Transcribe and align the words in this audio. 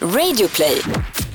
Radioplay. 0.00 1.25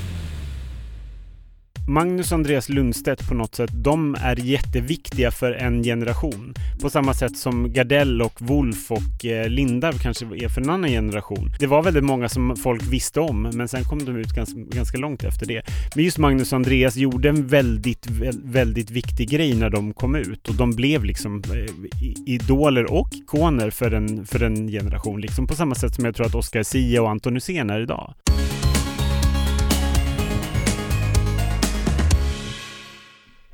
Magnus 1.92 2.32
och 2.32 2.36
Andreas 2.36 2.70
Lundstedt 2.70 3.28
på 3.28 3.34
något 3.34 3.56
sätt, 3.56 3.70
de 3.74 4.16
är 4.20 4.36
jätteviktiga 4.36 5.32
för 5.32 5.52
en 5.52 5.84
generation. 5.84 6.54
På 6.82 6.90
samma 6.90 7.14
sätt 7.14 7.38
som 7.38 7.74
Gardell 7.74 8.22
och 8.22 8.42
Wolf 8.42 8.92
och 8.92 9.26
eh, 9.26 9.50
Lindarw 9.50 9.50
Linda 9.50 9.92
kanske 9.92 10.26
är 10.26 10.50
för 10.50 10.62
en 10.62 10.70
annan 10.70 10.90
generation. 10.90 11.50
Det 11.60 11.68
var 11.68 11.84
väldigt 11.84 12.04
många 12.04 12.30
som 12.30 12.56
folk 12.56 12.84
visste 12.84 13.20
om, 13.20 13.42
men 13.42 13.68
sen 13.68 13.84
kom 13.84 14.06
de 14.06 14.16
ut 14.16 14.36
ganska, 14.36 14.60
ganska 14.60 14.98
långt 14.98 15.24
efter 15.24 15.46
det. 15.46 15.62
Men 15.96 16.04
just 16.04 16.18
Magnus 16.18 16.52
och 16.52 16.56
Andreas 16.56 16.96
gjorde 16.96 17.30
en 17.30 17.48
väldigt, 17.48 18.08
väldigt 18.44 18.92
viktig 18.92 19.30
grej 19.30 19.56
när 19.56 19.70
de 19.70 19.94
kom 19.94 20.16
ut 20.16 20.50
och 20.50 20.56
de 20.56 20.72
blev 20.76 21.04
liksom 21.04 21.44
eh, 21.54 22.34
idoler 22.34 22.92
och 22.92 23.10
ikoner 23.14 23.70
för 23.70 23.92
en, 23.92 24.26
för 24.26 24.44
en 24.44 24.68
generation. 24.68 25.22
Liksom 25.22 25.48
på 25.48 25.56
samma 25.56 25.76
sätt 25.76 25.96
som 25.96 26.06
jag 26.06 26.16
tror 26.16 26.26
att 26.26 26.36
Oscar 26.36 26.64
Sia 26.64 27.02
och 27.02 27.10
Anton 27.10 27.34
Hysén 27.34 27.70
är 27.70 27.80
idag. 27.80 28.14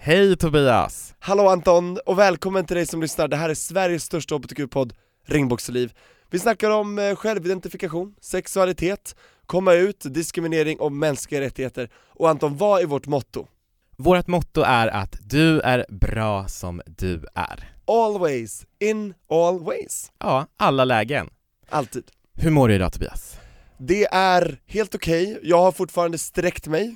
Hej 0.08 0.38
Tobias! 0.38 1.16
Hallå 1.20 1.48
Anton, 1.48 2.00
och 2.06 2.20
välkommen 2.20 2.66
till 2.66 2.76
dig 2.76 2.86
som 2.86 3.02
lyssnar. 3.02 3.28
Det 3.28 3.36
här 3.36 3.50
är 3.50 3.54
Sveriges 3.54 4.04
största 4.04 4.36
hbtq-podd, 4.36 4.94
Regnbågsliv. 5.26 5.94
Vi 6.30 6.40
snackar 6.40 6.70
om 6.70 7.00
eh, 7.00 7.16
självidentifikation, 7.16 8.16
sexualitet, 8.22 9.16
komma 9.46 9.74
ut, 9.74 10.04
diskriminering 10.06 10.80
och 10.80 10.92
mänskliga 10.92 11.42
rättigheter. 11.42 11.90
Och 12.08 12.30
Anton, 12.30 12.58
vad 12.58 12.82
är 12.82 12.86
vårt 12.86 13.08
motto? 13.08 13.48
Vårt 13.98 14.28
motto 14.28 14.62
är 14.62 14.88
att 14.88 15.16
du 15.22 15.60
är 15.60 15.86
bra 15.90 16.48
som 16.48 16.82
du 16.86 17.26
är. 17.36 17.72
Always, 17.88 18.66
in 18.80 19.14
all 19.30 19.60
ways. 19.64 20.12
Ja, 20.20 20.48
alla 20.58 20.86
lägen. 20.86 21.30
Alltid. 21.70 22.04
Hur 22.34 22.52
mår 22.52 22.68
du 22.68 22.76
idag 22.76 22.94
Tobias? 22.94 23.38
Det 23.78 24.06
är 24.06 24.60
helt 24.66 24.96
okej, 24.96 25.32
okay. 25.32 25.50
jag 25.50 25.62
har 25.62 25.72
fortfarande 25.72 26.18
sträckt 26.18 26.68
mig 26.68 26.96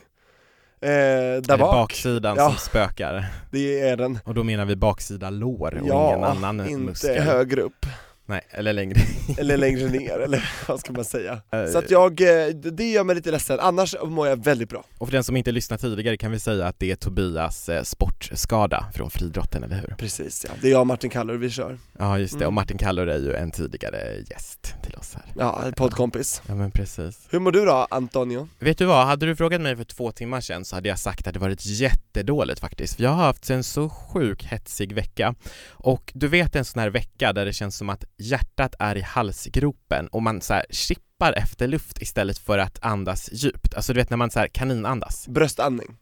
Eh, 0.83 0.87
där 0.89 1.53
är 1.53 1.57
bak. 1.57 1.71
baksidan 1.73 2.35
Ja. 2.37 2.47
som 2.49 2.57
spökar? 2.57 3.25
Det 3.51 3.79
är 3.81 3.97
den. 3.97 4.19
Och 4.25 4.33
då 4.33 4.43
menar 4.43 4.65
vi 4.65 4.75
baksida 4.75 5.29
lår 5.29 5.77
och 5.81 5.87
Ja, 5.87 6.09
ingen 6.15 6.23
annan 6.23 6.59
inte 6.69 6.77
muskel? 6.83 7.23
högre 7.23 7.61
upp. 7.61 7.85
Nej, 8.25 8.41
eller 8.51 8.73
längre 8.73 8.99
Eller 9.37 9.57
längre 9.57 9.89
ner, 9.89 10.19
eller 10.19 10.49
vad 10.67 10.79
ska 10.79 10.93
man 10.93 11.05
säga? 11.05 11.41
Så 11.71 11.77
att 11.77 11.91
jag, 11.91 12.21
eh, 12.21 12.47
det 12.55 12.91
gör 12.91 13.03
mig 13.03 13.15
lite 13.15 13.31
ledsen, 13.31 13.59
annars 13.59 13.95
mår 14.03 14.27
jag 14.27 14.43
väldigt 14.43 14.69
bra. 14.69 14.83
Och 14.97 15.07
för 15.07 15.11
den 15.13 15.23
som 15.23 15.37
inte 15.37 15.51
lyssnat 15.51 15.81
tidigare 15.81 16.17
kan 16.17 16.31
vi 16.31 16.39
säga 16.39 16.65
att 16.67 16.79
det 16.79 16.91
är 16.91 16.95
Tobias 16.95 17.69
eh, 17.69 17.83
sportskada 17.83 18.85
från 18.93 19.09
friidrotten, 19.09 19.63
eller 19.63 19.75
hur? 19.75 19.95
Precis 19.97 20.45
ja, 20.49 20.51
det 20.61 20.67
är 20.67 20.71
jag 20.71 20.81
och 20.81 20.87
Martin 20.87 21.09
Kallur 21.09 21.37
vi 21.37 21.49
kör. 21.49 21.79
Ja 21.99 22.19
just 22.19 22.33
det, 22.33 22.37
Mm. 22.37 22.47
och 22.47 22.53
Martin 22.53 22.77
Kallur 22.77 23.09
är 23.09 23.17
ju 23.19 23.33
en 23.33 23.51
tidigare 23.51 24.15
gäst 24.29 24.75
till 24.83 24.95
oss 24.95 25.13
här 25.13 25.23
Ja, 25.37 25.63
poddkompis. 25.77 26.41
Ja 26.47 26.55
men 26.55 26.71
precis 26.71 27.27
Hur 27.29 27.39
mår 27.39 27.51
du 27.51 27.65
då, 27.65 27.87
Antonio? 27.89 28.47
Vet 28.59 28.77
du 28.77 28.85
vad, 28.85 29.05
hade 29.07 29.25
du 29.25 29.35
frågat 29.35 29.61
mig 29.61 29.75
för 29.75 29.83
två 29.83 30.11
timmar 30.11 30.41
sedan 30.41 30.65
så 30.65 30.75
hade 30.75 30.89
jag 30.89 30.99
sagt 30.99 31.27
att 31.27 31.33
det 31.33 31.39
varit 31.39 31.65
jättedåligt 31.65 32.59
faktiskt, 32.59 32.95
för 32.95 33.03
jag 33.03 33.09
har 33.09 33.23
haft 33.23 33.49
en 33.49 33.63
så 33.63 33.89
sjuk 33.89 34.43
hetsig 34.43 34.93
vecka 34.93 35.35
och 35.69 36.11
du 36.15 36.27
vet 36.27 36.55
en 36.55 36.65
sån 36.65 36.79
här 36.79 36.89
vecka 36.89 37.33
där 37.33 37.45
det 37.45 37.53
känns 37.53 37.77
som 37.77 37.89
att 37.89 38.03
hjärtat 38.21 38.75
är 38.79 38.97
i 38.97 39.01
halsgropen 39.01 40.07
och 40.07 40.23
man 40.23 40.41
så 40.41 40.53
här 40.53 40.65
chippar 40.69 41.33
efter 41.33 41.67
luft 41.67 42.01
istället 42.01 42.37
för 42.37 42.57
att 42.57 42.85
andas 42.85 43.29
djupt, 43.31 43.73
alltså 43.73 43.93
du 43.93 43.99
vet 43.99 44.09
när 44.09 44.17
man 44.17 44.31
så 44.31 44.39
här 44.39 44.47
kaninandas, 44.47 45.27
Bröstandning? 45.27 45.97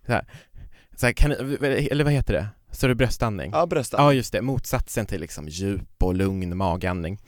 så 0.95 1.05
här, 1.05 1.13
kanin, 1.13 1.57
eller 1.61 2.03
vad 2.03 2.13
heter 2.13 2.33
det? 2.33 2.47
Så 2.71 2.87
det 2.87 2.95
bröstandning? 2.95 3.51
Ja, 3.53 3.65
bröstandning. 3.65 4.07
Ja 4.07 4.13
just 4.13 4.31
det, 4.31 4.41
motsatsen 4.41 5.05
till 5.05 5.21
liksom 5.21 5.47
djup 5.47 6.03
och 6.03 6.15
lugn 6.15 6.57
magandning. 6.57 7.19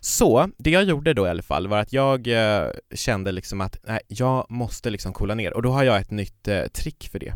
Så, 0.00 0.48
det 0.58 0.70
jag 0.70 0.84
gjorde 0.84 1.14
då 1.14 1.26
i 1.26 1.30
alla 1.30 1.42
fall 1.42 1.68
var 1.68 1.78
att 1.78 1.92
jag 1.92 2.26
eh, 2.26 2.70
kände 2.94 3.32
liksom 3.32 3.60
att 3.60 3.76
nej, 3.82 4.00
jag 4.08 4.46
måste 4.48 4.90
liksom 4.90 5.12
coola 5.12 5.34
ner 5.34 5.52
och 5.52 5.62
då 5.62 5.70
har 5.70 5.84
jag 5.84 6.00
ett 6.00 6.10
nytt 6.10 6.48
eh, 6.48 6.66
trick 6.66 7.08
för 7.12 7.18
det. 7.18 7.34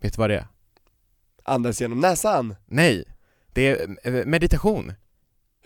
Vet 0.00 0.12
du 0.12 0.18
vad 0.18 0.30
det 0.30 0.36
är? 0.36 0.46
Andas 1.44 1.80
genom 1.80 2.00
näsan? 2.00 2.54
Nej, 2.66 3.04
det 3.52 3.68
är 3.68 3.96
eh, 4.04 4.24
meditation. 4.26 4.92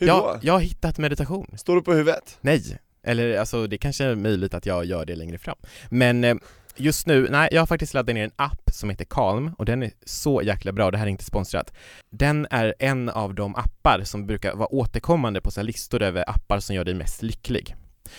Hur 0.02 0.08
jag, 0.08 0.22
då? 0.22 0.38
jag 0.42 0.52
har 0.52 0.60
hittat 0.60 0.98
meditation. 0.98 1.46
Står 1.56 1.76
du 1.76 1.82
på 1.82 1.92
huvudet? 1.92 2.38
Nej, 2.40 2.78
eller 3.04 3.38
alltså 3.38 3.66
det 3.66 3.78
kanske 3.78 4.04
är 4.04 4.14
möjligt 4.14 4.54
att 4.54 4.66
jag 4.66 4.84
gör 4.84 5.04
det 5.04 5.16
längre 5.16 5.38
fram. 5.38 5.56
Men 5.90 6.24
eh, 6.24 6.34
just 6.76 7.06
nu, 7.06 7.28
nej 7.30 7.48
jag 7.52 7.60
har 7.60 7.66
faktiskt 7.66 7.94
laddat 7.94 8.14
ner 8.14 8.24
en 8.24 8.30
app 8.36 8.70
som 8.72 8.90
heter 8.90 9.04
Calm 9.04 9.54
och 9.58 9.64
den 9.64 9.82
är 9.82 9.90
så 10.04 10.42
jäkla 10.42 10.72
bra, 10.72 10.90
det 10.90 10.98
här 10.98 11.06
är 11.06 11.10
inte 11.10 11.24
sponsrat. 11.24 11.72
Den 12.10 12.46
är 12.50 12.74
en 12.78 13.08
av 13.08 13.34
de 13.34 13.56
appar 13.56 14.00
som 14.04 14.26
brukar 14.26 14.54
vara 14.54 14.74
återkommande 14.74 15.40
på 15.40 15.50
så 15.50 15.62
listor 15.62 16.02
över 16.02 16.30
appar 16.30 16.60
som 16.60 16.76
gör 16.76 16.84
dig 16.84 16.94
mest 16.94 17.22
lycklig. 17.22 17.76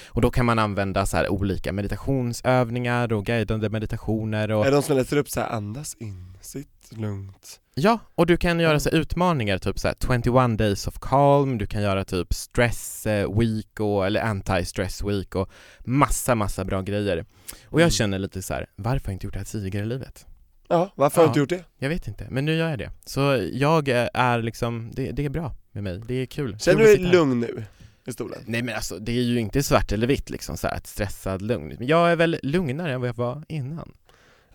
Och 0.07 0.21
då 0.21 0.31
kan 0.31 0.45
man 0.45 0.59
använda 0.59 1.05
så 1.05 1.17
här 1.17 1.29
olika 1.29 1.73
meditationsövningar 1.73 3.13
och 3.13 3.25
guidande 3.25 3.69
meditationer 3.69 4.51
och 4.51 4.65
Är 4.65 4.71
de 4.71 4.81
som 4.81 4.97
läser 4.97 5.17
upp 5.17 5.29
så 5.29 5.39
här, 5.39 5.49
andas 5.49 5.95
in, 5.99 6.37
sitt 6.41 6.67
lugnt? 6.91 7.59
Ja, 7.75 7.99
och 8.15 8.25
du 8.25 8.37
kan 8.37 8.59
göra 8.59 8.79
så 8.79 8.89
utmaningar, 8.89 9.57
typ 9.57 9.79
så 9.79 9.87
här 9.87 9.95
21 10.23 10.57
days 10.57 10.87
of 10.87 10.99
calm, 11.01 11.57
du 11.57 11.65
kan 11.67 11.81
göra 11.81 12.05
typ 12.05 12.33
stress 12.33 13.05
eh, 13.05 13.37
week 13.39 13.79
och, 13.79 14.05
eller 14.05 14.21
anti-stress 14.21 15.09
week 15.09 15.35
och 15.35 15.49
massa, 15.79 16.35
massa 16.35 16.65
bra 16.65 16.81
grejer. 16.81 17.25
Och 17.65 17.79
jag 17.79 17.85
Mm. 17.85 17.91
känner 17.91 18.19
lite 18.19 18.41
så 18.41 18.53
här, 18.53 18.67
varför 18.75 19.05
har 19.07 19.11
jag 19.11 19.15
inte 19.15 19.25
gjort 19.27 19.33
det 19.33 19.39
här 19.39 19.45
tidigare 19.45 19.85
i 19.85 19.87
livet? 19.87 20.25
Ja, 20.67 20.93
varför 20.95 21.17
har 21.17 21.23
du 21.23 21.27
inte 21.27 21.39
gjort 21.39 21.49
det? 21.49 21.63
Jag 21.77 21.89
vet 21.89 22.07
inte, 22.07 22.27
men 22.29 22.45
nu 22.45 22.55
gör 22.55 22.69
jag 22.69 22.79
det. 22.79 22.91
Så 23.05 23.49
jag 23.53 23.89
eh, 23.89 24.07
är 24.13 24.41
liksom, 24.41 24.91
det, 24.93 25.11
det 25.11 25.25
är 25.25 25.29
bra 25.29 25.55
med 25.71 25.83
mig, 25.83 26.01
det 26.07 26.13
är 26.13 26.25
kul. 26.25 26.59
Känner 26.59 26.79
du 26.79 26.85
dig 26.85 26.97
lugn 26.97 27.39
nu? 27.39 27.63
I 28.07 28.11
stolen? 28.11 28.39
Nej 28.45 28.61
men 28.61 28.75
alltså, 28.75 28.99
det 28.99 29.11
är 29.11 29.21
ju 29.21 29.39
inte 29.39 29.63
svart 29.63 29.91
eller 29.91 30.07
vitt 30.07 30.29
liksom 30.29 30.57
så 30.57 30.67
här, 30.67 30.75
ett 30.77 30.87
stressad 30.87 31.41
lugn. 31.41 31.75
Men 31.79 31.87
jag 31.87 32.11
är 32.11 32.15
väl 32.15 32.39
lugnare 32.43 32.93
än 32.93 32.99
vad 32.99 33.09
jag 33.09 33.15
var 33.15 33.43
innan. 33.47 33.93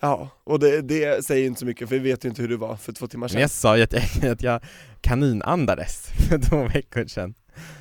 Ja, 0.01 0.29
och 0.45 0.59
det, 0.61 0.81
det 0.81 1.25
säger 1.25 1.47
inte 1.47 1.61
så 1.61 1.67
mycket 1.67 1.89
för 1.89 1.99
vi 1.99 2.11
vet 2.11 2.25
ju 2.25 2.29
inte 2.29 2.43
hur 2.43 2.49
du 2.49 2.57
var 2.57 2.77
för 2.77 2.93
två 2.93 3.07
timmar 3.07 3.25
Men 3.25 3.29
sedan 3.29 3.41
jag 3.41 3.51
sa 3.51 3.77
ju 3.77 3.83
att 3.83 3.93
jag, 3.93 4.31
att 4.33 4.43
jag 4.43 4.61
kaninandades 5.01 6.07
för 6.29 6.39
två 6.39 6.65
veckor 6.69 7.07
sedan. 7.07 7.35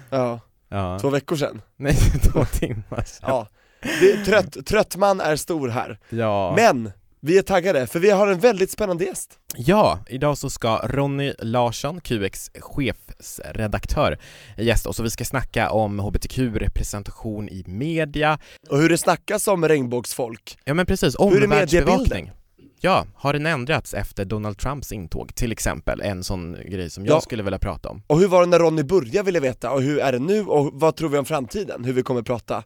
Ja, 0.09 0.39
Ja. 0.69 0.99
två 1.01 1.09
veckor 1.09 1.35
sedan 1.35 1.61
Nej, 1.75 1.95
två 2.33 2.45
timmar 2.45 3.03
sedan. 3.05 3.29
Ja, 3.29 3.47
det 3.81 4.25
trött, 4.25 4.65
trött 4.65 4.95
man 4.95 5.21
är 5.21 5.35
stor 5.35 5.67
här 5.69 5.99
Ja. 6.09 6.53
Men, 6.55 6.91
vi 7.27 7.37
är 7.37 7.41
taggade 7.41 7.87
för 7.87 7.99
vi 7.99 8.09
har 8.09 8.27
en 8.27 8.39
väldigt 8.39 8.71
spännande 8.71 9.03
gäst 9.05 9.39
ja, 9.55 9.99
idag 10.09 10.37
så 10.37 10.49
ska 10.49 10.77
Ronny 10.83 11.33
Larsson, 11.39 12.01
QX 12.01 12.51
chefsredaktör, 12.59 14.17
gästa 14.57 14.89
oss 14.89 14.99
och 14.99 15.05
vi 15.05 15.09
ska 15.09 15.25
snacka 15.25 15.69
om 15.69 15.99
hbtq-representation 15.99 17.49
i 17.49 17.63
media. 17.67 18.39
Och 18.69 18.77
hur 18.77 18.89
det 18.89 18.97
snackas 18.97 19.47
om 19.47 19.67
regnbågsfolk 19.67 20.57
Ja 20.65 20.73
men 20.73 20.85
precis, 20.85 21.15
omvärldsbevakning. 21.15 22.31
Ja, 22.79 23.05
har 23.15 23.33
den 23.33 23.45
ändrats 23.45 23.93
efter 23.93 24.25
Donald 24.25 24.57
Trumps 24.57 24.91
intåg 24.91 25.35
till 25.35 25.51
exempel? 25.51 26.01
En 26.01 26.23
sån 26.23 26.53
grej 26.65 26.89
som 26.89 27.05
jag 27.05 27.15
Ja. 27.15 27.21
skulle 27.21 27.43
vilja 27.43 27.59
prata 27.59 27.89
om. 27.89 28.01
Och 28.07 28.19
hur 28.19 28.27
var 28.27 28.39
det 28.39 28.45
när 28.47 28.59
Ronny 28.59 28.83
började 28.83 29.23
vill 29.23 29.35
jag 29.35 29.41
veta, 29.41 29.71
och 29.71 29.81
hur 29.81 29.99
är 29.99 30.11
det 30.11 30.19
nu 30.19 30.45
och 30.45 30.69
vad 30.73 30.95
tror 30.95 31.09
vi 31.09 31.17
om 31.17 31.25
framtiden? 31.25 31.83
Hur 31.85 31.93
vi 31.93 32.03
kommer 32.03 32.21
prata 32.21 32.63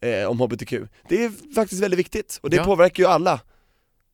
eh, 0.00 0.30
om 0.30 0.40
HBTQ 0.40 0.72
Det 1.08 1.24
är 1.24 1.54
faktiskt 1.54 1.82
väldigt 1.82 1.98
viktigt, 2.00 2.38
och 2.42 2.50
det 2.50 2.56
Ja. 2.56 2.64
påverkar 2.64 3.02
ju 3.02 3.08
alla 3.08 3.40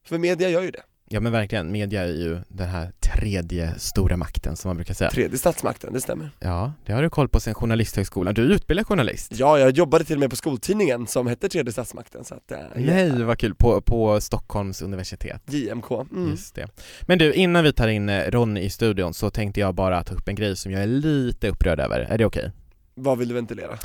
För 0.07 0.19
media 0.19 0.49
gör 0.49 0.63
ju 0.63 0.71
det, 0.71 0.83
Ja 1.13 1.21
men 1.21 1.33
verkligen, 1.33 1.73
media 1.73 2.03
är 2.03 2.07
ju 2.13 2.39
den 2.49 2.69
här 2.69 2.93
tredje 3.01 3.75
stora 3.79 4.17
makten 4.17 4.57
som 4.57 4.69
man 4.69 4.77
brukar 4.77 4.95
säga. 4.95 5.11
tredje 5.11 5.39
statsmakten, 5.39 5.93
det 5.93 6.01
stämmer 6.01 6.31
Ja, 6.41 6.73
det 6.87 6.93
har 6.93 7.03
du 7.03 7.11
koll 7.11 7.29
på 7.29 7.41
sen 7.41 7.55
journalisthögskolan. 7.55 8.35
Du 8.35 8.43
är 8.45 8.49
utbildad 8.55 8.87
journalist? 8.87 9.33
Ja, 9.35 9.59
jag 9.59 9.71
jobbade 9.71 10.05
till 10.05 10.17
och 10.17 10.21
med 10.21 10.31
på 10.31 10.37
skoltidningen 10.37 11.07
som 11.07 11.27
hette 11.27 11.49
tredje 11.49 11.73
statsmakten 11.73 12.25
så 12.25 12.35
att, 12.35 12.51
eh, 12.51 12.59
Nej, 12.75 13.23
vad 13.23 13.39
kul. 13.39 13.55
På, 13.55 13.81
på 13.81 14.21
Stockholms 14.21 14.83
universitet. 14.83 15.43
JMK, 15.47 15.91
mm. 15.91 16.31
Just 16.31 16.55
det. 16.55 16.69
Men 17.03 17.19
du, 17.19 17.33
innan 17.33 17.65
vi 17.65 17.73
tar 17.73 17.89
in 17.89 18.09
eh, 18.09 18.31
Ronny 18.31 18.61
i 18.61 18.71
studion 18.71 19.15
så 19.15 19.31
tänkte 19.31 19.61
jag 19.61 19.75
bara 19.75 20.05
ta 20.05 20.15
upp 20.15 20.29
en 20.29 20.35
grej 20.35 20.57
som 20.57 20.73
jag 20.73 20.83
är 20.83 20.87
lite 20.87 21.49
upprörd 21.49 21.81
över. 21.81 22.01
Är 22.01 22.19
det 22.19 22.25
okej? 22.25 22.53
vad 22.95 23.19
vill 23.19 23.29
du 23.29 23.35
ventilera? 23.35 23.79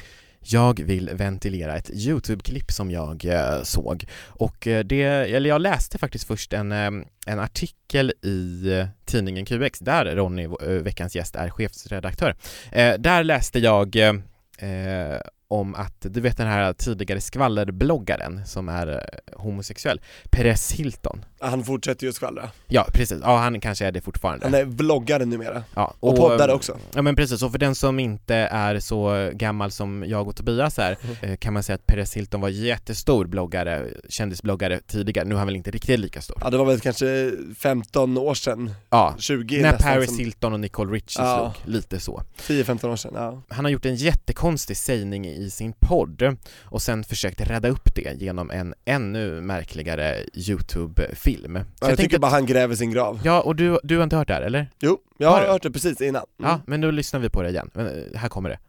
Jag 0.48 0.80
vill 0.80 1.10
ventilera 1.14 1.76
ett 1.78 1.90
YouTube-klipp 1.90 2.72
som 2.72 2.92
jag 2.92 3.26
eh, 3.26 3.64
såg 3.64 4.06
och 4.28 4.68
eh, 4.68 4.84
det, 4.84 5.04
eller 5.04 5.50
jag 5.50 5.62
läste 5.62 5.98
faktiskt 5.98 6.28
först 6.28 6.54
en, 6.54 6.72
eh, 6.72 6.92
en 7.28 7.40
artikel 7.40 8.14
i 8.22 8.72
eh, 8.72 8.88
tidningen 9.06 9.46
QX 9.46 9.80
där 9.80 10.06
Ronny, 10.06 10.48
veckans 10.82 11.16
gäst, 11.16 11.36
är 11.36 11.50
chefsredaktör. 11.50 12.36
Eh, 12.72 12.94
där 13.00 13.24
läste 13.24 13.60
jag 13.60 13.96
eh, 13.96 15.20
om 15.48 15.76
att, 15.76 16.02
du 16.02 16.22
vet 16.22 16.38
den 16.38 16.48
här 16.48 16.74
tidigare 16.74 17.22
skvallerbloggaren 17.22 18.46
som 18.46 18.70
är 18.70 19.10
homosexuell, 19.34 20.02
Perez 20.32 20.72
Hilton. 20.72 21.26
Han 21.50 21.64
fortsätter 21.64 22.04
ju 22.04 22.10
att 22.10 22.16
skvallra. 22.16 22.50
Ja 22.68 22.88
precis, 22.94 23.20
ja 23.22 23.38
han 23.38 23.60
kanske 23.62 23.86
är 23.86 23.92
det 23.92 24.02
fortfarande 24.02 24.46
Han 24.46 24.54
är 24.54 24.66
vloggare 24.66 25.26
numera. 25.26 25.64
ja, 25.76 25.94
Och, 26.00 26.16
poddare 26.16 26.54
också. 26.54 26.78
Ja 26.94 27.02
men 27.02 27.16
precis, 27.16 27.44
och 27.44 27.52
för 27.52 27.60
den 27.60 27.76
som 27.76 28.00
inte 28.00 28.36
är 28.36 28.80
så 28.80 29.30
gammal 29.34 29.72
som 29.72 30.04
jag 30.08 30.28
och 30.28 30.36
Tobias 30.36 30.80
är 30.80 30.98
Mm. 31.06 31.16
eh, 31.32 31.38
kan 31.38 31.54
man 31.54 31.64
säga 31.64 31.76
att 31.76 31.86
Perez 31.88 32.14
Hilton 32.14 32.42
var 32.42 32.50
jättestor 32.50 33.26
bloggare, 33.26 33.88
kändisbloggare 34.10 34.80
tidigare, 34.88 35.26
nu 35.28 35.36
är 35.36 35.38
han 35.40 35.48
väl 35.48 35.56
inte 35.56 35.72
riktigt 35.72 36.00
lika 36.00 36.22
stor 36.22 36.38
Ja 36.42 36.50
det 36.50 36.58
var 36.58 36.66
väl 36.66 36.80
kanske 36.80 37.32
15 37.60 38.18
år 38.18 38.34
sedan, 38.34 38.72
Ja, 38.90 39.16
20 39.20 39.62
när 39.62 39.72
Paris 39.78 40.10
som, 40.10 40.18
Hilton 40.20 40.54
och 40.54 40.60
Nicole 40.60 40.92
Richie 40.94 41.24
Ja. 41.26 41.54
slog, 41.64 41.74
lite 41.76 42.00
så 42.00 42.24
10-15 42.48 42.90
år 42.92 42.96
sedan, 42.96 43.12
ja. 43.16 43.42
Han 43.50 43.66
har 43.66 43.72
gjort 43.72 43.86
en 43.86 43.96
jättekonstig 43.96 44.78
sägning 44.78 45.26
i 45.28 45.50
sin 45.50 45.74
podd 45.80 46.38
och 46.62 46.82
sen 46.82 47.04
försökt 47.04 47.42
rädda 47.42 47.70
upp 47.70 47.96
det 47.96 48.22
genom 48.22 48.52
en 48.52 48.74
ännu 48.86 49.42
märkligare 49.42 50.16
YouTube-film. 50.34 51.35
Så 51.44 51.48
ja 51.50 51.64
jag, 51.80 51.88
tänkte 51.88 52.04
tycker 52.04 52.18
att- 52.18 52.22
bara 52.22 52.32
han 52.32 52.46
gräver 52.46 52.76
sin 52.76 52.92
grav. 52.92 53.20
Ja, 53.24 53.42
och 53.42 53.56
du, 53.56 53.80
du 53.84 53.96
har 53.98 54.04
inte 54.04 54.16
hört 54.16 54.28
det 54.28 54.34
här 54.34 54.42
eller? 54.42 54.70
Jo, 54.80 54.98
jag 55.18 55.30
Har 55.30 55.40
har 55.42 55.48
hört 55.48 55.64
det 55.64 55.72
precis 55.72 56.02
innan. 56.02 56.24
Mm. 56.40 56.52
Ja, 56.52 56.62
men 56.68 56.82
då 56.82 56.92
lyssnar 56.92 57.20
vi 57.20 57.30
på 57.30 57.42
det 57.42 57.50
igen. 57.50 57.70
Men, 57.74 57.88
eh, 57.88 58.20
Här 58.20 58.30
kommer 58.30 58.50
det. 58.50 58.60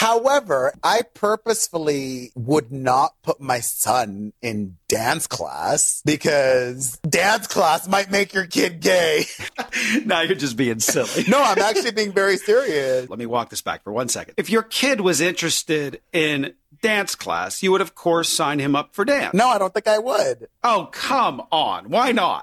However, 0.00 0.72
I 0.82 1.02
purposefully 1.20 2.30
would 2.34 2.72
not 2.72 3.10
put 3.24 3.40
my 3.40 3.60
son 3.62 4.32
in 4.42 4.76
dance 4.88 5.26
class 5.28 6.02
because 6.04 6.98
dance 7.02 7.46
class 7.46 7.86
might 7.88 8.10
make 8.10 8.34
your 8.34 8.46
kid 8.46 8.80
gay. 8.82 9.24
now 10.04 10.22
you're 10.22 10.34
just 10.40 10.56
being 10.56 10.80
silly. 10.80 11.24
no, 11.28 11.38
I'm 11.38 11.58
actually 11.62 11.92
being 11.92 12.12
very 12.12 12.36
serious. 12.38 13.08
Let 13.08 13.18
me 13.18 13.26
walk 13.26 13.50
this 13.50 13.62
back 13.62 13.84
for 13.84 13.92
one 13.92 14.08
second. 14.08 14.34
If 14.36 14.50
your 14.50 14.62
kid 14.62 15.00
was 15.00 15.20
interested 15.20 15.98
in 16.12 16.52
dance 16.88 17.14
class, 17.24 17.62
you 17.62 17.72
would, 17.72 17.82
of 17.82 17.94
course, 17.94 18.28
sign 18.28 18.58
him 18.60 18.74
up 18.76 18.88
for 18.94 19.04
dance. 19.04 19.32
No, 19.34 19.46
I 19.54 19.58
don't 19.58 19.72
think 19.74 19.88
I 19.88 19.98
would. 19.98 20.36
Oh, 20.62 20.88
come 20.92 21.42
on. 21.50 21.80
Why 21.90 22.12
not? 22.12 22.42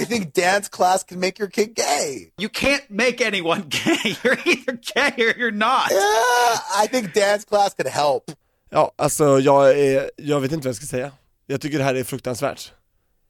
I 0.00 0.04
think 0.04 0.32
dance 0.32 0.68
class 0.68 1.04
can 1.04 1.18
make 1.20 1.38
your 1.42 1.50
kid 1.50 1.74
gay. 1.74 2.30
You 2.38 2.48
can't 2.48 2.86
make 2.88 3.20
anyone 3.30 3.62
gay. 3.68 4.16
You're 4.22 4.38
either 4.52 4.78
gay 4.94 5.14
or 5.26 5.34
you're 5.40 5.58
not. 5.70 5.90
Yeah, 5.90 6.82
I 6.84 6.86
think 6.92 7.12
dance 7.14 7.44
class 7.44 7.74
could 7.74 7.88
help. 7.92 8.30
Ja, 8.70 8.92
alltså 8.98 9.38
jag 9.40 9.78
är, 9.78 10.10
jag 10.16 10.40
vet 10.40 10.52
inte 10.52 10.68
vad 10.68 10.72
jag 10.74 10.76
ska 10.76 10.86
säga. 10.86 11.12
Jag 11.46 11.60
tycker 11.60 11.78
det 11.78 11.84
här 11.84 11.94
är 11.94 12.04
fruktansvärt. 12.04 12.72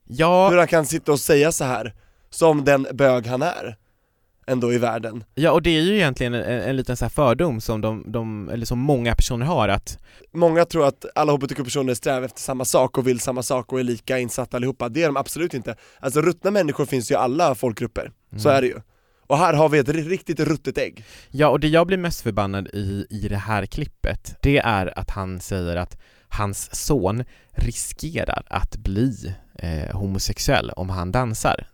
Ja, 0.08 0.48
Hur 0.50 0.56
han 0.58 0.66
kan 0.66 0.86
sitta 0.86 1.12
och 1.12 1.20
säga 1.20 1.52
så 1.52 1.64
här 1.64 1.94
som 2.30 2.64
den 2.64 2.86
bög 2.92 3.26
han 3.26 3.42
är, 3.42 3.76
ändå 4.46 4.72
i 4.72 4.78
världen. 4.78 5.24
ja 5.34 5.50
och 5.52 5.62
det 5.62 5.70
är 5.70 5.80
ju 5.82 5.94
egentligen 5.96 6.34
en, 6.34 6.42
en 6.62 6.76
liten 6.76 6.96
så 6.96 7.08
fördom 7.08 7.60
som 7.60 7.80
de, 7.80 8.04
de, 8.12 8.48
eller 8.48 8.66
som 8.66 8.78
många 8.78 9.14
personer 9.14 9.46
har 9.46 9.68
att 9.68 9.98
Många 10.32 10.64
tror 10.64 10.86
att 10.86 11.04
alla 11.14 11.32
hbtq-personer 11.32 11.94
strävar 11.94 12.22
efter 12.22 12.40
samma 12.40 12.64
sak 12.64 12.98
och 12.98 13.06
vill 13.06 13.20
samma 13.20 13.42
sak 13.42 13.72
och 13.72 13.80
är 13.80 13.84
lika 13.84 14.18
insatta 14.18 14.56
allihopa, 14.56 14.88
det 14.88 15.02
är 15.02 15.06
de 15.06 15.16
absolut 15.16 15.54
inte. 15.54 15.76
Alltså 16.00 16.20
ruttna 16.22 16.50
människor 16.50 16.86
finns 16.86 17.10
ju 17.10 17.14
i 17.14 17.16
alla 17.18 17.54
folkgrupper, 17.54 18.12
så 18.36 18.48
Mm. 18.48 18.56
är 18.58 18.62
det 18.62 18.68
ju. 18.68 18.80
Och 19.26 19.38
här 19.38 19.54
har 19.54 19.68
vi 19.68 19.78
ett 19.78 19.88
ri- 19.88 20.08
riktigt 20.08 20.40
ruttet 20.40 20.78
ägg. 20.78 21.04
Ja, 21.30 21.48
och 21.48 21.60
det 21.60 21.68
jag 21.68 21.86
blir 21.86 21.98
mest 21.98 22.20
förbannad 22.20 22.68
i, 22.72 23.06
i 23.10 23.28
det 23.28 23.36
här 23.36 23.66
klippet, 23.66 24.36
det 24.42 24.58
är 24.58 24.98
att 24.98 25.10
han 25.10 25.40
säger 25.40 25.76
att 25.76 25.98
hans 26.28 26.74
son 26.86 27.24
riskerar 27.52 28.42
att 28.46 28.76
bli 28.76 29.34
eh, 29.58 29.96
homosexuell 29.96 30.70
om 30.70 30.90
han 30.90 31.12
dansar. 31.12 31.66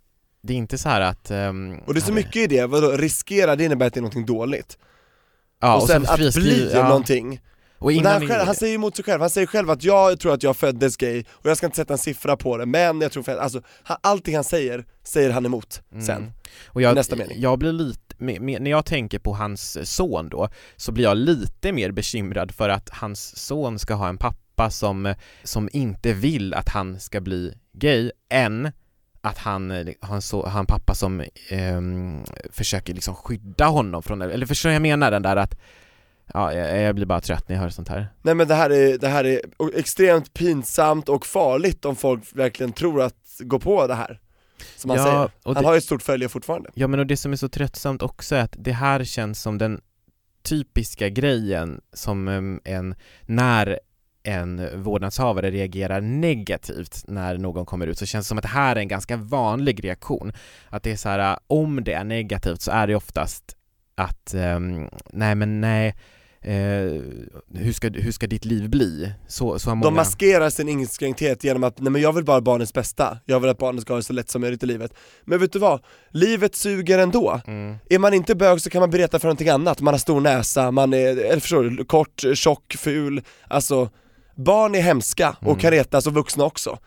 Det 0.46 0.52
är 0.52 0.56
inte 0.56 0.78
så 0.78 0.88
här 0.88 1.00
att... 1.00 1.30
ehm, 1.30 1.78
Och 1.86 1.94
det 1.94 1.98
är 1.98 2.02
så 2.02 2.12
mycket 2.12 2.36
i 2.36 2.46
det, 2.46 2.66
vadå, 2.66 2.90
riskera 2.90 3.56
det 3.56 3.64
innebär 3.64 3.86
att 3.86 3.94
det 3.94 4.00
är 4.00 4.02
någonting 4.02 4.26
dåligt. 4.26 4.78
ja, 5.60 5.76
och 5.76 5.88
sen 5.88 6.06
så 6.06 6.12
att 6.12 6.34
bli 6.34 6.70
ja. 6.72 6.88
någonting. 6.88 7.40
Och 7.78 7.86
Och 7.86 7.92
han, 7.92 8.28
själv, 8.28 8.46
han 8.46 8.54
säger 8.54 8.74
emot 8.74 8.96
sig 8.96 9.04
själv, 9.04 9.20
han 9.20 9.30
säger 9.30 9.46
själv 9.46 9.70
att 9.70 9.84
jag 9.84 10.20
tror 10.20 10.34
att 10.34 10.42
jag 10.42 10.56
föddes 10.56 10.96
gay, 10.96 11.24
och 11.30 11.50
jag 11.50 11.56
ska 11.56 11.66
inte 11.66 11.76
sätta 11.76 11.92
en 11.94 11.98
siffra 11.98 12.36
på 12.36 12.56
det, 12.56 12.66
men 12.66 13.00
jag 13.00 13.12
tror 13.12 13.22
för, 13.22 13.36
alltså, 13.36 13.62
han, 13.82 13.96
allting 14.00 14.34
han 14.34 14.44
säger, 14.44 14.84
säger 15.02 15.30
han 15.30 15.46
emot 15.46 15.82
sen. 15.90 16.16
Mm. 16.16 16.32
och 16.66 16.82
jag, 16.82 16.94
nästa 16.94 17.16
mening. 17.16 17.40
jag 17.40 17.58
blir 17.58 17.72
lite, 17.72 18.14
med, 18.18 18.40
med, 18.40 18.62
när 18.62 18.70
jag 18.70 18.84
tänker 18.86 19.18
på 19.18 19.34
hans 19.34 19.78
son 19.96 20.28
då, 20.28 20.48
så 20.76 20.92
blir 20.92 21.04
jag 21.04 21.16
lite 21.16 21.72
mer 21.72 21.90
bekymrad 21.90 22.52
för 22.52 22.68
att 22.68 22.88
hans 22.88 23.36
son 23.36 23.78
ska 23.78 23.94
ha 23.94 24.08
en 24.08 24.18
pappa 24.18 24.70
som, 24.70 25.14
som 25.42 25.68
inte 25.72 26.12
vill 26.12 26.54
att 26.54 26.68
han 26.68 27.00
ska 27.00 27.20
bli 27.20 27.54
gay, 27.72 28.10
än 28.30 28.72
att 29.26 29.38
han 29.38 29.70
eh, 29.70 29.86
har 30.00 30.20
så, 30.20 30.46
har 30.46 30.60
en 30.60 30.66
pappa 30.66 30.94
som 30.94 31.24
ehm, 31.50 32.24
försöker 32.50 32.94
liksom 32.94 33.14
skydda 33.14 33.66
honom 33.66 34.02
från 34.02 34.18
det, 34.18 34.32
eller 34.32 34.46
förstår 34.46 34.72
jag 34.72 34.82
menar 34.82 35.10
den 35.10 35.22
där 35.22 35.36
att 35.36 35.58
Ja, 36.34 36.52
jag, 36.54 36.80
jag 36.82 36.94
blir 36.94 37.06
bara 37.06 37.20
trött 37.20 37.48
när 37.48 37.56
jag 37.56 37.62
hör 37.62 37.70
sånt 37.70 37.88
här. 37.88 38.08
Nej 38.22 38.34
men 38.34 38.48
det 38.48 38.54
här 38.54 38.70
är, 38.70 38.98
det 38.98 39.08
här 39.08 39.24
är 39.24 39.40
extremt 39.74 40.34
pinsamt 40.34 41.08
och 41.08 41.26
farligt 41.26 41.84
om 41.84 41.96
folk 41.96 42.22
verkligen 42.32 42.72
tror 42.72 43.02
att 43.02 43.14
gå 43.40 43.58
på 43.58 43.86
det 43.86 43.94
här. 43.94 44.20
Som 44.76 44.90
han 44.90 44.98
Ja, 44.98 45.04
säger. 45.04 45.30
Han 45.44 45.54
det- 45.54 45.60
har 45.68 45.72
ju 45.74 45.78
ett 45.78 45.84
stort 45.84 46.02
följe 46.02 46.28
fortfarande. 46.28 46.70
Ja 46.74 46.86
men 46.86 47.00
och 47.00 47.06
det 47.06 47.16
som 47.16 47.32
är 47.32 47.36
så 47.36 47.48
tröttsamt 47.48 48.02
också 48.02 48.34
är 48.34 48.40
att 48.40 48.54
det 48.58 48.72
här 48.72 49.04
känns 49.04 49.42
som 49.42 49.58
den 49.58 49.80
typiska 50.42 51.08
grejen 51.08 51.80
som 51.92 52.28
em, 52.28 52.60
en, 52.64 52.94
när 53.22 53.80
en 54.26 54.82
vårdnadshavare 54.82 55.50
reagerar 55.50 56.00
negativt 56.00 57.04
när 57.08 57.38
någon 57.38 57.66
kommer 57.66 57.86
ut 57.86 57.98
så 57.98 58.06
känns 58.06 58.26
det 58.26 58.28
som 58.28 58.38
att 58.38 58.42
det 58.42 58.48
här 58.48 58.76
är 58.76 58.80
en 58.80 58.88
ganska 58.88 59.16
vanlig 59.16 59.84
reaktion. 59.84 60.32
Att 60.68 60.82
det 60.82 60.92
är 60.92 60.96
så 60.96 61.08
här, 61.08 61.38
om 61.46 61.84
det 61.84 61.92
är 61.92 62.04
negativt 62.04 62.60
så 62.60 62.70
är 62.70 62.86
det 62.86 62.94
oftast 62.94 63.56
att 63.94 64.34
ehm, 64.34 64.88
nej 65.12 65.34
men 65.34 65.60
nej 65.60 65.94
eh, 66.40 67.02
hur, 67.54 67.72
ska, 67.72 67.88
hur 67.88 68.12
ska 68.12 68.26
ditt 68.26 68.44
liv 68.44 68.70
bli? 68.70 69.12
Så, 69.28 69.58
så 69.58 69.70
har 69.70 69.74
många... 69.74 69.84
De 69.84 69.94
maskerar 69.94 70.50
sin 70.50 70.68
inskränkthet 70.68 71.44
genom 71.44 71.64
att, 71.64 71.80
nej 71.80 71.92
men 71.92 72.02
jag 72.02 72.12
vill 72.12 72.24
bara 72.24 72.40
barnets 72.40 72.72
bästa, 72.72 73.18
jag 73.24 73.40
vill 73.40 73.50
att 73.50 73.58
barnet 73.58 73.82
ska 73.82 73.92
ha 73.92 73.98
det 73.98 74.02
så 74.02 74.12
lätt 74.12 74.30
som 74.30 74.40
möjligt 74.40 74.62
i 74.62 74.66
livet. 74.66 74.94
Men 75.24 75.38
vet 75.38 75.52
du 75.52 75.58
vad? 75.58 75.80
Livet 76.10 76.54
suger 76.54 76.98
ändå. 76.98 77.40
Mm. 77.46 77.76
Är 77.90 77.98
man 77.98 78.14
inte 78.14 78.34
bög 78.34 78.60
så 78.60 78.70
kan 78.70 78.80
man 78.80 78.90
berätta 78.90 79.18
för 79.18 79.26
någonting 79.26 79.48
annat, 79.48 79.80
man 79.80 79.94
har 79.94 79.98
stor 79.98 80.20
näsa, 80.20 80.70
man 80.70 80.94
är, 80.94 81.16
eller 81.16 81.40
förstår 81.40 81.64
du, 81.64 81.84
kort, 81.84 82.24
tjock, 82.34 82.74
ful, 82.78 83.22
alltså 83.48 83.90
Barn 84.36 84.74
är 84.74 84.80
hemska 84.80 85.36
och 85.40 85.46
Mm. 85.46 85.58
kan 85.58 85.70
retas 85.70 86.06
och 86.06 86.14
vuxna 86.14 86.44
också. 86.44 86.78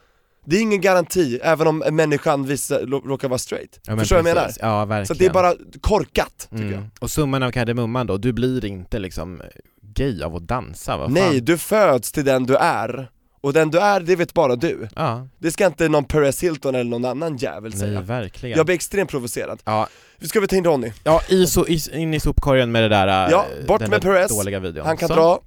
Det 0.46 0.56
är 0.58 0.62
ingen 0.62 0.82
garanti, 0.82 1.40
även 1.44 1.68
om 1.68 1.78
människan 1.92 2.46
visar, 2.46 2.80
råkar 3.08 3.28
vara 3.30 3.38
straight. 3.38 3.80
Ja, 3.86 3.98
Förstår 3.98 4.16
du 4.16 4.22
vad 4.22 4.30
jag 4.30 4.36
menar? 4.36 4.52
Ja, 4.60 4.86
verkligen. 4.86 5.06
Så 5.06 5.14
det 5.14 5.26
är 5.26 5.30
bara 5.34 5.54
korkat, 5.82 6.48
tycker 6.52 6.64
Mm. 6.64 6.74
jag. 6.74 6.84
Och 7.00 7.12
summan 7.12 7.44
av 7.44 7.52
kardemumman 7.52 8.08
då, 8.08 8.18
du 8.18 8.34
blir 8.34 8.66
inte 8.66 9.00
liksom 9.00 9.42
gay 9.82 10.24
av 10.24 10.36
att 10.36 10.48
dansa, 10.48 10.98
vad 10.98 11.06
fan? 11.06 11.14
Nej, 11.14 11.42
du 11.42 11.58
föds 11.58 12.12
till 12.12 12.26
den 12.26 12.46
du 12.46 12.56
är. 12.56 13.10
Och 13.42 13.54
den 13.54 13.72
du 13.72 13.80
är, 13.80 14.00
det 14.00 14.16
vet 14.16 14.34
bara 14.34 14.56
du. 14.56 14.88
Ja, 14.96 15.28
Det 15.38 15.52
ska 15.52 15.66
inte 15.66 15.90
någon 15.90 16.04
Perez 16.06 16.44
Hilton 16.44 16.76
eller 16.76 16.90
någon 16.90 17.06
annan 17.06 17.38
jävel 17.38 17.72
nej 17.72 17.80
säga. 17.80 18.02
verkligen. 18.02 18.58
Jag 18.58 18.66
blir 18.66 18.76
extremt 18.76 19.10
provocerad. 19.10 19.60
Ja, 19.66 19.88
Ska 20.22 20.40
vi 20.40 20.48
ta 20.48 20.56
in 20.56 20.64
Ronny? 20.66 20.92
ja 21.04 21.22
i 21.30 21.48
so, 21.48 21.68
i, 21.68 21.80
in 21.94 22.14
i 22.14 22.20
sopkorgen 22.20 22.72
med 22.72 22.84
det 22.84 22.90
där, 22.90 23.08
äh, 23.28 23.32
Ja, 23.32 23.46
bort 23.68 23.80
den 23.80 23.90
med 23.90 24.02
Perez. 24.02 24.32
dåliga 24.38 24.60
videon. 24.60 24.86
Han 24.86 24.98
kan 24.98 25.08
Så. 25.08 25.16
dra. 25.16 25.40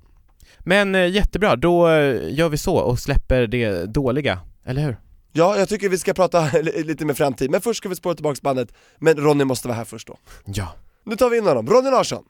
Men 0.64 0.94
eh, 0.94 1.06
jättebra, 1.10 1.56
då 1.56 1.88
eh, 1.88 2.34
gör 2.34 2.48
vi 2.48 2.58
så 2.58 2.76
och 2.76 2.98
släpper 2.98 3.46
det 3.46 3.84
dåliga, 3.84 4.38
eller 4.66 4.82
hur? 4.82 4.96
Ja, 5.32 5.58
jag 5.58 5.68
tycker 5.68 5.88
vi 5.88 5.98
ska 5.98 6.14
prata 6.14 6.50
li- 6.62 6.82
lite 6.84 7.04
med 7.04 7.16
framtid, 7.16 7.50
men 7.50 7.60
först 7.60 7.78
ska 7.78 7.88
vi 7.88 7.94
spåra 7.96 8.14
tillbaks 8.14 8.42
bandet, 8.42 8.68
men 8.98 9.16
Ronny 9.16 9.44
måste 9.44 9.68
vara 9.68 9.78
här 9.78 9.84
först 9.84 10.08
då. 10.08 10.16
Ja. 10.44 10.74
Nu 11.04 11.16
tar 11.16 11.30
vi 11.30 11.38
in 11.38 11.46
honom, 11.46 11.66
Ronny 11.66 11.90
Larsson! 11.90 12.24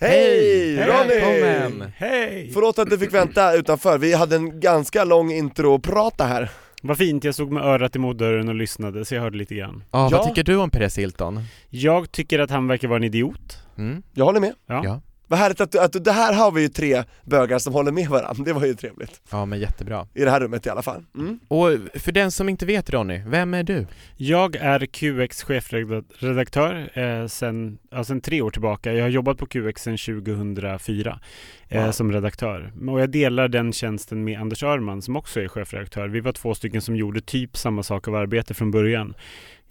Hej 0.00 0.76
Ronny! 0.76 1.14
Välkommen! 1.20 1.92
Hej! 1.96 2.50
Förlåt 2.54 2.78
att 2.78 2.90
du 2.90 2.98
fick 2.98 3.14
vänta 3.14 3.52
utanför, 3.54 3.98
vi 3.98 4.14
hade 4.14 4.36
en 4.36 4.60
ganska 4.60 5.04
lång 5.04 5.32
intro 5.32 5.74
att 5.74 5.82
prata 5.82 6.24
här. 6.24 6.50
Vad 6.84 6.98
fint, 6.98 7.24
jag 7.24 7.34
stod 7.34 7.52
med 7.52 7.62
örat 7.64 7.96
emot 7.96 8.18
dörren 8.18 8.48
och 8.48 8.54
lyssnade 8.54 9.04
så 9.04 9.14
jag 9.14 9.22
hörde 9.22 9.38
lite 9.38 9.54
grann. 9.54 9.84
Ja, 9.90 10.08
Ja. 10.10 10.16
vad 10.18 10.28
tycker 10.28 10.44
du 10.44 10.56
om 10.56 10.70
Perez 10.70 10.98
Hilton? 10.98 11.40
Jag 11.70 12.12
tycker 12.12 12.38
att 12.38 12.50
han 12.50 12.68
verkar 12.68 12.88
vara 12.88 12.96
en 12.96 13.04
idiot. 13.04 13.58
Mm? 13.78 14.02
Jag 14.12 14.24
håller 14.24 14.40
med. 14.40 14.52
Ja. 14.66 14.80
Ja. 14.84 15.00
Vad 15.32 15.38
härligt 15.38 15.60
att, 15.60 15.72
du- 15.72 15.78
att 15.80 15.92
du- 15.92 15.98
det 15.98 16.12
här 16.12 16.32
har 16.34 16.52
vi 16.52 16.62
ju 16.62 16.68
tre 16.68 17.04
bögar 17.24 17.58
som 17.58 17.72
håller 17.72 17.92
med 17.92 18.08
varandra, 18.08 18.44
det 18.44 18.52
var 18.52 18.66
ju 18.66 18.74
trevligt. 18.74 19.20
Ja, 19.30 19.44
men 19.44 19.60
jättebra. 19.60 20.06
I 20.14 20.24
det 20.24 20.30
här 20.30 20.40
rummet 20.40 20.66
i 20.66 20.70
alla 20.70 20.82
fall. 20.82 21.04
Mm. 21.14 21.40
Och 21.48 21.68
för 21.94 22.12
den 22.12 22.30
som 22.30 22.48
inte 22.48 22.66
vet 22.66 22.90
Ronny, 22.90 23.22
vem 23.26 23.54
är 23.54 23.62
du? 23.62 23.86
Jag 24.16 24.56
är 24.56 24.86
QX 24.86 25.42
chefredaktör 25.42 26.98
eh, 26.98 27.26
sen, 27.26 27.78
ja, 27.90 28.04
sen 28.04 28.20
tre 28.20 28.42
år 28.42 28.50
tillbaka. 28.50 28.92
Jag 28.92 29.04
har 29.04 29.08
jobbat 29.10 29.38
på 29.38 29.46
QX 29.46 29.82
sedan 29.82 29.96
2004 29.98 31.20
eh, 31.68 31.84
Wow. 31.84 31.92
som 31.92 32.12
redaktör. 32.12 32.72
Och 32.90 33.00
jag 33.00 33.10
delar 33.10 33.48
den 33.48 33.72
tjänsten 33.72 34.24
med 34.24 34.40
Anders 34.40 34.62
Örman 34.62 35.02
som 35.02 35.16
också 35.16 35.40
är 35.40 35.48
chefredaktör. 35.48 36.08
Vi 36.08 36.20
var 36.20 36.32
två 36.32 36.54
stycken 36.54 36.80
som 36.82 36.96
gjorde 36.96 37.20
typ 37.20 37.56
samma 37.56 37.82
sak 37.82 38.08
av 38.08 38.14
arbete 38.14 38.54
från 38.54 38.70
början. 38.70 39.14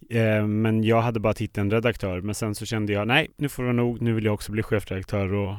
Eh, 0.09 0.47
men 0.47 0.83
jag 0.83 1.01
hade 1.01 1.19
bara 1.19 1.33
titeln 1.33 1.71
redaktör. 1.71 2.21
Men 2.21 2.35
sen 2.35 2.55
så 2.55 2.65
kände 2.65 2.93
jag, 2.93 3.07
nej, 3.07 3.29
nu 3.37 3.49
får 3.49 3.63
det 3.63 3.67
vara 3.67 3.75
nog. 3.77 4.01
Nu 4.01 4.13
vill 4.13 4.25
jag 4.25 4.33
också 4.33 4.51
bli 4.51 4.63
chefredaktör 4.63 5.33
och 5.33 5.55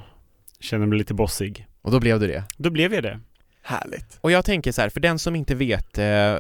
känner 0.61 0.87
mig 0.87 0.99
lite 0.99 1.15
bossig. 1.15 1.67
Och 1.83 1.91
då 1.91 2.01
blev 2.01 2.21
du 2.21 2.27
det. 2.27 2.45
Då 2.57 2.71
blev 2.71 2.95
jag 2.95 3.03
det. 3.03 3.21
Härligt. 3.65 4.19
Och 4.21 4.31
jag 4.31 4.45
tänker 4.45 4.73
så 4.73 4.83
här, 4.83 4.89
för 4.89 5.01
den 5.01 5.19
som 5.19 5.37
inte 5.37 5.55
vet, 5.55 5.99
eh, 5.99 6.37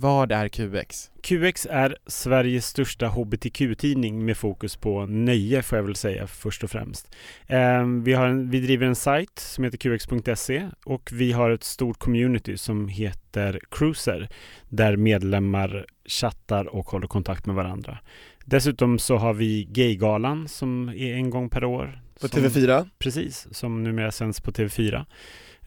vad 0.00 0.32
är 0.32 0.48
QX? 0.48 1.10
QX 1.22 1.66
är 1.70 1.96
Sveriges 2.06 2.66
största 2.66 3.08
hbtq-tidning 3.08 4.24
med 4.24 4.36
fokus 4.36 4.76
på 4.76 5.06
nöje 5.06 5.62
får 5.62 5.78
jag 5.78 5.84
väl 5.84 5.96
säga 5.96 6.26
först 6.26 6.64
och 6.64 6.70
främst. 6.70 7.14
Eh, 7.46 7.86
vi, 8.04 8.12
har 8.12 8.26
en, 8.26 8.50
vi 8.50 8.60
driver 8.60 8.86
en 8.86 8.94
sajt 8.94 9.38
som 9.38 9.64
heter 9.64 9.78
qx.se 9.78 10.68
och 10.84 11.10
vi 11.12 11.32
har 11.32 11.50
ett 11.50 11.64
stort 11.64 11.98
community 11.98 12.56
som 12.56 12.88
heter 12.88 13.60
Cruiser 13.70 14.28
där 14.68 14.96
medlemmar 14.96 15.86
chattar 16.06 16.64
och 16.64 16.86
håller 16.86 17.06
kontakt 17.06 17.46
med 17.46 17.56
varandra. 17.56 17.98
Dessutom 18.44 18.98
så 18.98 19.16
har 19.16 19.34
vi 19.34 19.64
Gaygalan 19.64 20.48
som 20.48 20.88
är 20.88 21.14
en 21.14 21.30
gång 21.30 21.48
per 21.48 21.64
år. 21.64 22.00
På 22.20 22.28
som, 22.28 22.40
TV4? 22.40 22.88
Precis, 22.98 23.48
som 23.50 23.82
numera 23.82 24.12
sänds 24.12 24.40
på 24.40 24.50
TV4. 24.50 25.04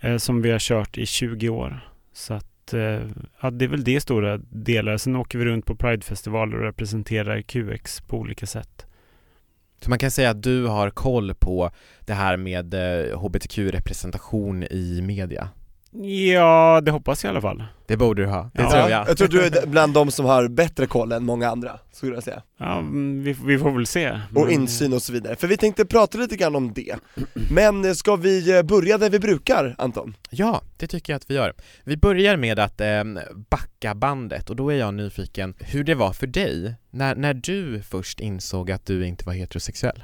Eh, 0.01 0.17
som 0.17 0.41
vi 0.41 0.51
har 0.51 0.59
kört 0.59 0.97
i 0.97 1.05
20 1.05 1.49
år. 1.49 1.89
Så 2.13 2.33
att, 2.33 2.73
eh, 2.73 3.01
ja, 3.41 3.51
det 3.51 3.65
är 3.65 3.69
väl 3.69 3.83
det 3.83 4.01
stora 4.01 4.37
delar. 4.37 4.97
Sen 4.97 5.15
åker 5.15 5.39
vi 5.39 5.45
runt 5.45 5.65
på 5.65 5.75
Pridefestivaler 5.75 6.57
och 6.57 6.63
representerar 6.63 7.41
QX 7.41 8.01
på 8.01 8.17
olika 8.17 8.45
sätt. 8.45 8.85
Så 9.81 9.89
man 9.89 9.99
kan 9.99 10.11
säga 10.11 10.29
att 10.29 10.43
du 10.43 10.65
har 10.65 10.89
koll 10.89 11.33
på 11.33 11.71
det 12.05 12.13
här 12.13 12.37
med 12.37 12.73
eh, 12.73 13.19
hbtq-representation 13.19 14.63
i 14.63 15.01
media? 15.01 15.49
Ja, 16.31 16.81
det 16.83 16.91
hoppas 16.91 17.23
jag 17.23 17.29
i 17.29 17.31
alla 17.31 17.41
fall. 17.41 17.63
Det 17.87 17.97
borde 17.97 18.21
du 18.21 18.27
ha, 18.27 18.51
det 18.53 18.61
Ja. 18.61 18.69
tror 18.71 18.81
Ja, 18.81 18.89
jag. 18.89 19.09
jag 19.09 19.17
tror 19.17 19.27
du 19.27 19.41
är 19.45 19.67
bland 19.67 19.93
de 19.93 20.11
som 20.11 20.25
har 20.25 20.47
bättre 20.47 20.85
koll 20.87 21.11
än 21.11 21.23
många 21.23 21.49
andra, 21.49 21.79
skulle 21.91 22.13
jag 22.13 22.23
säga. 22.23 22.41
Ja, 22.59 22.77
mm, 22.79 23.23
vi, 23.23 23.35
vi 23.45 23.57
får 23.59 23.71
väl 23.71 23.85
se. 23.85 24.19
Och 24.35 24.51
insyn 24.51 24.93
och 24.93 25.01
så 25.01 25.13
vidare. 25.13 25.35
För 25.35 25.47
vi 25.47 25.57
tänkte 25.57 25.85
prata 25.85 26.17
lite 26.17 26.35
grann 26.35 26.55
om 26.55 26.73
det. 26.73 26.95
Men 27.51 27.85
eh, 27.85 27.91
ska 27.93 28.15
vi 28.15 28.57
eh, 28.57 28.63
börja 28.63 28.97
där 28.97 29.09
vi 29.09 29.19
brukar, 29.19 29.75
Anton? 29.77 30.15
Ja, 30.29 30.61
det 30.77 30.87
tycker 30.87 31.13
jag 31.13 31.17
att 31.17 31.29
vi 31.31 31.35
gör. 31.35 31.53
Vi 31.83 31.97
börjar 31.97 32.37
med 32.37 32.59
att 32.59 32.81
eh, 32.81 33.03
backa 33.49 33.95
bandet 33.95 34.49
och 34.49 34.55
då 34.55 34.69
är 34.69 34.75
jag 34.77 34.93
nyfiken 34.93 35.53
hur 35.59 35.83
det 35.83 35.95
var 35.95 36.13
för 36.13 36.27
dig 36.27 36.75
när, 36.91 37.15
när 37.15 37.33
du 37.33 37.81
först 37.81 38.19
insåg 38.19 38.71
att 38.71 38.85
du 38.85 39.07
inte 39.07 39.25
var 39.25 39.33
heterosexuell. 39.33 40.03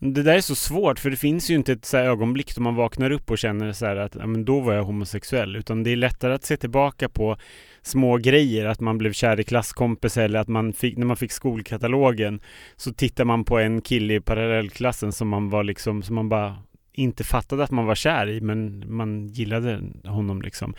Det 0.00 0.22
där 0.22 0.36
är 0.36 0.40
så 0.40 0.54
svårt 0.54 0.98
för 0.98 1.10
det 1.10 1.16
finns 1.16 1.50
ju 1.50 1.54
inte 1.54 1.72
ett 1.72 1.84
så 1.84 1.96
här 1.96 2.04
ögonblick 2.04 2.54
då 2.54 2.62
man 2.62 2.74
vaknar 2.74 3.10
upp 3.10 3.30
och 3.30 3.38
känner 3.38 3.72
så 3.72 3.86
här 3.86 3.96
att 3.96 4.14
ja, 4.14 4.26
men 4.26 4.44
då 4.44 4.60
var 4.60 4.74
jag 4.74 4.84
homosexuell. 4.84 5.56
Utan 5.56 5.82
det 5.82 5.90
är 5.90 5.96
lättare 5.96 6.34
att 6.34 6.44
se 6.44 6.56
tillbaka 6.56 7.08
på 7.08 7.36
små 7.82 8.16
grejer. 8.16 8.66
Att 8.66 8.80
man 8.80 8.98
blev 8.98 9.12
kär 9.12 9.40
i 9.40 9.44
klasskompis 9.44 10.16
eller 10.16 10.40
att 10.40 10.48
man 10.48 10.72
fick, 10.72 10.96
när 10.96 11.06
man 11.06 11.16
fick 11.16 11.32
skolkatalogen 11.32 12.40
så 12.76 12.92
tittar 12.92 13.24
man 13.24 13.44
på 13.44 13.58
en 13.58 13.80
kille 13.80 14.14
i 14.14 14.20
parallellklassen 14.20 15.12
som 15.12 15.28
man 15.28 15.50
var 15.50 15.64
liksom, 15.64 16.02
som 16.02 16.14
man 16.14 16.28
bara 16.28 16.56
inte 16.92 17.24
fattade 17.24 17.64
att 17.64 17.70
man 17.70 17.86
var 17.86 17.94
kär 17.94 18.28
i 18.28 18.40
men 18.40 18.84
man 18.96 19.26
gillade 19.26 19.80
honom 20.04 20.42
liksom. 20.42 20.74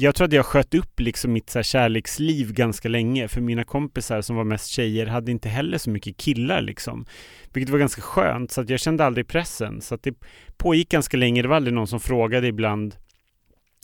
Jag 0.00 0.14
tror 0.14 0.26
att 0.26 0.32
jag 0.32 0.46
sköt 0.46 0.74
upp 0.74 1.00
liksom 1.00 1.32
mitt 1.32 1.50
så 1.50 1.58
här 1.58 1.62
kärleksliv 1.62 2.52
ganska 2.52 2.88
länge 2.88 3.28
för 3.28 3.40
mina 3.40 3.64
kompisar 3.64 4.20
som 4.20 4.36
var 4.36 4.44
mest 4.44 4.70
tjejer 4.70 5.06
hade 5.06 5.30
inte 5.30 5.48
heller 5.48 5.78
så 5.78 5.90
mycket 5.90 6.16
killar 6.16 6.62
liksom. 6.62 7.06
Vilket 7.52 7.72
var 7.72 7.78
ganska 7.78 8.02
skönt 8.02 8.50
så 8.50 8.60
att 8.60 8.70
jag 8.70 8.80
kände 8.80 9.04
aldrig 9.04 9.28
pressen. 9.28 9.80
Så 9.80 9.94
att 9.94 10.02
det 10.02 10.14
pågick 10.56 10.88
ganska 10.88 11.16
länge. 11.16 11.42
Det 11.42 11.48
var 11.48 11.56
aldrig 11.56 11.74
någon 11.74 11.86
som 11.86 12.00
frågade 12.00 12.46
ibland. 12.46 12.96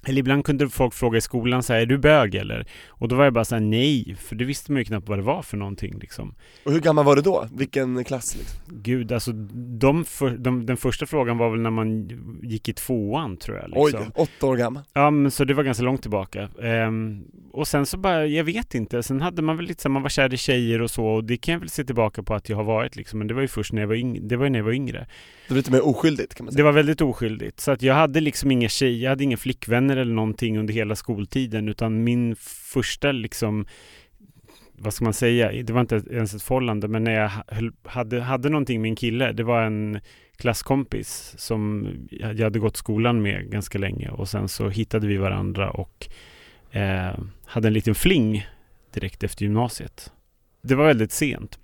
Eller 0.07 0.19
ibland 0.19 0.45
kunde 0.45 0.69
folk 0.69 0.95
fråga 0.95 1.19
i 1.19 1.21
skolan 1.21 1.63
så 1.63 1.73
här, 1.73 1.81
är 1.81 1.87
du 1.87 1.99
bög 1.99 2.35
eller? 2.35 2.67
Och 2.89 3.09
då 3.09 3.17
var 3.17 3.25
jag 3.25 3.33
bara 3.33 3.45
så 3.45 3.55
här, 3.55 3.63
nej, 3.63 4.17
för 4.21 4.37
det 4.37 4.45
visste 4.45 4.73
man 4.73 4.81
ju 4.81 4.85
knappt 4.85 5.09
vad 5.09 5.19
det 5.19 5.23
var 5.23 5.43
för 5.43 5.57
någonting 5.57 5.99
liksom. 5.99 6.35
Och 6.65 6.73
hur 6.73 6.81
gammal 6.81 7.05
var 7.05 7.17
du 7.17 7.23
då? 7.23 7.49
Vilken 7.57 8.05
klass 8.05 8.37
liksom? 8.37 8.61
Gud, 8.83 9.13
alltså 9.13 9.33
de 9.79 10.05
för, 10.05 10.31
de, 10.31 10.67
den 10.67 10.77
första 10.77 11.07
frågan 11.07 11.39
var 11.39 11.51
väl 11.51 11.61
när 11.61 11.71
man 11.71 12.09
gick 12.43 12.69
i 12.69 12.73
tvåan 12.73 13.37
tror 13.37 13.57
jag. 13.57 13.69
Liksom. 13.71 14.01
Oj, 14.03 14.11
åtta 14.15 14.47
år 14.47 14.57
gammal. 14.57 14.83
Ja, 14.93 15.11
men 15.11 15.31
så 15.31 15.45
det 15.45 15.55
var 15.55 15.63
ganska 15.65 15.83
långt 15.85 16.03
tillbaka. 16.03 16.49
Ehm, 16.63 17.25
och 17.53 17.69
sen 17.69 17.87
så 17.87 17.97
bara, 17.97 18.27
jag 18.27 18.45
vet 18.45 18.75
inte. 18.75 19.03
Sen 19.03 19.21
hade 19.21 19.43
man 19.43 19.57
väl 19.57 19.67
lite 19.67 19.83
så 19.83 19.89
här, 19.89 19.93
man 19.93 20.03
var 20.03 20.09
kär 20.09 20.35
i 20.35 20.37
tjejer 20.37 20.83
och 20.83 20.91
så. 20.91 21.07
Och 21.07 21.25
det 21.25 21.37
kan 21.37 21.53
jag 21.53 21.61
väl 21.61 21.69
se 21.69 21.85
tillbaka 21.85 22.23
på 22.23 22.35
att 22.35 22.49
jag 22.49 22.57
har 22.57 22.65
varit 22.65 22.97
liksom. 22.97 23.19
Men 23.19 23.29
det 23.29 23.35
var 23.35 23.43
ju 23.43 23.49
först 23.49 23.73
när 23.73 23.81
jag 23.83 23.89
var, 23.89 23.95
yng- 23.95 24.29
det 24.29 24.37
var 24.37 24.45
ju 24.45 24.51
när 24.51 24.59
jag 24.59 24.65
var 24.65 24.73
yngre. 24.73 25.07
Det 25.49 25.55
var 25.55 25.57
lite 25.57 25.73
mer 25.73 25.87
oskyldigt 25.87 26.35
kan 26.35 26.45
man 26.45 26.51
Det 26.51 26.55
säga. 26.57 26.65
var 26.65 26.73
väldigt 26.73 27.01
oskyldigt. 27.01 27.61
Så 27.61 27.71
att 27.73 27.83
jag 27.83 27.95
hade 27.95 28.21
liksom 28.21 28.51
inga 28.51 28.69
tjejer, 28.69 29.03
jag 29.05 29.11
hade 29.11 29.25
inga 29.25 29.37
flickvänner 29.37 29.94
eller 29.97 30.15
någonting 30.15 30.59
under 30.59 30.75
hela 30.75 30.97
skoltiden. 30.97 31.69
Utan 31.69 32.05
min 32.05 32.37
första 32.73 33.13
liksom 33.13 33.67
vad 34.79 34.95
ska 34.95 35.05
man 35.05 35.15
säga, 35.15 35.63
det 35.63 35.73
var 35.73 35.81
inte 35.81 36.03
ens 36.11 36.35
ett 36.35 36.43
förhållande, 36.43 36.89
men 36.89 37.05
när 37.05 37.13
jag 37.13 37.31
hade, 37.85 38.21
hade 38.21 38.49
någonting 38.49 38.83
med 38.83 38.89
en 38.89 38.97
kille, 38.97 39.33
det 39.33 39.43
var 39.43 39.63
en 39.63 40.01
klasskompis 40.37 41.35
som 41.39 41.89
jag 42.11 42.41
hade 42.41 42.59
gått 42.59 42.77
skolan 42.77 43.23
med 43.23 43.51
ganska 43.51 43.79
länge 43.79 44.09
och 44.09 44.29
sen 44.29 44.49
så 44.49 44.69
hittade 44.69 45.07
vi 45.07 45.17
varandra 45.17 45.71
och 45.71 46.09
eh, 46.71 47.19
hade 47.45 47.69
en 47.69 47.75
liten 47.75 47.95
fling 47.95 48.47
direkt 48.95 49.23
efter 49.23 49.45
gymnasiet. 49.45 50.13
Det 50.63 50.75
var 50.75 50.87
väldigt 50.87 51.13
sent. 51.13 51.59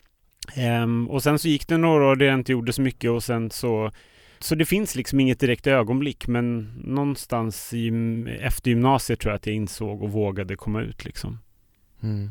Eh, 0.56 1.08
och 1.08 1.22
sen 1.22 1.38
så 1.38 1.48
gick 1.48 1.68
det 1.68 1.76
några 1.76 2.04
år 2.04 2.16
där 2.16 2.26
jag 2.26 2.34
inte 2.34 2.52
gjorde 2.52 2.72
så 2.72 2.82
mycket 2.82 3.10
och 3.10 3.24
sen 3.24 3.50
så 3.50 3.90
så 4.40 4.54
det 4.54 4.64
finns 4.64 4.94
liksom 4.94 5.20
inget 5.20 5.40
direkt 5.40 5.66
ögonblick 5.66 6.26
men 6.26 6.72
någonstans 6.84 7.72
i, 7.72 7.88
efter 8.40 8.70
gymnasiet 8.70 9.20
tror 9.20 9.30
jag 9.30 9.36
att 9.36 9.46
jag 9.46 9.56
insåg 9.56 10.02
och 10.02 10.12
vågade 10.12 10.56
komma 10.56 10.82
ut 10.82 11.04
liksom. 11.04 11.38
Mm. 12.02 12.30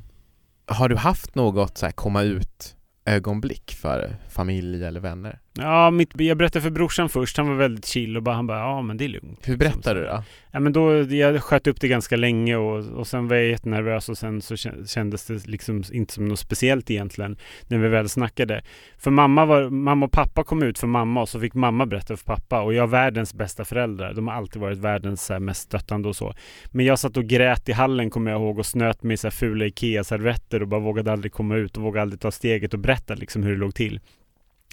Har 0.66 0.90
du 0.90 0.96
haft 0.96 1.36
något 1.36 1.78
så 1.78 1.86
här 1.86 1.94
komma 1.94 2.22
ut 2.24 2.76
ögonblick 3.06 3.72
för 3.82 4.18
familj 4.30 4.84
eller 4.84 5.00
vänner? 5.00 5.40
Ja, 5.62 5.92
mitt, 5.92 6.22
jag 6.22 6.38
berättade 6.38 6.64
för 6.64 6.70
brorsan 6.70 7.10
först, 7.10 7.38
han 7.38 7.48
var 7.48 7.56
väldigt 7.56 7.86
chill 7.86 8.18
och 8.18 8.24
bara, 8.24 8.36
han 8.36 8.48
bara 8.48 8.60
ja 8.60 8.82
men 8.82 8.98
det 8.98 9.06
är 9.06 9.10
lugnt. 9.10 9.40
Hur 9.44 9.58
berättar 9.58 9.96
du 9.96 10.04
då? 10.04 10.24
Ja 10.52 10.60
men 10.60 10.74
då, 10.74 11.02
jag 11.02 11.44
sköt 11.44 11.68
upp 11.68 11.82
det 11.82 11.88
ganska 11.88 12.16
länge 12.16 12.56
och, 12.56 12.86
och 12.86 13.08
sen 13.08 13.28
var 13.28 13.36
jag 13.36 13.46
jättenervös 13.46 14.10
och 14.10 14.18
sen 14.18 14.42
så 14.42 14.56
kä- 14.56 14.88
kändes 14.88 15.26
det 15.26 15.48
liksom 15.48 15.84
inte 15.92 16.14
som 16.14 16.28
något 16.28 16.40
speciellt 16.40 16.92
egentligen 16.92 17.38
när 17.68 17.78
vi 17.78 17.88
väl 17.88 18.10
snackade. 18.10 18.62
För 18.98 19.12
mamma, 19.12 19.46
var, 19.46 19.70
mamma 19.70 20.06
och 20.06 20.12
pappa 20.12 20.44
kom 20.44 20.64
ut 20.64 20.80
för 20.80 20.88
mamma 20.88 21.22
och 21.22 21.30
så 21.30 21.40
fick 21.40 21.54
mamma 21.54 21.86
berätta 21.86 22.18
för 22.18 22.26
pappa 22.26 22.62
och 22.62 22.74
jag 22.74 22.82
har 22.84 22.88
världens 22.88 23.34
bästa 23.34 23.66
föräldrar. 23.66 24.14
De 24.14 24.28
har 24.28 24.36
alltid 24.36 24.62
varit 24.62 24.78
världens 24.78 25.30
här, 25.30 25.40
mest 25.40 25.62
stöttande 25.62 26.10
och 26.10 26.16
så. 26.16 26.34
Men 26.72 26.86
jag 26.86 27.00
satt 27.00 27.18
och 27.18 27.26
grät 27.26 27.70
i 27.70 27.72
hallen 27.72 28.10
kommer 28.10 28.32
jag 28.32 28.42
ihåg 28.42 28.60
och 28.60 28.66
snöt 28.66 29.04
mig 29.04 29.14
i 29.14 29.18
så 29.18 29.28
här 29.28 29.32
fula 29.32 29.66
IKEA-servetter 29.66 30.62
och 30.62 30.68
bara 30.68 30.80
vågade 30.80 31.12
aldrig 31.12 31.32
komma 31.32 31.56
ut 31.56 31.78
och 31.78 31.84
vågade 31.84 32.02
aldrig 32.02 32.22
ta 32.22 32.32
steget 32.32 32.74
och 32.74 32.80
berätta 32.80 33.16
liksom 33.16 33.44
hur 33.44 33.52
det 33.52 33.58
låg 33.58 33.76
till. 33.76 34.00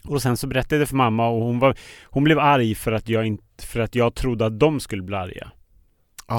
Och 0.08 0.22
sen 0.22 0.36
så 0.36 0.46
berättade 0.46 0.74
jag 0.74 0.82
det 0.82 0.86
för 0.86 0.96
mamma 0.96 1.28
och 1.28 1.42
hon, 1.42 1.58
var, 1.58 1.74
hon 2.04 2.24
blev 2.24 2.38
arg 2.38 2.74
för 2.74 2.92
att, 2.92 3.08
jag 3.08 3.26
inte, 3.26 3.42
för 3.66 3.80
att 3.80 3.94
jag 3.94 4.14
trodde 4.14 4.46
att 4.46 4.60
de 4.60 4.80
skulle 4.80 5.02
bli 5.02 5.16
arga. 5.16 5.50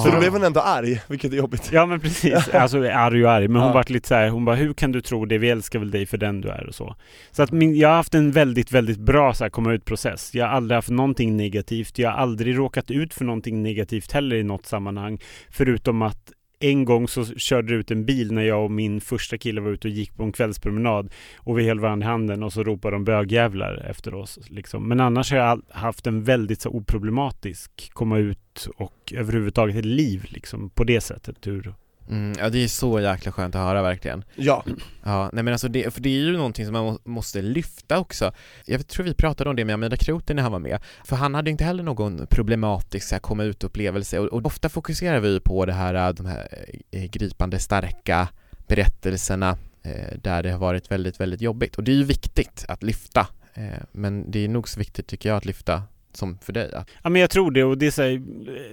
Så 0.04 0.10
då 0.12 0.20
blev 0.20 0.32
hon 0.32 0.44
ändå 0.44 0.60
arg, 0.60 1.02
vilket 1.08 1.34
är 1.34 1.38
jobbigt. 1.38 1.70
Ja 1.74 1.86
men 1.86 2.00
precis, 2.00 2.50
alltså 2.54 2.78
arg 2.90 3.26
och 3.26 3.32
arg, 3.32 3.48
men 3.48 3.62
hon 3.62 3.68
Ja. 3.70 3.74
vart 3.74 3.90
lite 3.90 4.08
så 4.08 4.16
här, 4.16 4.30
hon 4.30 4.46
bara 4.46 4.56
hur 4.56 4.74
kan 4.74 4.92
du 4.92 5.02
tro 5.02 5.26
det, 5.26 5.38
vi 5.38 5.50
älskar 5.50 5.80
väl 5.80 5.92
dig 5.92 6.06
för 6.06 6.18
den 6.18 6.42
du 6.42 6.50
är 6.50 6.68
och 6.68 6.76
så. 6.76 6.96
Så 7.32 7.44
att 7.44 7.52
min, 7.52 7.76
jag 7.76 7.90
har 7.90 7.96
haft 7.96 8.16
en 8.16 8.32
väldigt, 8.32 8.72
väldigt 8.72 9.00
bra 9.00 9.34
så 9.34 9.44
här, 9.44 9.50
komma 9.50 9.74
ut 9.74 9.86
process. 9.86 10.36
Jag 10.36 10.46
har 10.46 10.54
aldrig 10.54 10.76
haft 10.76 10.90
någonting 10.90 11.38
negativt, 11.38 12.00
jag 12.00 12.10
har 12.12 12.18
aldrig 12.18 12.58
råkat 12.58 12.92
ut 12.92 13.14
för 13.14 13.26
någonting 13.26 13.64
negativt 13.64 14.12
heller 14.12 14.36
i 14.36 14.44
något 14.44 14.66
sammanhang. 14.66 15.20
Förutom 15.50 16.02
att 16.02 16.32
en 16.60 16.86
gång 16.86 17.08
så 17.08 17.26
körde 17.26 17.74
det 17.74 17.80
ut 17.80 17.92
en 17.92 18.06
bil 18.06 18.32
när 18.32 18.42
jag 18.42 18.64
och 18.64 18.72
min 18.72 19.02
första 19.02 19.38
kille 19.38 19.62
var 19.62 19.72
ute 19.72 19.88
och 19.88 19.94
gick 19.94 20.16
på 20.16 20.24
en 20.24 20.32
kvällspromenad 20.32 21.14
och 21.38 21.60
vi 21.60 21.68
höll 21.68 21.80
varandra 21.80 22.08
i 22.08 22.10
handen 22.10 22.44
och 22.44 22.54
så 22.54 22.64
ropade 22.64 22.96
de 22.96 23.04
bögjävlar 23.04 23.86
efter 23.90 24.14
oss. 24.14 24.40
Liksom. 24.50 24.88
Men 24.88 25.00
annars 25.00 25.32
har 25.32 25.38
jag 25.38 25.62
haft 25.70 26.08
en 26.08 26.24
väldigt 26.24 26.62
så 26.62 26.70
oproblematisk 26.70 27.90
komma 27.94 28.18
ut 28.18 28.68
och 28.76 29.14
överhuvudtaget 29.16 29.76
ett 29.76 29.86
liv 29.86 30.26
liksom, 30.30 30.70
på 30.70 30.84
det 30.84 31.02
sättet. 31.02 31.48
Ur, 31.48 31.74
Mm, 32.10 32.34
ja 32.40 32.50
det 32.50 32.64
är 32.64 32.68
så 32.68 33.00
jäkla 33.00 33.32
skönt 33.32 33.56
att 33.56 33.62
höra 33.62 33.82
verkligen. 33.82 34.24
Ja, 34.36 34.64
Ja, 35.04 35.30
nej 35.34 35.44
men 35.44 35.54
alltså 35.54 35.68
det, 35.68 35.94
för 35.94 36.02
det 36.02 36.10
är 36.10 36.20
ju 36.20 36.38
någonting 36.38 36.66
som 36.66 36.74
man 36.74 36.86
må, 36.86 37.00
måste 37.04 37.42
lyfta 37.42 38.00
också. 38.00 38.32
Jag 38.66 38.88
tror 38.88 39.06
vi 39.06 39.14
pratade 39.14 39.50
om 39.50 39.56
det 39.56 39.66
med 39.66 39.74
Amanda 39.74 39.98
Kroten 39.98 40.36
när 40.36 40.44
han 40.44 40.52
var 40.52 40.60
med, 40.60 40.80
för 41.06 41.16
han 41.16 41.36
hade 41.36 41.52
inte 41.52 41.64
heller 41.64 41.84
någon 41.84 42.28
problematisk 42.28 43.08
så 43.08 43.16
här, 43.16 43.20
komma 43.20 43.44
ut-upplevelse 43.44 44.20
och, 44.20 44.26
och 44.26 44.46
ofta 44.46 44.70
fokuserar 44.70 45.20
vi 45.20 45.30
ju 45.30 45.40
på 45.40 45.66
det 45.66 45.74
här, 45.74 46.14
de 46.14 46.26
här 46.26 46.48
eh, 46.92 47.04
gripande 47.04 47.60
starka 47.60 48.28
berättelserna 48.68 49.58
eh, 49.84 50.18
där 50.22 50.44
det 50.44 50.52
har 50.52 50.60
varit 50.60 50.92
väldigt, 50.92 51.20
väldigt 51.20 51.42
jobbigt 51.42 51.76
och 51.76 51.84
det 51.84 51.92
är 51.92 51.96
ju 51.96 52.04
viktigt 52.04 52.66
att 52.68 52.84
lyfta, 52.84 53.28
eh, 53.54 53.84
men 53.92 54.32
det 54.32 54.40
är 54.40 54.48
nog 54.48 54.70
så 54.70 54.80
viktigt 54.80 55.08
tycker 55.08 55.30
jag 55.30 55.38
att 55.38 55.46
lyfta 55.46 55.84
som 56.14 56.38
för 56.38 56.54
dig. 56.54 56.74
Att, 56.74 56.90
Ja 57.04 57.10
men 57.10 57.22
jag 57.22 57.30
tror 57.30 57.52
det 57.52 57.64
och 57.64 57.78
det 57.78 57.88
är 57.88 57.92
så 57.92 58.02
här, 58.02 58.22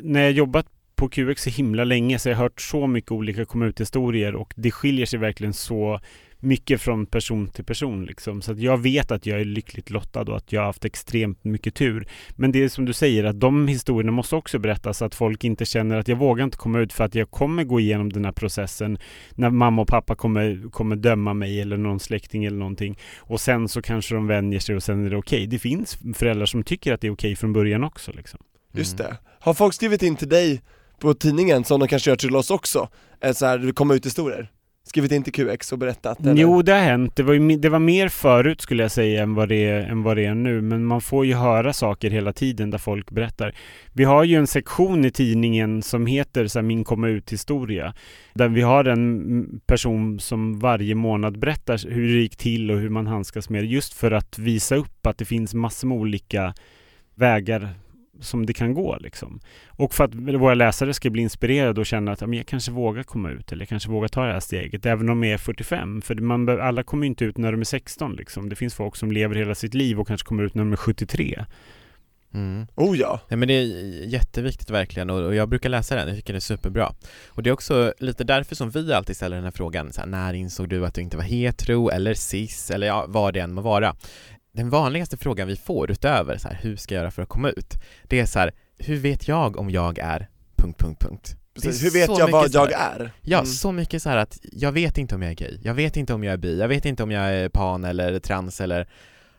när 0.03 0.23
jag 0.23 0.33
jobbat 0.33 0.67
på 1.05 1.09
QX 1.09 1.43
så 1.43 1.51
himla 1.51 1.85
länge 1.85 2.19
så 2.19 2.29
har 2.29 2.33
jag 2.33 2.39
hört 2.39 2.61
så 2.61 2.87
mycket 2.87 3.13
olika 3.13 3.45
komma 3.45 3.67
ut-historier 3.67 4.35
och 4.35 4.55
det 4.57 4.71
skiljer 4.71 5.07
sig 5.07 5.19
verkligen 5.19 5.53
så 5.53 6.01
mycket 6.41 6.81
från 6.81 7.07
person 7.07 7.49
till 7.49 7.65
person 7.65 8.05
liksom. 8.05 8.43
Så 8.43 8.53
att 8.53 8.59
jag 8.59 8.83
vet 8.83 9.11
att 9.11 9.27
jag 9.27 9.41
är 9.41 9.45
lyckligt 9.45 9.91
lottad 9.91 10.23
och 10.23 10.37
att 10.37 10.53
jag 10.53 10.61
har 10.61 10.67
haft 10.67 10.85
extremt 10.85 11.45
mycket 11.45 11.75
tur. 11.75 12.09
Men 12.37 12.53
det 12.53 12.65
är 12.65 12.69
som 12.69 12.85
du 12.85 12.93
säger 12.93 13.25
att 13.25 13.41
de 13.41 13.69
historierna 13.69 14.13
måste 14.13 14.37
också 14.37 14.59
berättas 14.59 14.99
så 14.99 15.05
att 15.05 15.15
folk 15.15 15.45
inte 15.45 15.65
känner 15.65 15.97
att 15.97 16.09
jag 16.09 16.17
vågar 16.17 16.45
inte 16.45 16.57
komma 16.57 16.79
ut 16.79 16.93
för 16.93 17.05
att 17.05 17.15
jag 17.15 17.31
kommer 17.31 17.65
gå 17.65 17.81
igenom 17.81 18.13
den 18.13 18.25
här 18.25 18.33
processen 18.33 18.99
när 19.35 19.51
mamma 19.51 19.83
och 19.83 19.89
pappa 19.89 20.15
kommer, 20.15 20.71
kommer 20.71 20.97
döma 20.97 21.35
mig 21.35 21.61
eller 21.61 21.77
någon 21.77 22.01
släkting 22.01 22.45
eller 22.45 22.59
någonting. 22.59 22.99
Och 23.19 23.41
sen 23.41 23.69
så 23.69 23.83
kanske 23.83 24.15
de 24.15 24.27
vänjer 24.27 24.61
sig 24.61 24.77
och 24.77 24.83
sen 24.83 25.07
är 25.07 25.11
det 25.11 25.17
okej. 25.17 25.47
Det 25.47 25.59
finns 25.59 25.99
föräldrar 26.15 26.47
som 26.47 26.63
tycker 26.63 26.93
att 26.93 27.01
det 27.01 27.07
är 27.07 27.13
okej 27.13 27.37
från 27.37 27.53
början 27.53 27.85
också 27.85 28.13
liksom. 28.13 28.41
just 28.73 29.01
Mm. 29.01 29.13
det. 29.13 29.19
Har 29.41 29.55
folk 29.55 29.75
skrivit 29.75 30.03
in 30.03 30.17
till 30.17 30.29
dig 30.29 30.61
på 30.99 31.15
tidningen 31.15 31.65
som 31.65 31.81
de 31.81 31.89
kanske 31.89 32.11
gör 32.11 32.17
till 32.17 32.37
oss 32.37 32.51
också? 32.51 32.89
Så 33.35 33.47
här, 33.47 33.59
det 33.59 33.73
kommer 33.73 33.95
ut 33.95 34.07
historier? 34.07 34.51
Skrivit 34.87 35.13
in 35.13 35.23
till 35.23 35.33
QX 35.33 35.73
och 35.73 35.79
berättat? 35.79 36.21
Eller? 36.21 36.35
Jo, 36.35 36.63
det 36.63 36.73
har 36.73 36.81
hänt. 36.81 37.17
Det 37.17 37.23
var, 37.23 37.35
ju, 37.35 37.57
det 37.57 37.69
var 37.69 37.79
mer 37.79 38.09
förut 38.09 38.61
skulle 38.61 38.83
jag 38.83 38.91
säga 38.91 39.23
än 39.23 39.35
vad, 39.35 39.49
det 39.49 39.65
är, 39.65 39.81
än 39.81 40.03
vad 40.03 40.17
det 40.17 40.25
är 40.25 40.35
nu. 40.35 40.61
Men 40.61 40.85
man 40.85 41.01
får 41.01 41.27
ju 41.27 41.35
höra 41.35 41.73
saker 41.73 42.11
hela 42.11 42.33
tiden 42.33 42.71
där 42.71 42.79
folk 42.79 43.11
berättar. 43.11 43.55
Vi 43.93 44.05
har 44.05 44.25
ju 44.25 44.37
en 44.37 44.47
sektion 44.47 45.05
i 45.05 45.11
tidningen 45.11 45.83
som 45.83 46.07
heter 46.07 46.47
så 46.47 46.59
här, 46.59 46.65
Min 46.65 46.85
komma 46.85 47.09
ut-historia. 47.09 47.95
Där 48.35 48.49
vi 48.49 48.61
har 48.61 48.85
en 48.85 49.61
person 49.67 50.21
som 50.21 50.59
varje 50.59 50.95
månad 50.95 51.39
berättar 51.39 51.91
hur 51.91 52.15
det 52.15 52.21
gick 52.21 52.37
till 52.37 52.71
och 52.71 52.79
hur 52.79 52.89
man 52.89 53.07
handskas 53.07 53.51
med 53.51 53.63
det. 53.63 53.67
Just 53.67 53.95
för 53.95 54.11
att 54.11 54.39
visa 54.39 54.77
upp 54.77 55.07
att 55.07 55.19
det 55.19 55.25
finns 55.25 55.55
massor 55.55 55.89
med 55.89 55.99
olika 55.99 56.55
vägar 57.15 57.69
som 58.21 58.47
det 58.47 58.53
kan 58.53 58.75
gå 58.75 58.97
liksom. 59.01 59.41
Och 59.69 59.95
för 59.95 60.05
att 60.05 60.15
våra 60.15 60.55
läsare 60.55 60.95
ska 60.95 61.11
bli 61.11 61.23
inspirerade 61.23 61.81
och 61.81 61.87
känna 61.87 62.13
att 62.13 62.21
ja, 62.21 62.27
men 62.27 62.37
jag 62.37 62.47
kanske 62.47 62.73
vågar 62.73 63.03
komma 63.03 63.31
ut 63.31 63.53
eller 63.53 63.63
jag 63.63 63.69
kanske 63.69 63.91
vågar 63.91 64.09
ta 64.09 64.27
det 64.27 64.33
här 64.33 64.41
steget 64.41 64.87
även 64.87 65.09
om 65.09 65.23
jag 65.25 65.33
är 65.33 65.39
45. 65.39 66.03
För 66.03 66.15
man, 66.15 66.49
alla 66.49 66.83
kommer 66.83 67.07
inte 67.07 67.25
ut 67.25 67.39
när 67.39 67.53
de 67.53 67.61
är 67.61 67.65
16 67.65 68.17
liksom. 68.17 68.49
Det 68.49 68.57
finns 68.57 68.75
folk 68.75 68.97
som 68.97 69.13
lever 69.13 69.35
hela 69.35 69.55
sitt 69.55 69.75
liv 69.75 70.01
och 70.01 70.09
kanske 70.09 70.27
kommer 70.29 70.43
ut 70.43 70.55
när 70.55 70.63
de 70.63 70.73
är 70.73 70.77
73. 70.77 71.45
Mm. 72.35 72.67
Oh 72.75 72.99
ja! 72.99 73.21
Nej 73.29 73.37
men 73.37 73.49
det 73.49 73.55
är 73.55 73.65
jätteviktigt 74.07 74.71
verkligen 74.71 75.11
och 75.11 75.21
och 75.25 75.35
jag 75.35 75.49
brukar 75.49 75.69
läsa 75.69 75.97
den, 75.97 76.09
jag 76.09 76.17
tycker 76.17 76.33
det 76.33 76.39
är 76.39 76.41
superbra. 76.41 76.93
Och 77.29 77.43
det 77.43 77.51
är 77.51 77.55
också 77.55 77.93
lite 77.99 78.25
därför 78.25 78.55
som 78.55 78.71
vi 78.71 78.93
alltid 78.93 79.17
ställer 79.17 79.37
den 79.37 79.45
här 79.45 79.53
frågan, 79.53 79.93
så 79.93 80.01
här, 80.01 80.09
när 80.09 80.35
insåg 80.35 80.69
du 80.69 80.87
att 80.87 80.95
du 80.95 81.01
inte 81.01 81.17
var 81.17 81.25
hetero 81.25 81.89
eller 81.89 82.15
cis 82.15 82.71
eller 82.71 82.87
ja, 82.87 83.05
vad 83.09 83.35
det 83.35 83.41
än 83.41 83.55
må 83.55 83.61
vara. 83.61 83.97
Den 84.55 84.71
vanligaste 84.71 85.17
frågan 85.17 85.49
vi 85.49 85.57
får 85.57 85.91
utöver 85.91 86.39
så 86.39 86.49
här, 86.49 86.59
hur 86.63 86.77
ska 86.77 86.95
jag 86.95 87.03
göra 87.03 87.11
för 87.11 87.23
att 87.23 87.29
komma 87.29 87.51
ut? 87.51 87.75
Det 88.09 88.21
är 88.21 88.27
så 88.27 88.39
här, 88.39 88.53
hur 88.79 88.97
vet 88.97 89.29
jag 89.29 89.57
om 89.57 89.71
jag 89.71 89.99
är... 89.99 90.29
Punkt, 90.57 90.79
punkt, 90.79 91.01
punkt. 91.01 91.37
Precis. 91.55 91.85
Hur 91.85 91.91
vet 91.91 92.19
jag 92.19 92.31
vad 92.31 92.51
jag 92.55 92.67
här- 92.67 93.01
är? 93.01 93.11
Ja, 93.23 93.39
Mm. 93.39 93.47
så 93.47 93.73
mycket 93.73 94.03
så 94.03 94.09
här 94.11 94.17
att 94.17 94.39
jag 94.53 94.73
vet 94.73 94.99
inte 94.99 95.15
om 95.15 95.23
jag 95.23 95.31
är 95.31 95.35
gay, 95.37 95.59
jag 95.63 95.75
vet 95.75 95.97
inte 95.97 96.15
om 96.15 96.25
jag 96.25 96.33
är 96.33 96.37
bi, 96.37 96.59
jag 96.59 96.69
vet 96.69 96.85
inte 96.85 97.03
om 97.03 97.11
jag 97.11 97.25
är 97.25 97.49
pan 97.49 97.85
eller 97.85 98.19
trans 98.19 98.61
eller 98.61 98.89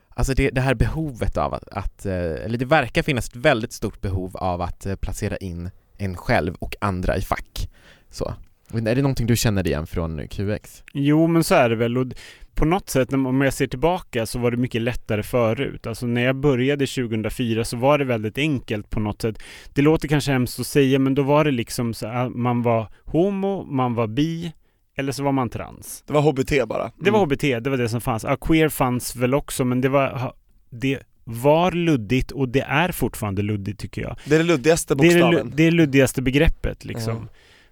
Alltså 0.08 0.34
det, 0.34 0.50
det 0.50 0.60
här 0.60 0.74
behovet 0.74 1.36
av 1.36 1.54
att, 1.54 1.68
att, 1.68 2.06
eh, 2.06 2.14
eller 2.14 2.58
det 2.58 2.64
verkar 2.64 3.02
finnas 3.02 3.28
ett 3.28 3.36
väldigt 3.36 3.72
stort 3.72 4.00
behov 4.00 4.36
av 4.36 4.60
att 4.62 4.86
eh, 4.86 4.96
placera 4.96 5.36
in 5.36 5.70
en 5.96 6.16
själv 6.16 6.54
och 6.54 6.76
andra 6.80 7.16
i 7.16 7.20
fack. 7.22 7.70
Så. 8.10 8.34
Men 8.72 8.86
Är 8.86 8.94
det 8.94 9.02
någonting 9.02 9.26
du 9.26 9.36
känner 9.36 9.66
igen 9.66 9.86
från 9.86 10.28
QX? 10.28 10.82
Jo, 10.92 11.26
men 11.26 11.44
så 11.44 11.54
är 11.54 11.68
det 11.70 11.76
väl. 11.76 11.98
Och 11.98 12.06
på 12.54 12.64
något 12.64 12.90
sätt, 12.90 13.10
när- 13.10 13.26
om 13.28 13.40
jag 13.40 13.52
ser 13.52 13.66
tillbaka, 13.66 14.26
så 14.26 14.38
var 14.38 14.50
det 14.50 14.56
mycket 14.56 14.82
lättare 14.82 15.22
förut. 15.22 15.86
Alltså 15.86 16.06
när 16.06 16.22
jag 16.24 16.36
började 16.36 16.86
2004 16.86 17.64
så 17.64 17.76
var 17.76 17.98
det 17.98 18.04
väldigt 18.04 18.38
enkelt 18.38 18.90
på 18.90 19.00
något 19.00 19.22
sätt. 19.22 19.38
Det 19.74 19.82
låter 19.82 20.08
kanske 20.08 20.32
hemskt 20.32 20.60
att 20.60 20.66
säga, 20.66 20.98
men 20.98 21.14
då 21.14 21.22
var 21.22 21.44
det 21.44 21.50
liksom 21.50 21.94
så 21.94 22.06
att 22.06 22.34
man 22.34 22.62
var 22.62 22.88
homo, 23.04 23.64
man 23.64 23.94
var 23.94 24.06
bi, 24.06 24.52
eller 24.96 25.12
så 25.12 25.22
var 25.22 25.32
man 25.32 25.50
trans. 25.50 26.04
Det 26.06 26.12
var 26.12 26.22
HBT 26.22 26.66
bara. 26.68 26.90
Det 27.00 27.10
var 27.10 27.18
Mm. 27.18 27.30
HBT, 27.30 27.60
det 27.60 27.70
var 27.70 27.76
det 27.76 27.88
som 27.88 28.00
fanns. 28.00 28.24
Ja, 28.24 28.36
queer 28.36 28.68
fanns 28.68 29.16
väl 29.16 29.34
också, 29.34 29.64
men 29.64 29.80
det 29.80 29.88
var, 29.88 30.32
det 30.70 30.98
var 31.24 31.72
luddigt 31.72 32.30
och 32.30 32.48
det 32.48 32.60
är 32.60 32.92
fortfarande 32.92 33.42
luddigt 33.42 33.80
tycker 33.80 34.02
jag. 34.02 34.16
Det 34.24 34.34
är 34.34 34.38
det 34.38 34.44
luddigaste 34.44 34.94
Det 34.94 35.06
är 35.06 35.14
det, 35.14 35.20
bokstaven. 35.20 35.52
det 35.56 35.62
är 35.62 35.70
luddigaste 35.70 36.22
begreppet 36.22 36.84
liksom. 36.84 37.14
Ja. 37.14 37.28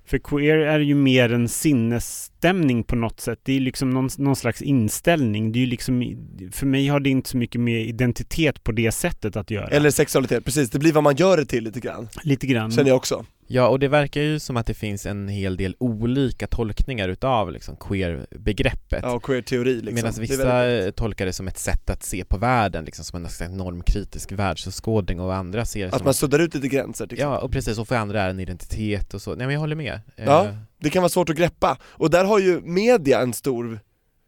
För 0.06 0.18
queer 0.18 0.56
är 0.56 0.80
ju 0.80 0.94
mer 0.94 1.32
en 1.32 1.48
sinnesstämning 1.48 2.84
på 2.84 2.96
något 2.96 3.20
sätt. 3.20 3.40
Det 3.42 3.56
är 3.56 3.60
liksom 3.60 3.90
någon, 3.90 4.08
någon 4.18 4.36
slags 4.36 4.62
inställning. 4.62 5.52
Det 5.52 5.58
är 5.58 5.60
ju 5.60 5.66
liksom, 5.66 6.16
för 6.52 6.66
mig 6.66 6.88
har 6.88 7.00
det 7.00 7.10
inte 7.10 7.28
så 7.28 7.36
mycket 7.36 7.60
med 7.60 7.86
identitet 7.86 8.64
på 8.64 8.72
det 8.72 8.92
sättet 8.92 9.36
att 9.36 9.50
göra. 9.50 9.66
Eller 9.66 9.90
sexualitet, 9.90 10.44
precis. 10.44 10.70
Det 10.70 10.78
blir 10.78 10.92
vad 10.92 11.04
man 11.04 11.16
gör 11.16 11.36
det 11.36 11.46
till 11.46 11.64
lite 11.64 11.80
grann. 11.80 12.08
Lite 12.22 12.46
grann. 12.46 12.70
Känner 12.70 12.88
jag 12.88 12.96
också. 12.96 13.24
Ja, 13.46 13.68
och 13.68 13.78
det 13.78 13.88
verkar 13.88 14.20
ju 14.20 14.38
som 14.38 14.56
att 14.56 14.66
det 14.66 14.74
finns 14.74 15.06
en 15.06 15.28
hel 15.28 15.56
del 15.56 15.76
olika 15.78 16.46
tolkningar 16.46 17.08
utav 17.08 17.52
liksom 17.52 17.76
queer-begreppet. 17.76 19.00
Ja, 19.02 19.20
queer-teori 19.20 19.74
liksom. 19.74 19.94
Medan 19.94 20.12
Det 20.14 20.20
vissa 20.20 20.44
väldigt- 20.44 20.86
eh, 20.86 20.90
tolkar 20.90 21.26
det 21.26 21.32
som 21.32 21.48
ett 21.48 21.58
sätt 21.58 21.90
att 21.90 22.02
se 22.02 22.24
på 22.24 22.38
världen, 22.38 22.84
liksom 22.84 23.04
som 23.04 23.24
en 23.24 23.30
slags 23.30 23.52
normkritisk 23.52 24.32
världsåskådning 24.32 25.20
och 25.20 25.34
andra 25.34 25.64
ser 25.64 25.80
det 25.80 25.86
Att 25.92 25.98
som 25.98 26.04
man 26.04 26.14
suddar 26.14 26.38
ut 26.38 26.54
lite 26.54 26.68
gränser 26.68 27.06
till 27.06 27.18
Ja, 27.18 27.38
och 27.38 27.52
precis, 27.52 27.78
och 27.78 27.88
för 27.88 27.96
andra 27.96 28.22
är 28.22 28.30
en 28.30 28.40
identitet 28.40 29.14
och 29.14 29.22
så. 29.22 29.30
Nej 29.34 29.46
men 29.46 29.52
jag 29.54 29.60
håller 29.60 29.76
med. 29.76 30.00
Eh, 30.16 30.24
Ja. 30.24 30.46
Det 30.80 30.90
kan 30.90 31.02
vara 31.02 31.08
svårt 31.10 31.30
att 31.30 31.36
greppa, 31.36 31.78
och 31.84 32.10
där 32.10 32.24
har 32.24 32.38
ju 32.38 32.60
media 32.60 33.20
en 33.20 33.32
stor 33.32 33.80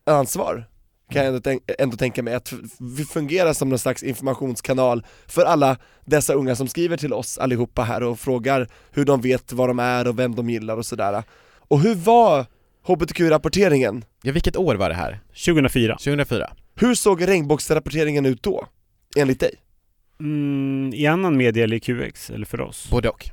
ansvar 0.06 0.64
kan 1.10 1.24
jag 1.24 1.26
ändå, 1.26 1.40
tänk, 1.40 1.62
ändå 1.78 1.96
tänka 1.96 2.22
mig, 2.22 2.34
att 2.34 2.52
vi 2.78 3.04
fungerar 3.04 3.52
som 3.52 3.68
någon 3.68 3.78
slags 3.78 4.02
informationskanal 4.02 5.06
för 5.26 5.44
alla 5.44 5.76
dessa 6.04 6.34
unga 6.34 6.56
som 6.56 6.68
skriver 6.68 6.96
till 6.96 7.12
oss 7.12 7.38
allihopa 7.38 7.82
här 7.82 8.02
och 8.02 8.20
frågar 8.20 8.68
hur 8.90 9.04
de 9.04 9.20
vet 9.20 9.52
vad 9.52 9.68
de 9.68 9.78
är 9.78 10.08
och 10.08 10.18
vem 10.18 10.34
de 10.34 10.50
gillar 10.50 10.76
och 10.76 10.86
sådär. 10.86 11.22
Och 11.68 11.80
hur 11.80 11.94
var 11.94 12.46
HBTQ-rapporteringen? 12.86 14.04
Ja, 14.22 14.32
vilket 14.32 14.56
år 14.56 14.74
var 14.74 14.88
det 14.88 14.94
här? 14.94 15.20
2004. 15.46 15.96
2004? 15.96 16.50
Hur 16.74 16.94
såg 16.94 17.28
regnbågsrapporteringen 17.28 18.26
ut 18.26 18.42
då? 18.42 18.66
Enligt 19.16 19.40
dig? 19.40 19.54
Mm, 20.20 20.94
I 20.94 21.06
annan 21.06 21.36
media 21.36 21.64
eller 21.64 21.76
i 21.76 21.80
QX, 21.80 22.30
eller 22.30 22.46
för 22.46 22.60
oss? 22.60 22.90
Både 22.90 23.08
och. 23.08 23.30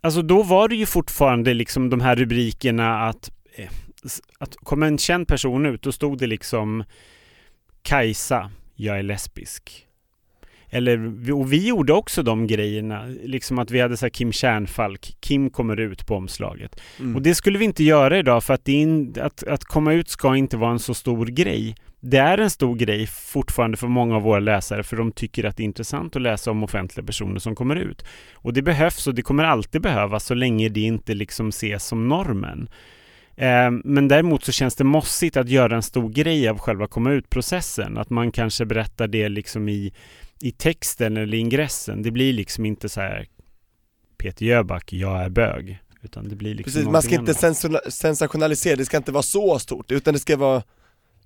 Alltså 0.00 0.22
då 0.22 0.42
var 0.42 0.68
det 0.68 0.76
ju 0.76 0.86
fortfarande 0.86 1.54
liksom 1.54 1.90
de 1.90 2.00
här 2.00 2.16
rubrikerna 2.16 3.08
att, 3.08 3.30
eh, 3.54 3.70
att 4.38 4.56
kom 4.56 4.82
en 4.82 4.98
känd 4.98 5.28
person 5.28 5.66
ut, 5.66 5.82
då 5.82 5.92
stod 5.92 6.18
det 6.18 6.26
liksom 6.26 6.84
Kajsa, 7.82 8.50
jag 8.74 8.98
är 8.98 9.02
lesbisk. 9.02 9.86
Eller, 10.74 11.32
och 11.32 11.52
vi 11.52 11.66
gjorde 11.66 11.92
också 11.92 12.22
de 12.22 12.46
grejerna, 12.46 13.04
liksom 13.24 13.58
att 13.58 13.70
vi 13.70 13.80
hade 13.80 13.96
så 13.96 14.10
Kim 14.10 14.32
Kärnfalk, 14.32 15.16
Kim 15.20 15.50
kommer 15.50 15.80
ut 15.80 16.06
på 16.06 16.14
omslaget. 16.14 16.80
Mm. 17.00 17.16
Och 17.16 17.22
det 17.22 17.34
skulle 17.34 17.58
vi 17.58 17.64
inte 17.64 17.84
göra 17.84 18.18
idag 18.18 18.44
för 18.44 18.54
att, 18.54 18.68
in, 18.68 19.14
att, 19.20 19.42
att 19.42 19.64
komma 19.64 19.92
ut 19.92 20.08
ska 20.08 20.36
inte 20.36 20.56
vara 20.56 20.70
en 20.70 20.78
så 20.78 20.94
stor 20.94 21.26
grej. 21.26 21.74
Det 22.00 22.16
är 22.16 22.38
en 22.38 22.50
stor 22.50 22.76
grej 22.76 23.06
fortfarande 23.06 23.76
för 23.76 23.86
många 23.86 24.16
av 24.16 24.22
våra 24.22 24.40
läsare 24.40 24.82
för 24.82 24.96
de 24.96 25.12
tycker 25.12 25.44
att 25.44 25.56
det 25.56 25.62
är 25.62 25.64
intressant 25.64 26.16
att 26.16 26.22
läsa 26.22 26.50
om 26.50 26.62
offentliga 26.62 27.06
personer 27.06 27.38
som 27.38 27.54
kommer 27.54 27.76
ut. 27.76 28.04
Och 28.34 28.52
det 28.52 28.62
behövs 28.62 29.06
och 29.06 29.14
det 29.14 29.22
kommer 29.22 29.44
alltid 29.44 29.82
behövas 29.82 30.24
så 30.24 30.34
länge 30.34 30.68
det 30.68 30.80
inte 30.80 31.14
liksom 31.14 31.48
ses 31.48 31.86
som 31.86 32.08
normen. 32.08 32.68
Eh, 33.36 33.70
Men 33.84 34.08
däremot 34.08 34.44
så 34.44 34.52
känns 34.52 34.74
det 34.74 34.84
mossigt 34.84 35.36
att 35.36 35.48
göra 35.48 35.76
en 35.76 35.82
stor 35.82 36.08
grej 36.08 36.48
av 36.48 36.58
själva 36.58 36.86
komma 36.86 37.12
ut-processen. 37.12 37.98
Att 37.98 38.10
man 38.10 38.32
kanske 38.32 38.64
berättar 38.64 39.08
det 39.08 39.28
liksom 39.28 39.68
i, 39.68 39.92
i 40.40 40.50
texten 40.52 41.16
eller 41.16 41.38
ingressen. 41.38 42.02
Det 42.02 42.10
blir 42.10 42.32
liksom 42.32 42.66
inte 42.66 42.88
så 42.88 43.00
här 43.00 43.26
Peter 44.18 44.46
Jöback, 44.46 44.92
jag 44.92 45.22
är 45.22 45.28
bög. 45.28 45.78
Utan 46.02 46.28
det 46.28 46.36
blir 46.36 46.54
liksom 46.54 46.72
Precis, 46.72 46.88
man 46.92 47.02
ska 47.02 47.14
inte 47.14 47.46
annat. 47.46 47.92
sensationalisera, 47.94 48.76
det 48.76 48.84
ska 48.84 48.96
inte 48.96 49.12
vara 49.12 49.22
så 49.22 49.58
stort, 49.58 49.90
utan 49.90 50.14
det 50.14 50.20
ska 50.20 50.36
vara 50.36 50.62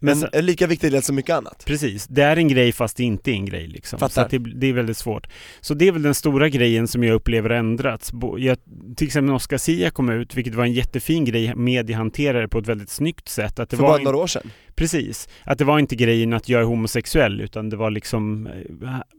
Men 0.01 0.13
en, 0.15 0.21
så- 0.21 0.29
en 0.33 0.47
lika 0.47 0.67
viktig 0.67 0.93
del 0.93 1.03
som 1.03 1.17
mycket 1.17 1.35
annat. 1.35 1.65
Precis, 1.67 2.07
det 2.07 2.23
är 2.23 2.37
en 2.37 2.49
grej 2.49 2.73
fast 2.73 2.97
det 2.97 3.05
inte 3.05 3.31
är 3.31 3.35
en 3.35 3.45
grej 3.47 3.67
liksom. 3.67 3.99
Fattar. 3.99 4.29
Så 4.29 4.39
det, 4.39 4.51
det 4.55 4.67
är 4.67 4.73
väldigt 4.73 4.97
svårt. 4.97 5.27
Så 5.61 5.75
det 5.75 5.89
är 5.89 5.93
väl 5.93 6.03
den 6.03 6.15
stora 6.15 6.49
grejen 6.49 6.89
som 6.89 7.05
jag 7.05 7.15
upplever 7.15 7.51
ändrats. 7.51 8.13
Jag, 8.39 8.59
till 8.97 9.07
exempel 9.07 9.27
när 9.27 9.35
Oscar 9.35 9.57
Sia 9.59 9.91
kom 9.91 10.09
ut, 10.11 10.35
vilket 10.37 10.55
var 10.55 10.65
en 10.65 10.73
jättefin 10.73 11.25
grej, 11.25 11.55
media 11.55 11.97
hanterade 11.97 12.49
på 12.49 12.59
ett 12.59 12.67
väldigt 12.69 12.91
snyggt 12.91 13.29
sätt. 13.29 13.59
Att 13.59 13.71
det 13.71 13.77
För 13.77 13.83
var 13.83 13.91
bara 13.91 14.03
några 14.03 14.17
år 14.17 14.27
sedan. 14.27 14.51
Precis, 14.75 15.29
att 15.45 15.59
det 15.59 15.65
var 15.65 15.79
inte 15.79 15.97
grejen 15.97 16.33
att 16.33 16.49
jag 16.49 16.61
är 16.61 16.65
homosexuell 16.65 17.41
utan 17.41 17.71
det 17.71 17.77
var 17.77 17.91
liksom 17.91 18.47
eh, 18.47 18.53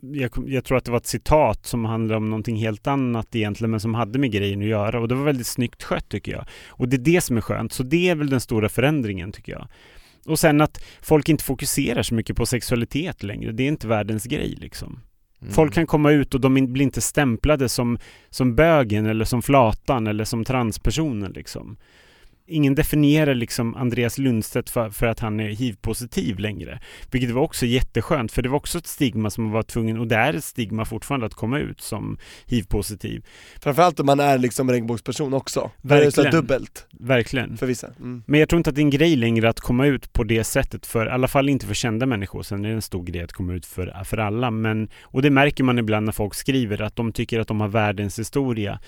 jag, 0.02 0.32
jag 0.48 0.64
tror 0.64 0.78
att 0.78 0.86
det 0.86 0.92
var 0.92 0.98
ett 0.98 1.08
citat 1.08 1.66
som 1.66 1.86
handlade 1.86 2.18
om 2.18 2.30
någonting 2.30 2.56
helt 2.56 2.88
annat 2.88 3.36
egentligen 3.36 3.72
men 3.72 3.80
som 3.80 3.94
hade 3.94 4.20
med 4.20 4.32
grejen 4.32 4.62
att 4.62 4.68
göra 4.68 5.00
och 5.00 5.08
det 5.08 5.16
var 5.16 5.24
väldigt 5.26 5.48
snyggt 5.48 5.84
skött 5.84 6.10
tycker 6.10 6.32
jag. 6.32 6.46
Och 6.68 6.90
det 6.90 6.96
är 6.96 7.14
det 7.14 7.22
som 7.22 7.38
är 7.38 7.42
skönt, 7.42 7.74
så 7.74 7.84
det 7.84 8.10
är 8.10 8.16
väl 8.16 8.30
den 8.30 8.40
stora 8.40 8.70
förändringen 8.70 9.32
tycker 9.32 9.52
jag. 9.52 9.68
Och 10.28 10.40
sen 10.40 10.62
att 10.62 10.84
folk 11.02 11.30
inte 11.30 11.44
fokuserar 11.44 12.04
så 12.04 12.16
mycket 12.16 12.36
på 12.36 12.46
sexualitet 12.46 13.24
längre, 13.24 13.52
det 13.52 13.64
är 13.64 13.68
inte 13.68 13.88
världens 13.88 14.26
grej 14.26 14.56
liksom. 14.58 15.00
Mm. 15.42 15.54
Folk 15.54 15.74
kan 15.74 15.88
komma 15.88 16.12
ut 16.12 16.34
och 16.34 16.42
de 16.42 16.74
blir 16.74 16.84
inte 16.84 17.02
stämplade 17.02 17.70
som, 17.70 17.98
som 18.30 18.56
bögen 18.56 19.06
eller 19.06 19.26
som 19.26 19.42
flatan 19.42 20.08
eller 20.08 20.24
som 20.24 20.46
transpersonen 20.46 21.32
liksom. 21.32 21.78
Ingen 22.50 22.76
definierar 22.76 23.36
liksom 23.36 23.76
Andreas 23.76 24.18
Lundstedt 24.18 24.70
för, 24.70 24.90
för 24.90 25.08
att 25.08 25.20
han 25.20 25.40
är 25.40 25.50
hiv-positiv 25.50 26.40
längre. 26.40 26.80
Vilket 27.12 27.32
var 27.32 27.42
också 27.42 27.66
jätteskönt, 27.66 28.32
för 28.32 28.42
det 28.42 28.50
var 28.50 28.58
också 28.58 28.78
ett 28.78 28.88
stigma 28.88 29.30
som 29.30 29.44
man 29.44 29.54
var 29.54 29.64
tvungen, 29.64 30.00
och 30.00 30.08
det 30.08 30.16
är 30.16 30.34
ett 30.34 30.44
stigma 30.44 30.86
fortfarande 30.86 31.26
att 31.26 31.34
komma 31.34 31.60
ut 31.60 31.82
som 31.82 32.18
hiv-positiv. 32.46 33.26
Framförallt 33.62 34.00
om 34.00 34.06
man 34.06 34.20
är 34.20 34.38
liksom 34.38 34.72
regnbågsperson 34.72 35.34
också. 35.34 35.60
Är 35.60 35.88
det 35.90 35.96
Verkligen. 35.96 36.32
dubbelt 36.32 36.88
Verkligen. 36.92 37.58
för 37.58 37.66
vissa. 37.66 37.88
Mm. 38.00 38.24
Men 38.26 38.40
jag 38.40 38.50
tror 38.50 38.58
inte 38.58 38.70
att 38.70 38.76
det 38.76 38.82
är 38.82 38.84
en 38.84 38.90
grej 38.90 39.16
längre 39.16 39.50
att 39.50 39.60
komma 39.60 39.86
ut 39.86 40.14
på 40.14 40.24
det 40.24 40.44
sättet 40.44 40.86
för, 40.86 41.06
i 41.06 41.10
alla 41.10 41.28
fall 41.28 41.50
inte 41.50 41.66
för 41.66 41.74
kända 41.74 42.06
människor. 42.06 42.44
Sen 42.44 42.66
är 42.66 42.70
det 42.70 42.76
en 42.76 42.82
stor 42.82 43.04
grej 43.04 43.22
att 43.22 43.34
komma 43.34 43.54
ut 43.54 43.66
för, 43.66 44.04
för 44.04 44.18
alla. 44.18 44.52
Men, 44.52 44.90
och 45.02 45.22
det 45.22 45.30
märker 45.30 45.64
man 45.64 45.80
ibland 45.80 46.06
när 46.06 46.12
folk 46.12 46.34
skriver, 46.34 46.82
att 46.82 46.96
de 46.96 47.12
tycker 47.12 47.40
att 47.40 47.48
de 47.48 47.62
har 47.62 47.68
världens 47.68 48.20
historia. 48.20 48.80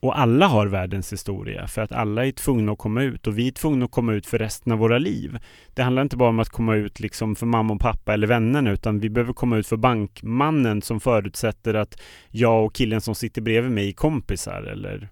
Och 0.00 0.18
alla 0.18 0.46
har 0.46 0.66
världens 0.66 1.12
historia, 1.12 1.66
för 1.66 1.82
att 1.82 1.92
alla 1.92 2.26
är 2.26 2.32
tvungna 2.32 2.72
att 2.72 2.78
komma 2.78 3.02
ut 3.02 3.26
och 3.26 3.38
vi 3.38 3.48
är 3.48 3.52
tvungna 3.52 3.84
att 3.84 3.90
komma 3.90 4.12
ut 4.12 4.26
för 4.26 4.38
resten 4.38 4.72
av 4.72 4.78
våra 4.78 4.98
liv. 4.98 5.38
Det 5.74 5.82
handlar 5.82 6.02
inte 6.02 6.16
bara 6.16 6.28
om 6.28 6.38
att 6.38 6.48
komma 6.48 6.74
ut 6.74 7.00
liksom 7.00 7.36
för 7.36 7.46
mamma 7.46 7.74
och 7.74 7.80
pappa 7.80 8.14
eller 8.14 8.26
vännerna, 8.26 8.70
utan 8.70 9.00
vi 9.00 9.10
behöver 9.10 9.32
komma 9.32 9.56
ut 9.56 9.66
för 9.66 9.76
bankmannen 9.76 10.82
som 10.82 11.00
förutsätter 11.00 11.74
att 11.74 12.00
jag 12.30 12.64
och 12.64 12.74
killen 12.74 13.00
som 13.00 13.14
sitter 13.14 13.42
bredvid 13.42 13.72
mig 13.72 13.88
är 13.88 13.92
kompisar 13.92 14.62
eller 14.62 15.08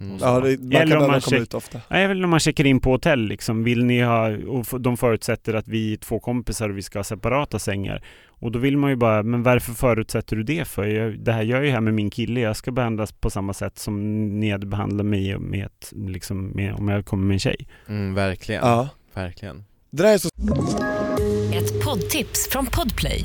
Mm. 0.00 0.16
Ja, 0.20 0.40
det, 0.40 0.58
man 0.62 0.72
Eller 0.72 0.94
kan 0.96 1.02
om 1.04 1.10
man 1.10 1.20
komma 1.20 1.36
ut 1.36 1.54
ofta. 1.54 1.80
Nej, 1.88 2.06
väl 2.08 2.20
när 2.20 2.28
man 2.28 2.40
checkar 2.40 2.66
in 2.66 2.80
på 2.80 2.90
hotell 2.90 3.20
liksom. 3.20 3.64
Vill 3.64 3.84
ni 3.84 4.00
ha, 4.02 4.28
och 4.36 4.80
de 4.80 4.96
förutsätter 4.96 5.54
att 5.54 5.68
vi 5.68 5.92
är 5.92 5.96
två 5.96 6.20
kompisar 6.20 6.68
och 6.68 6.76
vi 6.78 6.82
ska 6.82 6.98
ha 6.98 7.04
separata 7.04 7.58
sängar. 7.58 8.02
Och 8.28 8.52
då 8.52 8.58
vill 8.58 8.76
man 8.76 8.90
ju 8.90 8.96
bara, 8.96 9.22
men 9.22 9.42
varför 9.42 9.72
förutsätter 9.72 10.36
du 10.36 10.42
det 10.42 10.68
för? 10.68 10.84
Jag, 10.84 11.18
det 11.18 11.32
här 11.32 11.42
gör 11.42 11.56
jag 11.56 11.64
ju 11.66 11.70
här 11.70 11.80
med 11.80 11.94
min 11.94 12.10
kille, 12.10 12.40
jag 12.40 12.56
ska 12.56 12.70
behandlas 12.72 13.12
på 13.12 13.30
samma 13.30 13.52
sätt 13.54 13.78
som 13.78 14.24
ni 14.40 14.50
hade 14.50 14.66
behandlat 14.66 15.06
mig 15.06 15.38
med, 15.38 15.66
ett, 15.66 15.92
liksom, 15.96 16.46
med, 16.46 16.74
om 16.74 16.88
jag 16.88 17.06
kommer 17.06 17.24
med 17.26 17.34
en 17.34 17.38
tjej. 17.38 17.66
Mm, 17.88 18.14
verkligen, 18.14 18.60
Ja. 18.66 18.88
verkligen. 19.14 19.64
Det 19.90 20.02
där 20.02 20.14
är 20.14 20.18
så 20.18 20.28
Ett 21.54 21.84
poddtips 21.84 22.48
från 22.50 22.66
Podplay. 22.66 23.24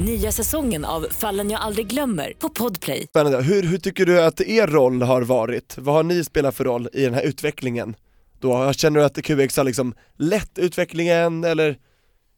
Nya 0.00 0.32
säsongen 0.32 0.84
av 0.84 1.06
Fallen 1.10 1.50
jag 1.50 1.60
aldrig 1.60 1.86
glömmer 1.86 2.32
på 2.38 2.48
Podplay. 2.48 3.06
spännande. 3.06 3.42
Hur, 3.42 3.62
hur 3.62 3.78
tycker 3.78 4.06
du 4.06 4.22
att 4.22 4.40
er 4.40 4.66
roll 4.66 5.02
har 5.02 5.22
varit? 5.22 5.74
Vad 5.78 5.94
har 5.94 6.02
ni 6.02 6.24
spelat 6.24 6.54
för 6.54 6.64
roll 6.64 6.88
i 6.92 7.04
den 7.04 7.14
här 7.14 7.22
utvecklingen? 7.22 7.96
Då, 8.40 8.72
känner 8.72 9.00
du 9.00 9.06
att 9.06 9.22
QX 9.22 9.56
har 9.56 9.64
liksom 9.64 9.94
lett 10.18 10.58
utvecklingen 10.58 11.44
eller 11.44 11.76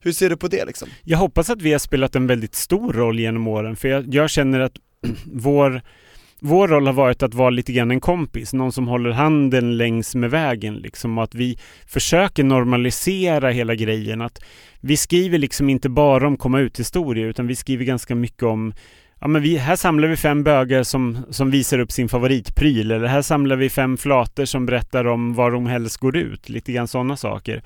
hur 0.01 0.12
ser 0.12 0.31
du 0.31 0.37
på 0.37 0.49
det 0.49 0.64
liksom? 0.64 0.88
Jag 1.03 1.19
hoppas 1.19 1.51
att 1.51 1.62
vi 1.62 1.73
har 1.73 1.79
spelat 1.79 2.14
en 2.14 2.27
väldigt 2.27 2.55
stor 2.55 2.92
roll 2.92 3.21
genom 3.21 3.47
åren, 3.47 3.77
för 3.77 3.88
jag, 3.88 4.14
jag 4.14 4.31
känner 4.31 4.61
att 4.61 4.77
vår, 5.33 5.83
vår 6.40 6.68
roll 6.68 6.87
har 6.87 6.94
varit 6.94 7.22
att 7.22 7.35
vara 7.35 7.51
lite 7.51 7.72
grann 7.72 7.90
en 7.90 8.01
kompis, 8.01 8.53
någon 8.53 8.72
som 8.72 8.88
håller 8.88 9.11
handen 9.11 9.77
längs 9.77 10.14
med 10.14 10.31
vägen 10.31 10.75
liksom, 10.75 11.18
och 11.18 11.25
att 11.25 11.35
vi 11.35 11.59
försöker 11.87 12.44
normalisera 12.44 13.51
hela 13.51 13.75
grejen. 13.75 14.20
Att 14.20 14.42
vi 14.81 14.96
skriver 14.96 15.38
liksom 15.38 15.68
inte 15.68 15.88
bara 15.88 16.27
om 16.27 16.37
komma 16.37 16.61
ut-historier, 16.61 17.27
utan 17.27 17.46
vi 17.46 17.57
skriver 17.57 17.85
ganska 17.85 18.14
mycket 18.14 18.42
om 18.42 18.75
Ja 19.20 19.29
men 19.29 19.42
vi, 19.42 19.57
här 19.57 19.77
samlar 19.77 20.09
vi 20.09 20.16
fem 20.16 20.44
bögar 20.44 20.83
som, 20.83 21.18
som 21.31 21.51
visar 21.51 21.79
upp 21.79 21.92
sin 21.92 22.09
favoritpryl 22.09 22.90
eller 22.90 23.07
här 23.07 23.22
samlar 23.22 23.57
vi 23.57 23.70
fem 23.70 23.96
flator 23.96 24.44
som 24.44 24.66
berättar 24.66 25.07
om 25.07 25.35
var 25.35 25.51
de 25.51 25.66
helst 25.66 25.96
går 25.96 26.16
ut. 26.16 26.49
Lite 26.49 26.72
grann 26.72 26.88
sådana 26.88 27.16
saker. 27.16 27.62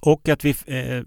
Och 0.00 0.28
att 0.28 0.44
vi 0.44 0.50
eh, 0.50 1.02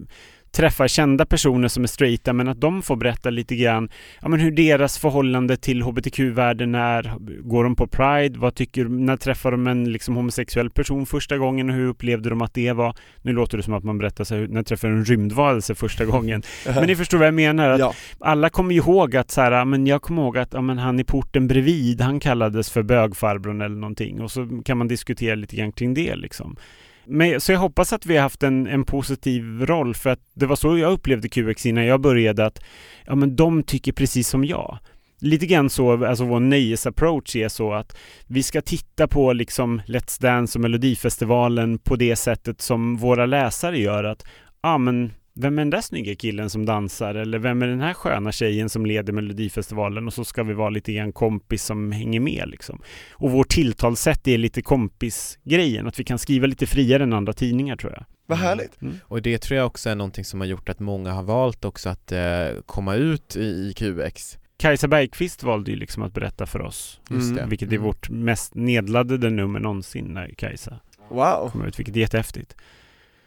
träffar 0.52 0.88
kända 0.88 1.26
personer 1.26 1.68
som 1.68 1.82
är 1.82 1.88
straighta 1.88 2.32
men 2.32 2.48
att 2.48 2.60
de 2.60 2.82
får 2.82 2.96
berätta 2.96 3.30
lite 3.30 3.56
grann 3.56 3.88
ja, 4.22 4.28
men 4.28 4.40
hur 4.40 4.50
deras 4.50 4.98
förhållande 4.98 5.56
till 5.56 5.82
hbtq-världen 5.82 6.74
är. 6.74 7.14
Går 7.42 7.64
de 7.64 7.76
på 7.76 7.86
Pride? 7.86 8.38
Vad 8.38 8.54
tycker, 8.54 8.84
när 8.84 9.16
träffar 9.16 9.50
de 9.50 9.66
en 9.66 9.92
liksom, 9.92 10.16
homosexuell 10.16 10.70
person 10.70 11.06
första 11.06 11.38
gången 11.38 11.70
och 11.70 11.76
hur 11.76 11.88
upplevde 11.88 12.30
de 12.30 12.42
att 12.42 12.54
det 12.54 12.72
var? 12.72 12.96
Nu 13.22 13.32
låter 13.32 13.56
det 13.56 13.62
som 13.62 13.74
att 13.74 13.84
man 13.84 13.98
berättar 13.98 14.34
här, 14.34 14.46
när 14.48 14.62
träffar 14.62 14.88
en 14.88 15.04
rymdvarelse 15.04 15.74
första 15.74 16.04
gången. 16.04 16.42
Men 16.64 16.86
ni 16.86 16.96
förstår 16.96 17.18
vad 17.18 17.26
jag 17.26 17.34
menar? 17.34 17.70
Att 17.70 17.80
Ja, 17.80 17.94
alla 18.18 18.50
kommer 18.50 18.74
ihåg 18.74 19.16
att 19.16 19.30
så 19.30 19.40
här, 19.40 19.64
men 19.64 19.86
jag 19.86 20.02
kommer 20.02 20.22
ihåg 20.22 20.38
att 20.38 20.52
ja, 20.52 20.60
men 20.60 20.78
han 20.78 21.00
i 21.00 21.04
porten 21.04 21.48
bredvid, 21.48 22.00
han 22.00 22.20
kallades 22.20 22.70
för 22.70 22.82
bögfarbrorn 22.82 23.60
eller 23.60 23.76
någonting 23.76 24.20
och 24.20 24.30
så 24.30 24.62
kan 24.64 24.78
man 24.78 24.88
diskutera 24.88 25.34
lite 25.34 25.56
grann 25.56 25.72
kring 25.72 25.94
det 25.94 26.16
liksom. 26.16 26.56
Men, 27.04 27.40
så 27.40 27.52
jag 27.52 27.58
hoppas 27.58 27.92
att 27.92 28.06
vi 28.06 28.16
har 28.16 28.22
haft 28.22 28.42
en, 28.42 28.66
en 28.66 28.84
positiv 28.84 29.66
roll 29.66 29.94
för 29.94 30.10
att 30.10 30.20
det 30.34 30.46
var 30.46 30.56
så 30.56 30.78
jag 30.78 30.92
upplevde 30.92 31.28
QX 31.28 31.66
innan 31.66 31.84
jag 31.84 32.00
började 32.00 32.46
att 32.46 32.62
ja 33.06 33.14
men 33.14 33.36
de 33.36 33.62
tycker 33.62 33.92
precis 33.92 34.28
som 34.28 34.44
jag. 34.44 34.78
Lite 35.20 35.46
grann 35.46 35.70
så, 35.70 36.06
alltså 36.06 36.24
vår 36.24 36.40
nöjesapproach 36.40 37.36
är 37.36 37.48
så 37.48 37.72
att 37.72 37.96
vi 38.26 38.42
ska 38.42 38.60
titta 38.60 39.08
på 39.08 39.32
liksom 39.32 39.80
Let's 39.86 40.22
Dance 40.22 40.58
och 40.58 40.62
Melodifestivalen 40.62 41.78
på 41.78 41.96
det 41.96 42.16
sättet 42.16 42.60
som 42.60 42.96
våra 42.96 43.26
läsare 43.26 43.78
gör 43.78 44.04
att 44.04 44.26
ja 44.62 44.78
men 44.78 45.12
vem 45.34 45.58
är 45.58 45.62
den 45.62 45.70
där 45.70 45.80
snygga 45.80 46.14
killen 46.14 46.50
som 46.50 46.66
dansar 46.66 47.14
eller 47.14 47.38
vem 47.38 47.62
är 47.62 47.66
den 47.66 47.80
här 47.80 47.94
sköna 47.94 48.32
tjejen 48.32 48.68
som 48.68 48.86
leder 48.86 49.12
Melodifestivalen 49.12 50.06
och 50.06 50.12
så 50.14 50.24
ska 50.24 50.42
vi 50.42 50.54
vara 50.54 50.70
lite 50.70 50.92
grann 50.92 51.12
kompis 51.12 51.64
som 51.64 51.92
hänger 51.92 52.20
med 52.20 52.48
liksom. 52.48 52.80
Och 53.12 53.30
vårt 53.30 53.48
tilltalssätt 53.48 54.28
är 54.28 54.38
lite 54.38 54.62
kompisgrejen, 54.62 55.86
att 55.86 56.00
vi 56.00 56.04
kan 56.04 56.18
skriva 56.18 56.46
lite 56.46 56.66
friare 56.66 57.02
än 57.02 57.12
andra 57.12 57.32
tidningar 57.32 57.76
tror 57.76 57.92
jag. 57.92 58.04
vad 58.26 58.38
härligt. 58.38 58.78
Och 59.04 59.22
det 59.22 59.38
tror 59.38 59.56
jag 59.58 59.66
också 59.66 59.90
är 59.90 59.94
någonting 59.94 60.24
som 60.24 60.40
har 60.40 60.46
gjort 60.46 60.68
att 60.68 60.80
många 60.80 61.12
har 61.12 61.22
valt 61.22 61.64
också 61.64 61.88
att 61.88 62.12
eh, 62.12 62.20
komma 62.66 62.94
ut 62.94 63.36
i, 63.36 63.40
i 63.40 63.72
QX. 63.76 64.38
Kajsa 64.56 64.88
Bergqvist 64.88 65.42
valde 65.42 65.70
ju 65.70 65.76
liksom 65.76 66.02
att 66.02 66.14
berätta 66.14 66.46
för 66.46 66.60
oss, 66.62 67.00
Just 67.10 67.30
Mm. 67.30 67.36
det. 67.36 67.46
vilket 67.50 67.68
är 67.68 67.72
Mm. 67.76 67.84
vårt 67.86 68.10
mest 68.10 68.54
nedladdade 68.54 69.30
nummer 69.30 69.60
någonsin 69.60 70.04
när 70.04 70.28
Kajsa 70.28 70.80
Wow. 71.08 71.50
kom 71.52 71.64
ut, 71.64 71.78
vilket 71.78 71.96
är 71.96 72.00
jättehäftigt. 72.00 72.56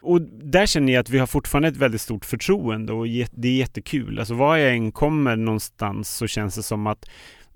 Och 0.04 0.22
där 0.22 0.66
känner 0.66 0.94
jag 0.94 1.02
att 1.02 1.10
vi 1.10 1.20
har 1.20 1.28
fortfarande 1.28 1.68
ett 1.68 1.78
väldigt 1.78 2.02
stort 2.02 2.26
förtroende 2.26 2.94
och 2.94 3.08
det 3.32 3.48
är 3.48 3.58
jättekul. 3.58 4.20
Alltså 4.20 4.34
var 4.34 4.58
jag 4.58 4.72
än 4.72 4.92
kommer 4.92 5.36
någonstans 5.36 6.10
så 6.10 6.28
känns 6.28 6.56
det 6.56 6.64
som 6.64 6.88
att 6.88 7.10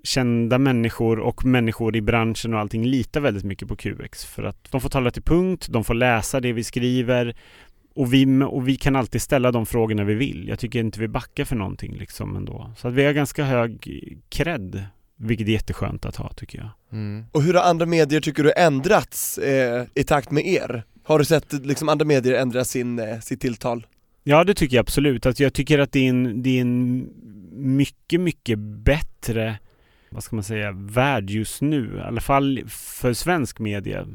kända 0.04 0.58
människor 0.58 1.20
och 1.20 1.46
människor 1.46 1.96
i 1.96 2.02
branschen 2.02 2.54
och 2.54 2.60
allting 2.60 2.86
litar 2.86 3.22
väldigt 3.22 3.44
mycket 3.44 3.68
på 3.68 3.76
QX 3.76 4.26
för 4.26 4.44
att 4.44 4.72
de 4.72 4.82
får 4.82 4.90
tala 4.90 5.12
till 5.12 5.24
punkt, 5.24 5.68
de 5.70 5.84
får 5.84 5.94
läsa 5.94 6.40
det 6.40 6.54
vi 6.54 6.64
skriver 6.64 7.36
och 7.96 8.14
vi, 8.14 8.44
och 8.44 8.68
vi 8.68 8.76
kan 8.76 8.96
alltid 8.96 9.22
ställa 9.22 9.52
de 9.52 9.66
frågorna 9.66 10.04
vi 10.04 10.14
vill. 10.14 10.48
Jag 10.48 10.60
tycker 10.60 10.80
inte 10.80 11.00
vi 11.00 11.08
backar 11.08 11.46
för 11.46 11.56
någonting 11.56 11.96
liksom 11.96 12.36
ändå. 12.36 12.72
Så 12.78 12.88
att 12.88 12.94
vi 12.94 13.06
har 13.06 13.14
ganska 13.14 13.44
hög 13.44 13.88
cred, 14.30 14.84
vilket 15.16 15.48
är 15.48 15.52
jätteskönt 15.52 16.06
att 16.06 16.16
ha 16.16 16.34
tycker 16.34 16.58
jag. 16.58 16.70
Mm. 16.92 17.26
Och 17.32 17.44
hur 17.44 17.54
har 17.54 17.64
andra 17.64 17.86
medier 17.86 18.22
tycker 18.22 18.44
du 18.44 18.52
ändrats 18.58 19.38
eh, 19.38 19.86
i 19.94 20.04
takt 20.04 20.32
med 20.32 20.48
er? 20.48 20.84
Har 21.08 21.20
du 21.20 21.26
sett 21.26 21.54
liksom 21.54 21.90
andra 21.90 22.06
medier 22.06 22.34
ändra 22.34 22.66
sin, 22.66 23.00
eh, 23.00 23.20
sitt 23.20 23.42
tilltal? 23.42 23.88
Ja, 24.24 24.44
det 24.44 24.54
tycker 24.54 24.76
jag 24.76 24.84
absolut. 24.84 25.26
Alltså 25.26 25.44
jag 25.44 25.54
tycker 25.54 25.80
att 25.80 25.92
det 25.92 26.00
är 26.00 26.10
en, 26.10 26.44
det 26.44 26.58
är 26.58 26.62
en 26.62 27.10
mycket, 27.52 28.22
mycket 28.22 28.60
bättre 28.60 29.58
vad 30.10 30.24
ska 30.24 30.36
man 30.36 30.44
säga, 30.44 30.72
värld 30.72 31.30
just 31.30 31.62
nu. 31.62 31.98
I 31.98 32.02
alla 32.02 32.22
fall 32.22 32.64
för 32.68 33.14
svensk 33.14 33.60
media. 33.60 34.08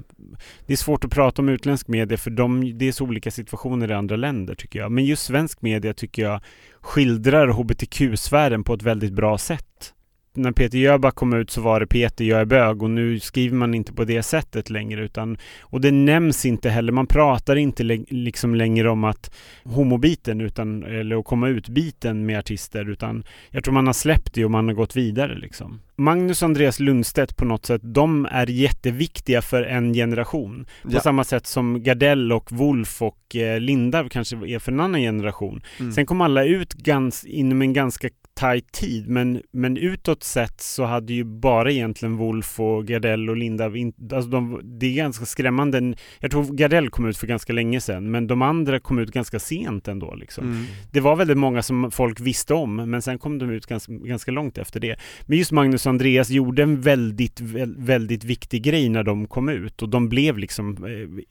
Det 0.66 0.72
är 0.72 0.76
svårt 0.76 1.04
att 1.04 1.10
prata 1.10 1.42
om 1.42 1.48
utländsk 1.48 1.88
media 1.88 2.18
för 2.18 2.30
de, 2.30 2.78
det 2.78 2.88
är 2.88 2.92
så 2.92 3.04
olika 3.04 3.30
situationer 3.30 3.90
i 3.90 3.94
andra 3.94 4.16
länder 4.16 4.54
tycker 4.54 4.78
jag. 4.78 4.92
Men 4.92 5.04
just 5.04 5.22
svensk 5.22 5.62
media 5.62 5.94
tycker 5.94 6.22
jag 6.22 6.40
skildrar 6.80 7.48
hbtq-sfären 7.48 8.64
på 8.64 8.74
ett 8.74 8.82
väldigt 8.82 9.12
bra 9.12 9.38
sätt. 9.38 9.94
När 10.34 10.52
Peter 10.52 10.78
Jöback 10.78 11.14
kom 11.14 11.32
ut 11.32 11.50
så 11.50 11.60
var 11.60 11.80
det 11.80 11.86
Peter, 11.86 12.24
jag 12.24 12.40
är 12.40 12.44
bög 12.44 12.82
och 12.82 12.90
nu 12.90 13.20
skriver 13.20 13.56
man 13.56 13.74
inte 13.74 13.92
på 13.92 14.04
det 14.04 14.22
sättet 14.22 14.70
längre 14.70 15.04
utan 15.04 15.36
och 15.60 15.80
det 15.80 15.90
nämns 15.90 16.46
inte 16.46 16.70
heller, 16.70 16.92
man 16.92 17.06
pratar 17.06 17.56
inte 17.56 17.84
liksom 18.08 18.54
längre 18.54 18.90
om 18.90 19.04
att 19.04 19.34
homobiten 19.64 20.40
utan, 20.40 20.82
eller 20.82 21.16
att 21.16 21.24
komma 21.24 21.48
ut-biten 21.48 22.26
med 22.26 22.38
artister 22.38 22.90
utan 22.90 23.24
jag 23.50 23.64
tror 23.64 23.74
man 23.74 23.86
har 23.86 23.94
släppt 23.94 24.34
det 24.34 24.44
och 24.44 24.50
man 24.50 24.68
har 24.68 24.74
gått 24.74 24.96
vidare 24.96 25.34
liksom. 25.38 25.80
Magnus 25.96 26.42
och 26.42 26.46
Andreas 26.46 26.80
Lundstedt 26.80 27.36
på 27.36 27.44
något 27.44 27.66
sätt, 27.66 27.80
de 27.84 28.26
är 28.30 28.50
jätteviktiga 28.50 29.42
för 29.42 29.62
en 29.62 29.94
generation. 29.94 30.66
På 30.82 30.88
Ja. 30.92 31.00
samma 31.00 31.24
sätt 31.24 31.46
som 31.46 31.82
Gardell 31.82 32.32
och 32.32 32.52
Wolf 32.52 33.02
och 33.02 33.36
eh, 33.36 33.60
Linda 33.60 34.08
kanske 34.08 34.36
är 34.36 34.58
för 34.58 34.72
en 34.72 34.80
annan 34.80 35.00
generation. 35.00 35.62
Mm. 35.80 35.92
Sen 35.92 36.06
kom 36.06 36.20
alla 36.20 36.44
ut 36.44 36.72
gans, 36.74 37.24
inom 37.24 37.62
en 37.62 37.72
ganska 37.72 38.08
tajt 38.34 38.72
tid 38.72 39.08
men, 39.08 39.42
men 39.52 39.76
utåt 39.76 40.22
sett 40.22 40.60
så 40.60 40.84
hade 40.84 41.12
ju 41.12 41.24
bara 41.24 41.70
egentligen 41.70 42.16
Wolf 42.16 42.60
och 42.60 42.86
Gardell 42.86 43.30
och 43.30 43.36
Linda 43.36 43.76
in, 43.76 43.92
alltså 44.12 44.30
de, 44.30 44.60
det 44.64 44.86
är 44.86 44.94
ganska 44.96 45.24
skrämmande. 45.26 45.94
Jag 46.20 46.30
tror 46.30 46.44
Gardell 46.44 46.90
kom 46.90 47.06
ut 47.06 47.16
för 47.16 47.26
ganska 47.26 47.52
länge 47.52 47.80
sedan 47.80 48.10
men 48.10 48.26
de 48.26 48.42
andra 48.42 48.80
kom 48.80 48.98
ut 48.98 49.10
ganska 49.10 49.38
sent 49.38 49.88
ändå 49.88 50.14
liksom. 50.14 50.44
Mm. 50.44 50.64
Det 50.92 51.00
var 51.00 51.16
väldigt 51.16 51.38
många 51.38 51.62
som 51.62 51.90
folk 51.90 52.20
visste 52.20 52.54
om 52.54 52.76
men 52.76 53.02
sen 53.02 53.18
kom 53.18 53.38
de 53.38 53.50
ut 53.50 53.66
ganska, 53.66 53.92
ganska 53.92 54.30
långt 54.30 54.58
efter 54.58 54.80
det. 54.80 54.96
Men 55.26 55.38
just 55.38 55.52
Magnus 55.52 55.86
och 55.86 55.90
Andreas 55.90 56.30
gjorde 56.30 56.62
en 56.62 56.80
väldigt, 56.80 57.40
vä- 57.40 57.74
väldigt 57.78 58.24
viktig 58.24 58.62
grej 58.62 58.88
när 58.88 59.02
de 59.02 59.26
kom 59.26 59.48
ut 59.48 59.82
och 59.82 59.88
de 59.88 60.08
blev 60.08 60.38
liksom 60.38 60.84
eh, 60.84 60.90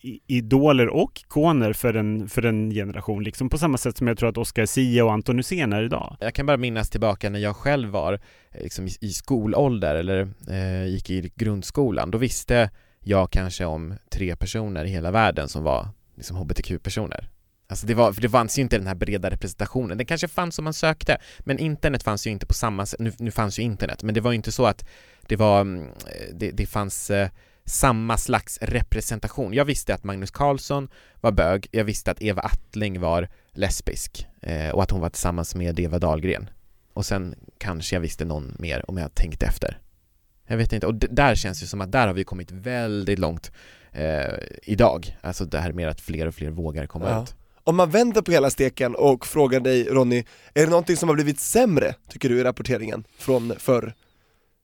i- 0.09 0.19
idoler 0.27 0.87
och 0.87 1.19
ikoner 1.25 1.73
för 1.73 1.93
en, 1.93 2.27
för 2.29 2.45
en 2.45 2.71
generation 2.71 3.23
liksom 3.23 3.49
på 3.49 3.57
samma 3.57 3.77
sätt 3.77 3.97
som 3.97 4.07
jag 4.07 4.17
tror 4.17 4.29
att 4.29 4.37
Oscar 4.37 4.65
Sia 4.65 5.05
och 5.05 5.13
Anton 5.13 5.37
Hysén 5.37 5.73
är 5.73 5.83
idag. 5.83 6.17
Jag 6.19 6.33
kan 6.33 6.45
bara 6.45 6.57
minnas 6.57 6.90
tillbaka 6.91 7.29
när 7.29 7.39
jag 7.39 7.55
själv 7.55 7.89
var 7.89 8.13
eh, 8.51 8.63
liksom, 8.63 8.87
i, 9.01 9.09
skolålder 9.09 9.95
eller 9.95 10.29
eh, 10.49 10.85
gick 10.85 11.09
i 11.09 11.31
grundskolan. 11.35 12.11
Då 12.11 12.17
visste 12.17 12.69
jag 12.99 13.31
kanske 13.31 13.65
om 13.65 13.93
tre 14.11 14.35
personer 14.35 14.85
i 14.85 14.89
hela 14.89 15.11
världen 15.11 15.47
som 15.47 15.63
var 15.63 15.89
liksom, 16.15 16.37
hbtq-personer. 16.37 17.29
Alltså 17.71 17.87
det, 17.87 17.93
var, 17.93 18.13
för 18.13 18.21
det 18.21 18.29
fanns 18.29 18.57
ju 18.57 18.61
inte 18.61 18.77
den 18.77 18.87
här 18.87 18.95
breda 18.95 19.29
representationen. 19.29 19.97
Den 19.97 20.07
kanske 20.07 20.27
fanns 20.27 20.59
om 20.59 20.63
man 20.63 20.73
sökte, 20.73 21.17
men 21.39 21.59
internet 21.59 22.03
fanns 22.03 22.27
ju 22.27 22.31
inte 22.31 22.45
på 22.45 22.53
samma 22.53 22.85
sätt. 22.85 22.99
Nu, 22.99 23.11
nu 23.19 23.31
fanns 23.31 23.59
ju 23.59 23.63
internet, 23.63 24.03
men 24.03 24.15
det 24.15 24.21
var 24.21 24.31
ju 24.31 24.35
inte 24.35 24.51
så 24.51 24.65
att 24.65 24.85
det 25.27 25.35
var, 25.35 25.61
mm, 25.61 25.87
eh, 25.87 26.33
det, 26.33 26.51
det 26.51 26.65
fanns 26.65 27.09
eh, 27.09 27.29
samma 27.65 28.17
slags 28.17 28.57
representation. 28.61 29.53
Jag 29.53 29.65
visste 29.65 29.93
att 29.93 30.03
Magnus 30.03 30.31
Carlsson 30.31 30.89
var 31.21 31.31
bög, 31.31 31.67
jag 31.71 31.83
visste 31.83 32.11
att 32.11 32.21
Eva 32.21 32.41
Attling 32.41 32.99
var 32.99 33.29
lesbisk 33.51 34.27
eh, 34.41 34.69
och 34.69 34.83
att 34.83 34.91
hon 34.91 35.01
var 35.01 35.09
tillsammans 35.09 35.55
med 35.55 35.79
Eva 35.79 35.99
Dahlgren. 35.99 36.49
Och 37.01 37.05
sen 37.05 37.35
kanske 37.57 37.95
jag 37.95 38.01
visste 38.01 38.25
någon 38.25 38.55
mer 38.59 38.89
om 38.89 38.97
jag 38.97 39.15
tänkte 39.15 39.45
efter. 39.45 39.77
Jag 40.47 40.57
vet 40.57 40.73
inte, 40.73 40.87
och 40.87 40.95
där 40.95 41.35
känns 41.35 41.59
det 41.59 41.67
som 41.67 41.81
att 41.81 41.91
där 41.91 42.07
har 42.07 42.13
vi 42.13 42.23
kommit 42.23 42.51
väldigt 42.51 43.19
långt 43.19 43.51
eh, 43.91 44.33
idag. 44.63 45.17
Alltså 45.21 45.45
det 45.45 45.59
här 45.59 45.71
med 45.71 45.89
att 45.89 46.01
fler 46.01 46.25
och 46.27 46.35
fler 46.35 46.49
vågar 46.49 46.85
komma 46.85 47.09
Ja. 47.09 47.23
ut. 47.23 47.35
Om 47.63 47.75
man 47.75 47.89
vänder 47.89 48.21
på 48.21 48.31
hela 48.31 48.49
steken 48.49 48.95
och 48.95 49.25
frågar 49.25 49.59
dig 49.59 49.83
Ronny, 49.83 50.23
är 50.53 50.63
det 50.63 50.69
någonting 50.69 50.97
som 50.97 51.09
har 51.09 51.15
blivit 51.15 51.39
sämre, 51.39 51.95
tycker 52.09 52.29
du, 52.29 52.39
i 52.39 52.43
rapporteringen 52.43 53.03
från 53.17 53.53
förr 53.57 53.93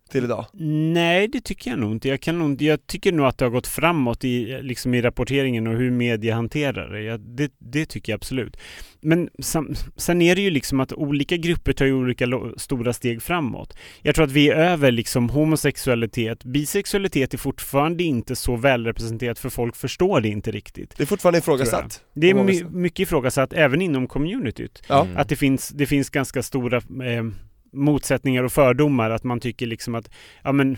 till 0.08 0.24
idag? 0.24 0.46
Nej, 0.94 1.28
det 1.28 1.42
tycker 1.42 1.70
jag 1.70 1.80
nog 1.80 1.92
inte. 1.92 2.10
Jag, 2.10 2.22
kan 2.22 2.40
nog, 2.40 2.62
jag 2.62 2.88
tycker 2.88 3.12
nog 3.12 3.26
att 3.26 3.38
det 3.38 3.46
har 3.46 3.50
gått 3.50 3.68
framåt 3.68 4.24
i, 4.24 4.60
liksom 4.62 4.94
i 4.94 5.02
rapporteringen 5.02 5.68
och 5.68 5.74
hur 5.74 5.92
media 5.92 6.36
hanterar 6.36 6.90
det. 6.90 7.02
Ja, 7.02 7.18
det. 7.18 7.52
Det 7.60 7.86
tycker 7.86 8.12
jag 8.12 8.18
absolut. 8.18 8.58
Men 9.02 9.30
sam, 9.40 9.76
sen 9.96 10.22
är 10.22 10.36
det 10.36 10.42
ju 10.42 10.50
liksom 10.50 10.80
att 10.80 10.94
olika 10.94 11.38
grupper 11.38 11.74
tar 11.74 11.86
ju 11.86 11.94
olika 11.94 12.26
stora 12.58 12.94
steg 12.94 13.22
framåt. 13.22 13.78
Jag 14.02 14.16
tror 14.16 14.26
att 14.26 14.32
vi 14.32 14.50
är 14.50 14.56
över 14.56 14.92
liksom 14.92 15.30
homosexualitet. 15.30 16.44
Bisexualitet 16.44 17.34
är 17.34 17.38
fortfarande 17.38 18.04
inte 18.04 18.36
så 18.36 18.56
välrepresenterat 18.56 19.40
för 19.40 19.50
folk 19.50 19.76
förstår 19.76 20.22
det 20.22 20.30
inte 20.30 20.52
riktigt. 20.52 20.98
Det 20.98 21.04
är 21.04 21.08
fortfarande 21.08 21.38
jag. 21.38 21.42
ifrågasatt. 21.42 22.02
Det 22.14 22.30
är 22.30 22.34
my, 22.34 22.64
mycket 22.64 23.00
ifrågasatt 23.00 23.54
även 23.54 23.82
inom 23.82 24.08
communityt. 24.08 24.84
Ja. 24.88 25.06
Mm. 25.06 25.18
Att 25.18 25.30
det 25.30 25.36
finns, 25.36 25.70
det 25.70 25.86
finns 25.86 26.10
ganska 26.10 26.44
stora 26.44 26.78
eh, 26.78 27.24
motsättningar 27.78 28.44
och 28.44 28.52
fördomar. 28.52 29.10
Att 29.10 29.24
man 29.24 29.40
tycker 29.40 29.68
liksom 29.68 29.96
att, 29.96 30.10
ja 30.44 30.52
men 30.52 30.78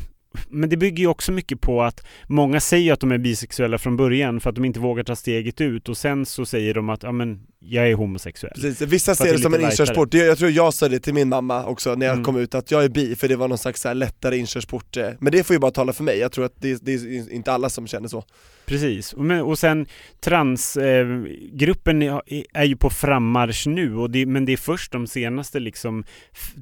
men 0.50 0.70
det 0.70 0.78
bygger 0.78 1.04
ju 1.04 1.08
också 1.08 1.32
mycket 1.32 1.62
på 1.62 1.82
att 1.82 2.06
många 2.28 2.60
säger 2.60 2.94
att 2.94 3.00
de 3.00 3.12
är 3.12 3.18
bisexuella 3.18 3.78
från 3.78 3.98
början 3.98 4.40
för 4.40 4.50
att 4.50 4.56
de 4.56 4.66
inte 4.66 4.80
vågar 4.80 5.04
ta 5.04 5.16
steget 5.16 5.62
ut 5.62 5.90
och 5.90 5.98
sen 5.98 6.26
så 6.26 6.46
säger 6.46 6.74
de 6.74 6.90
att 6.90 7.04
ja 7.04 7.12
men 7.12 7.48
jag 7.62 7.90
är 7.90 7.94
homosexuell. 7.94 8.54
Precis, 8.56 8.82
vissa 8.82 9.16
ser 9.16 9.34
det 9.34 9.40
som 9.40 9.54
en 9.54 9.62
inkörsport, 9.62 10.14
jag 10.14 10.38
tror 10.38 10.52
jag 10.52 10.74
sa 10.74 10.88
det 10.88 11.00
till 11.00 11.14
min 11.14 11.30
mamma 11.30 11.66
också 11.66 11.96
när 11.96 12.06
jag 12.06 12.14
Mm. 12.14 12.26
kom 12.26 12.38
ut, 12.38 12.56
att 12.56 12.72
jag 12.72 12.84
är 12.84 12.90
bi, 12.90 13.16
för 13.16 13.28
det 13.28 13.36
var 13.36 13.48
någon 13.48 13.58
slags 13.58 13.82
så 13.82 13.88
här 13.88 13.96
lättare 13.96 14.38
inkörsport 14.38 14.98
eh, 14.98 15.10
Men 15.20 15.32
det 15.32 15.44
får 15.44 15.54
ju 15.54 15.60
bara 15.60 15.72
tala 15.72 15.94
för 15.94 16.04
mig, 16.04 16.18
jag 16.20 16.32
tror 16.32 16.46
att 16.46 16.54
det, 16.56 16.86
det 16.86 16.94
är 16.94 17.34
inte 17.34 17.52
alla 17.52 17.70
som 17.70 17.88
känner 17.88 18.08
så 18.08 18.24
Precis. 18.66 19.14
Och, 19.14 19.26
men, 19.26 19.42
och 19.42 19.60
sen 19.60 19.86
transgruppen 20.20 22.02
är, 22.02 22.22
är 22.54 22.64
ju 22.64 22.76
på 22.76 22.90
frammarsch 22.90 23.68
nu 23.68 23.96
och 23.96 24.12
det, 24.12 24.26
men 24.26 24.46
det 24.46 24.54
är 24.54 24.58
först 24.58 24.92
de 24.92 25.08
senaste 25.08 25.60
liksom 25.60 26.04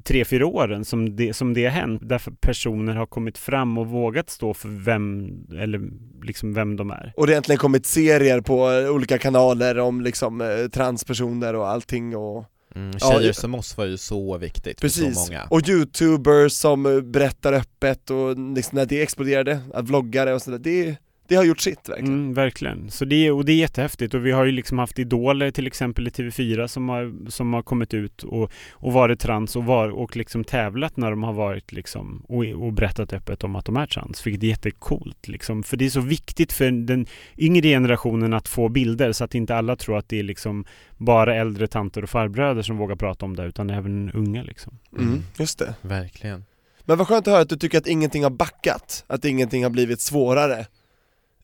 tre, 0.04 0.24
fyra 0.24 0.46
åren 0.46 0.84
som 0.84 1.16
det, 1.16 1.34
som 1.34 1.54
det 1.54 1.64
har 1.64 1.70
hänt. 1.70 2.02
Därför 2.04 2.30
personer 2.30 2.94
har 2.94 3.06
kommit 3.06 3.38
fram 3.38 3.78
och 3.78 3.86
vågat 3.86 4.30
stå 4.30 4.54
för 4.54 4.68
vem, 4.68 5.30
eller 5.58 5.80
liksom 6.22 6.54
vem 6.54 6.76
de 6.76 6.90
är. 6.90 7.12
Och 7.16 7.26
det 7.26 7.30
har 7.32 7.34
egentligen 7.34 7.58
kommit 7.58 7.86
serier 7.86 8.40
på 8.40 8.70
eh, 8.70 8.90
olika 8.90 9.18
kanaler 9.18 9.78
om 9.78 10.00
liksom 10.00 10.40
eh, 10.40 10.68
transpersoner 10.88 11.54
och 11.54 11.68
allting 11.68 12.16
och 12.16 12.44
Mm, 12.74 12.98
tjejer 12.98 13.22
ja. 13.26 13.32
som 13.32 13.54
oss 13.54 13.76
var 13.76 13.84
ju 13.84 13.96
så 13.96 14.38
viktigt 14.38 14.80
för 14.80 14.88
så 14.88 15.00
Precis, 15.00 15.16
många. 15.28 15.46
och 15.50 15.68
youtubers 15.68 16.52
som 16.52 16.86
eh, 16.86 17.00
berättar 17.00 17.52
öppet 17.52 18.10
och 18.10 18.38
liksom 18.38 18.76
när 18.76 18.86
det 18.86 19.02
exploderade, 19.02 19.60
att 19.74 19.84
vloggare 19.84 20.34
och 20.34 20.42
sådär, 20.42 20.58
det, 20.58 20.96
det 21.28 21.36
har 21.36 21.44
gjort 21.44 21.60
sitt 21.60 21.88
verkligen 21.88 22.14
Mm, 22.14 22.34
verkligen. 22.34 22.90
Så 22.90 23.04
det, 23.04 23.30
och 23.30 23.44
det 23.44 23.52
är 23.52 23.56
jättehäftigt 23.56 24.14
och 24.14 24.26
vi 24.26 24.30
har 24.30 24.44
ju 24.44 24.52
liksom 24.52 24.78
haft 24.78 24.98
idoler 24.98 25.50
till 25.50 25.66
exempel 25.66 26.08
i 26.08 26.10
TV4 26.10 26.66
som 26.66 26.88
har, 26.88 27.30
som 27.30 27.54
har 27.54 27.62
kommit 27.62 27.94
ut 27.94 28.22
och, 28.22 28.52
och 28.72 28.92
varit 28.92 29.20
trans 29.20 29.56
och, 29.56 29.64
var, 29.64 29.88
och 29.88 30.16
liksom 30.16 30.44
tävlat 30.44 30.96
när 30.96 31.10
de 31.10 31.22
har 31.22 31.32
varit 31.32 31.72
liksom 31.72 32.22
och, 32.28 32.44
och 32.44 32.72
berättat 32.72 33.12
öppet 33.12 33.44
om 33.44 33.56
att 33.56 33.64
de 33.64 33.76
är 33.76 33.86
trans. 33.86 34.26
Vilket 34.26 34.42
är 34.42 34.46
jättecoolt 34.46 35.28
liksom. 35.28 35.62
För 35.62 35.76
det 35.76 35.84
är 35.84 35.90
så 35.90 36.00
viktigt 36.00 36.52
för 36.52 36.70
den 36.70 37.06
yngre 37.36 37.68
generationen 37.68 38.34
att 38.34 38.48
få 38.48 38.68
bilder 38.68 39.12
så 39.12 39.24
att 39.24 39.34
inte 39.34 39.56
alla 39.56 39.76
tror 39.76 39.98
att 39.98 40.08
det 40.08 40.18
är 40.18 40.22
liksom 40.22 40.64
bara 40.96 41.34
äldre 41.34 41.66
tanter 41.66 42.02
och 42.02 42.10
farbröder 42.10 42.62
som 42.62 42.76
vågar 42.76 42.96
prata 42.96 43.24
om 43.24 43.36
det 43.36 43.44
utan 43.44 43.70
även 43.70 44.10
unga 44.10 44.42
liksom. 44.42 44.78
mm, 44.98 45.22
Just 45.38 45.58
det 45.58 45.74
Verkligen. 45.82 46.44
Men 46.84 46.98
vad 46.98 47.08
skönt 47.08 47.26
att 47.26 47.32
höra 47.32 47.42
att 47.42 47.48
du 47.48 47.56
tycker 47.56 47.78
att 47.78 47.86
ingenting 47.86 48.22
har 48.22 48.30
backat, 48.30 49.04
att 49.06 49.24
ingenting 49.24 49.62
har 49.62 49.70
blivit 49.70 50.00
svårare 50.00 50.66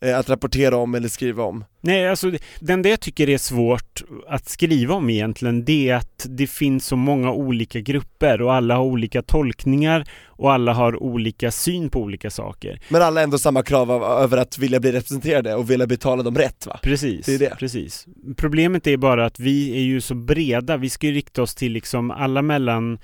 att 0.00 0.28
rapportera 0.30 0.76
om 0.76 0.94
eller 0.94 1.08
skriva 1.08 1.42
om 1.44 1.64
Nej, 1.80 2.08
alltså 2.08 2.30
det- 2.30 2.38
den 2.60 2.82
det 2.82 2.88
jag 2.88 3.00
tycker 3.00 3.28
är 3.28 3.38
svårt 3.38 4.02
att 4.28 4.48
skriva 4.48 4.94
om 4.94 5.10
egentligen, 5.10 5.64
det 5.64 5.88
är 5.90 5.94
att 5.96 6.26
det 6.28 6.46
finns 6.46 6.86
så 6.86 6.96
många 6.96 7.32
olika 7.32 7.80
grupper 7.80 8.42
och 8.42 8.54
alla 8.54 8.74
har 8.76 8.84
olika 8.84 9.22
tolkningar 9.22 10.04
och 10.26 10.52
alla 10.52 10.72
har 10.72 11.02
olika 11.02 11.50
syn 11.50 11.88
på 11.90 12.00
olika 12.00 12.30
saker. 12.30 12.80
Men 12.88 13.02
alla 13.02 13.20
har 13.20 13.24
ändå 13.24 13.38
samma 13.38 13.62
krav 13.62 13.90
av, 13.90 14.02
över 14.22 14.36
att 14.36 14.58
vilja 14.58 14.80
bli 14.80 14.92
representerade 14.92 15.54
och 15.54 15.70
vilja 15.70 15.86
betala 15.86 16.22
dem 16.22 16.34
rätt 16.34 16.66
va? 16.66 16.78
Precis, 16.82 17.26
Det 17.26 17.34
är 17.34 17.38
det. 17.38 17.56
precis. 17.58 18.06
Problemet 18.36 18.86
är 18.86 18.96
bara 18.96 19.26
att 19.26 19.40
vi 19.40 19.76
är 19.76 19.82
ju 19.82 20.00
så 20.00 20.14
breda, 20.14 20.76
vi 20.76 20.90
ska 20.90 21.06
ju 21.06 21.12
rikta 21.12 21.42
oss 21.42 21.54
till 21.54 21.72
liksom 21.72 22.10
alla 22.10 22.42
mellan, 22.42 22.98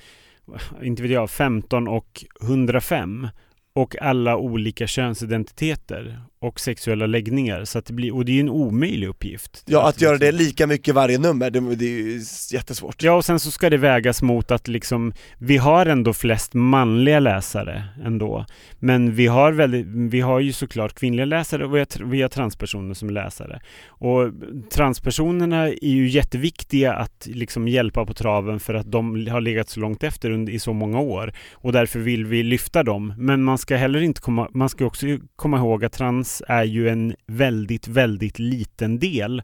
inte 0.82 1.02
vet 1.02 1.12
jag, 1.12 1.30
15 1.30 1.88
och 1.88 2.24
105 2.42 3.28
och 3.72 3.96
alla 4.02 4.36
olika 4.36 4.86
könsidentiteter 4.86 6.20
och 6.42 6.60
sexuella 6.60 7.06
läggningar. 7.06 7.64
Så 7.64 7.78
att 7.78 7.86
det 7.86 7.92
blir, 7.92 8.14
och 8.14 8.24
det 8.24 8.32
är 8.32 8.34
ju 8.34 8.40
en 8.40 8.48
omöjlig 8.48 9.06
uppgift. 9.08 9.62
Ja, 9.66 9.88
att 9.88 10.00
göra 10.00 10.18
det 10.18 10.32
liksom- 10.32 10.46
lika 10.46 10.66
mycket 10.66 10.94
varje 10.94 11.18
nummer, 11.18 11.50
det, 11.50 11.60
det 11.60 11.84
är 11.84 11.90
ju 11.90 12.20
jättesvårt 12.52 13.02
Ja, 13.02 13.12
och 13.12 13.24
sen 13.24 13.40
så 13.40 13.50
ska 13.50 13.70
det 13.70 13.76
vägas 13.76 14.22
mot 14.22 14.50
att 14.50 14.68
liksom 14.68 15.12
vi 15.38 15.56
har 15.56 15.86
ändå 15.86 16.12
flest 16.12 16.54
manliga 16.54 17.20
läsare 17.20 17.84
ändå. 18.04 18.46
Men 18.78 19.14
vi 19.14 19.26
har, 19.26 19.52
väldigt, 19.52 19.86
vi 19.86 20.20
har 20.20 20.40
ju 20.40 20.52
såklart 20.52 20.94
kvinnliga 20.94 21.24
läsare 21.26 21.64
och 21.64 21.74
vi 21.74 21.78
har, 21.78 21.86
tr- 21.86 22.10
vi 22.10 22.22
har 22.22 22.28
transpersoner 22.28 22.94
som 22.94 23.10
läsare. 23.10 23.60
Och 23.86 24.32
transpersonerna 24.72 25.68
är 25.68 25.84
ju 25.88 26.08
jätteviktiga 26.08 26.92
att 26.92 27.28
liksom 27.30 27.68
hjälpa 27.68 28.06
på 28.06 28.14
traven 28.14 28.60
för 28.60 28.74
att 28.74 28.92
de 28.92 29.26
har 29.26 29.40
legat 29.40 29.68
så 29.68 29.80
långt 29.80 30.02
efter 30.02 30.30
under, 30.30 30.52
i 30.52 30.58
så 30.58 30.72
många 30.72 31.00
år. 31.00 31.32
Och 31.52 31.72
därför 31.72 31.98
vill 31.98 32.26
vi 32.26 32.42
lyfta 32.42 32.82
dem. 32.82 33.14
Men 33.18 33.42
man 33.42 33.58
ska 33.58 33.76
heller 33.76 34.00
inte 34.00 34.20
komma, 34.20 34.48
man 34.54 34.68
ska 34.68 34.84
också 34.86 35.06
komma 35.36 35.56
ihåg 35.58 35.84
att 35.84 35.92
trans 35.92 36.29
är 36.48 36.64
ju 36.64 36.88
en 36.88 37.16
väldigt, 37.26 37.88
väldigt 37.88 38.38
liten 38.38 38.98
del 38.98 39.42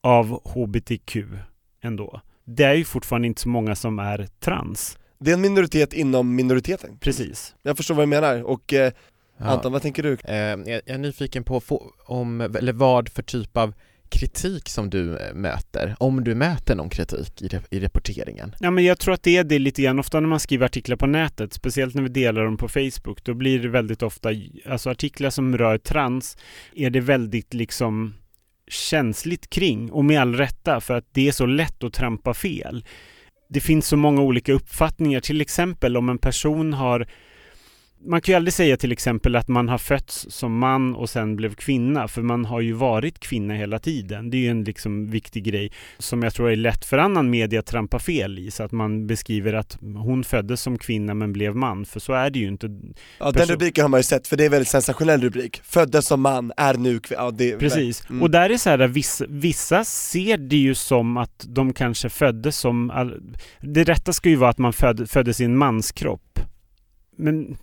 av 0.00 0.40
HBTQ 0.44 1.16
ändå. 1.82 2.20
Det 2.44 2.64
är 2.64 2.74
ju 2.74 2.84
fortfarande 2.84 3.28
inte 3.28 3.40
så 3.40 3.48
många 3.48 3.74
som 3.74 3.98
är 3.98 4.28
trans. 4.40 4.98
Det 5.18 5.30
är 5.30 5.34
en 5.34 5.40
minoritet 5.40 5.92
inom 5.92 6.34
minoriteten 6.34 6.98
Precis. 7.00 7.54
Jag 7.62 7.76
förstår 7.76 7.94
vad 7.94 8.02
du 8.02 8.06
menar, 8.06 8.42
och 8.42 8.72
eh, 8.72 8.92
Ja. 9.38 9.46
Anton 9.46 9.72
vad 9.72 9.82
tänker 9.82 10.02
du? 10.02 10.12
Eh, 10.12 10.36
jag, 10.74 10.82
är 10.86 10.98
nyfiken 10.98 11.44
på 11.44 11.62
om, 12.06 12.40
eller 12.40 12.72
vad 12.72 13.08
för 13.08 13.22
typ 13.22 13.56
av 13.56 13.74
kritik 14.10 14.68
som 14.68 14.90
du 14.90 15.16
eh, 15.16 15.34
möter, 15.34 15.96
om 15.98 16.24
du 16.24 16.34
möter 16.34 16.74
någon 16.74 16.90
kritik 16.90 17.42
i, 17.42 17.48
i 17.70 17.80
rapporteringen. 17.80 18.54
Ja, 18.60 18.70
men 18.70 18.84
jag 18.84 18.98
tror 18.98 19.14
att 19.14 19.22
det 19.22 19.36
är 19.36 19.44
det 19.44 19.58
lite 19.58 19.82
grann. 19.82 19.98
Ofta 19.98 20.20
när 20.20 20.28
man 20.28 20.40
skriver 20.40 20.66
artiklar 20.66 20.96
på 20.96 21.06
nätet, 21.06 21.52
speciellt 21.52 21.94
när 21.94 22.02
vi 22.02 22.08
delar 22.08 22.44
dem 22.44 22.56
på 22.56 22.68
Facebook, 22.68 23.24
då 23.24 23.34
blir 23.34 23.58
det 23.58 23.68
väldigt 23.68 24.02
ofta, 24.02 24.30
alltså 24.66 24.90
artiklar 24.90 25.30
som 25.30 25.58
rör 25.58 25.78
trans, 25.78 26.36
är 26.74 26.90
det 26.90 27.00
väldigt 27.00 27.54
liksom 27.54 28.14
känsligt 28.70 29.50
kring 29.50 29.92
och 29.92 30.04
med 30.04 30.20
all 30.20 30.34
rätta 30.34 30.80
för 30.80 30.94
att 30.94 31.06
det 31.12 31.28
är 31.28 31.32
så 31.32 31.46
lätt 31.46 31.84
att 31.84 31.92
trampa 31.92 32.34
fel. 32.34 32.84
Det 33.48 33.60
finns 33.60 33.86
så 33.86 33.96
många 33.96 34.22
olika 34.22 34.52
uppfattningar, 34.52 35.20
till 35.20 35.40
exempel 35.40 35.96
om 35.96 36.08
en 36.08 36.18
person 36.18 36.72
har 36.72 37.08
man 38.04 38.20
kan 38.20 38.32
ju 38.32 38.36
aldrig 38.36 38.54
säga 38.54 38.76
till 38.76 38.92
exempel 38.92 39.36
att 39.36 39.48
man 39.48 39.68
har 39.68 39.78
fötts 39.78 40.26
som 40.30 40.58
man 40.58 40.94
och 40.94 41.10
sen 41.10 41.36
blev 41.36 41.54
kvinna, 41.54 42.08
för 42.08 42.22
man 42.22 42.44
har 42.44 42.60
ju 42.60 42.72
varit 42.72 43.18
kvinna 43.18 43.54
hela 43.54 43.78
tiden. 43.78 44.30
Det 44.30 44.36
är 44.36 44.40
ju 44.40 44.50
en 44.50 44.64
liksom 44.64 45.06
viktig 45.06 45.44
grej 45.44 45.72
som 45.98 46.22
jag 46.22 46.34
tror 46.34 46.50
är 46.50 46.56
lätt 46.56 46.84
för 46.84 46.98
annan 46.98 47.30
media 47.30 47.60
att 47.60 47.66
trampa 47.66 47.98
fel 47.98 48.38
i, 48.38 48.50
så 48.50 48.62
att 48.62 48.72
man 48.72 49.06
beskriver 49.06 49.52
att 49.52 49.78
hon 49.80 50.24
föddes 50.24 50.60
som 50.60 50.78
kvinna 50.78 51.14
men 51.14 51.32
blev 51.32 51.56
man, 51.56 51.84
för 51.84 52.00
så 52.00 52.12
är 52.12 52.30
det 52.30 52.38
ju 52.38 52.48
inte. 52.48 52.70
Ja 53.18 53.30
den 53.30 53.46
rubriken 53.46 53.82
har 53.82 53.88
man 53.88 54.00
ju 54.00 54.04
sett, 54.04 54.26
för 54.26 54.36
det 54.36 54.42
är 54.42 54.46
en 54.46 54.52
väldigt 54.52 54.68
sensationell 54.68 55.20
rubrik 55.20 55.60
Föddes 55.64 56.06
som 56.06 56.20
man, 56.20 56.52
är 56.56 56.74
nu 56.74 57.00
kvinna, 57.00 57.22
ja, 57.22 57.30
det, 57.30 57.58
Precis. 57.58 58.10
Mm. 58.10 58.22
Och 58.22 58.30
där 58.30 58.50
är 58.50 58.56
så 58.56 58.70
här, 58.70 58.78
vissa, 58.78 59.24
vissa 59.28 59.84
ser 59.84 60.36
det 60.36 60.56
ju 60.56 60.74
som 60.74 61.16
att 61.16 61.46
de 61.48 61.72
kanske 61.72 62.08
föddes 62.08 62.58
som... 62.58 62.92
Det 63.60 63.84
rätta 63.84 64.12
ska 64.12 64.28
ju 64.28 64.36
vara 64.36 64.50
att 64.50 64.58
man 64.58 64.72
föd, 64.72 65.10
föddes 65.10 65.40
i 65.40 65.44
en 65.44 65.56
manskropp. 65.56 66.40
Men 67.16 67.56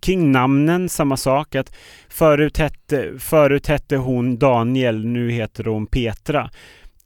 kring 0.00 0.32
namnen, 0.32 0.88
samma 0.88 1.16
sak. 1.16 1.54
att 1.54 1.74
Förut 2.08 2.58
hette, 2.58 3.18
förut 3.18 3.66
hette 3.66 3.96
hon 3.96 4.38
Daniel, 4.38 5.06
nu 5.06 5.30
heter 5.30 5.64
hon 5.64 5.86
Petra. 5.86 6.50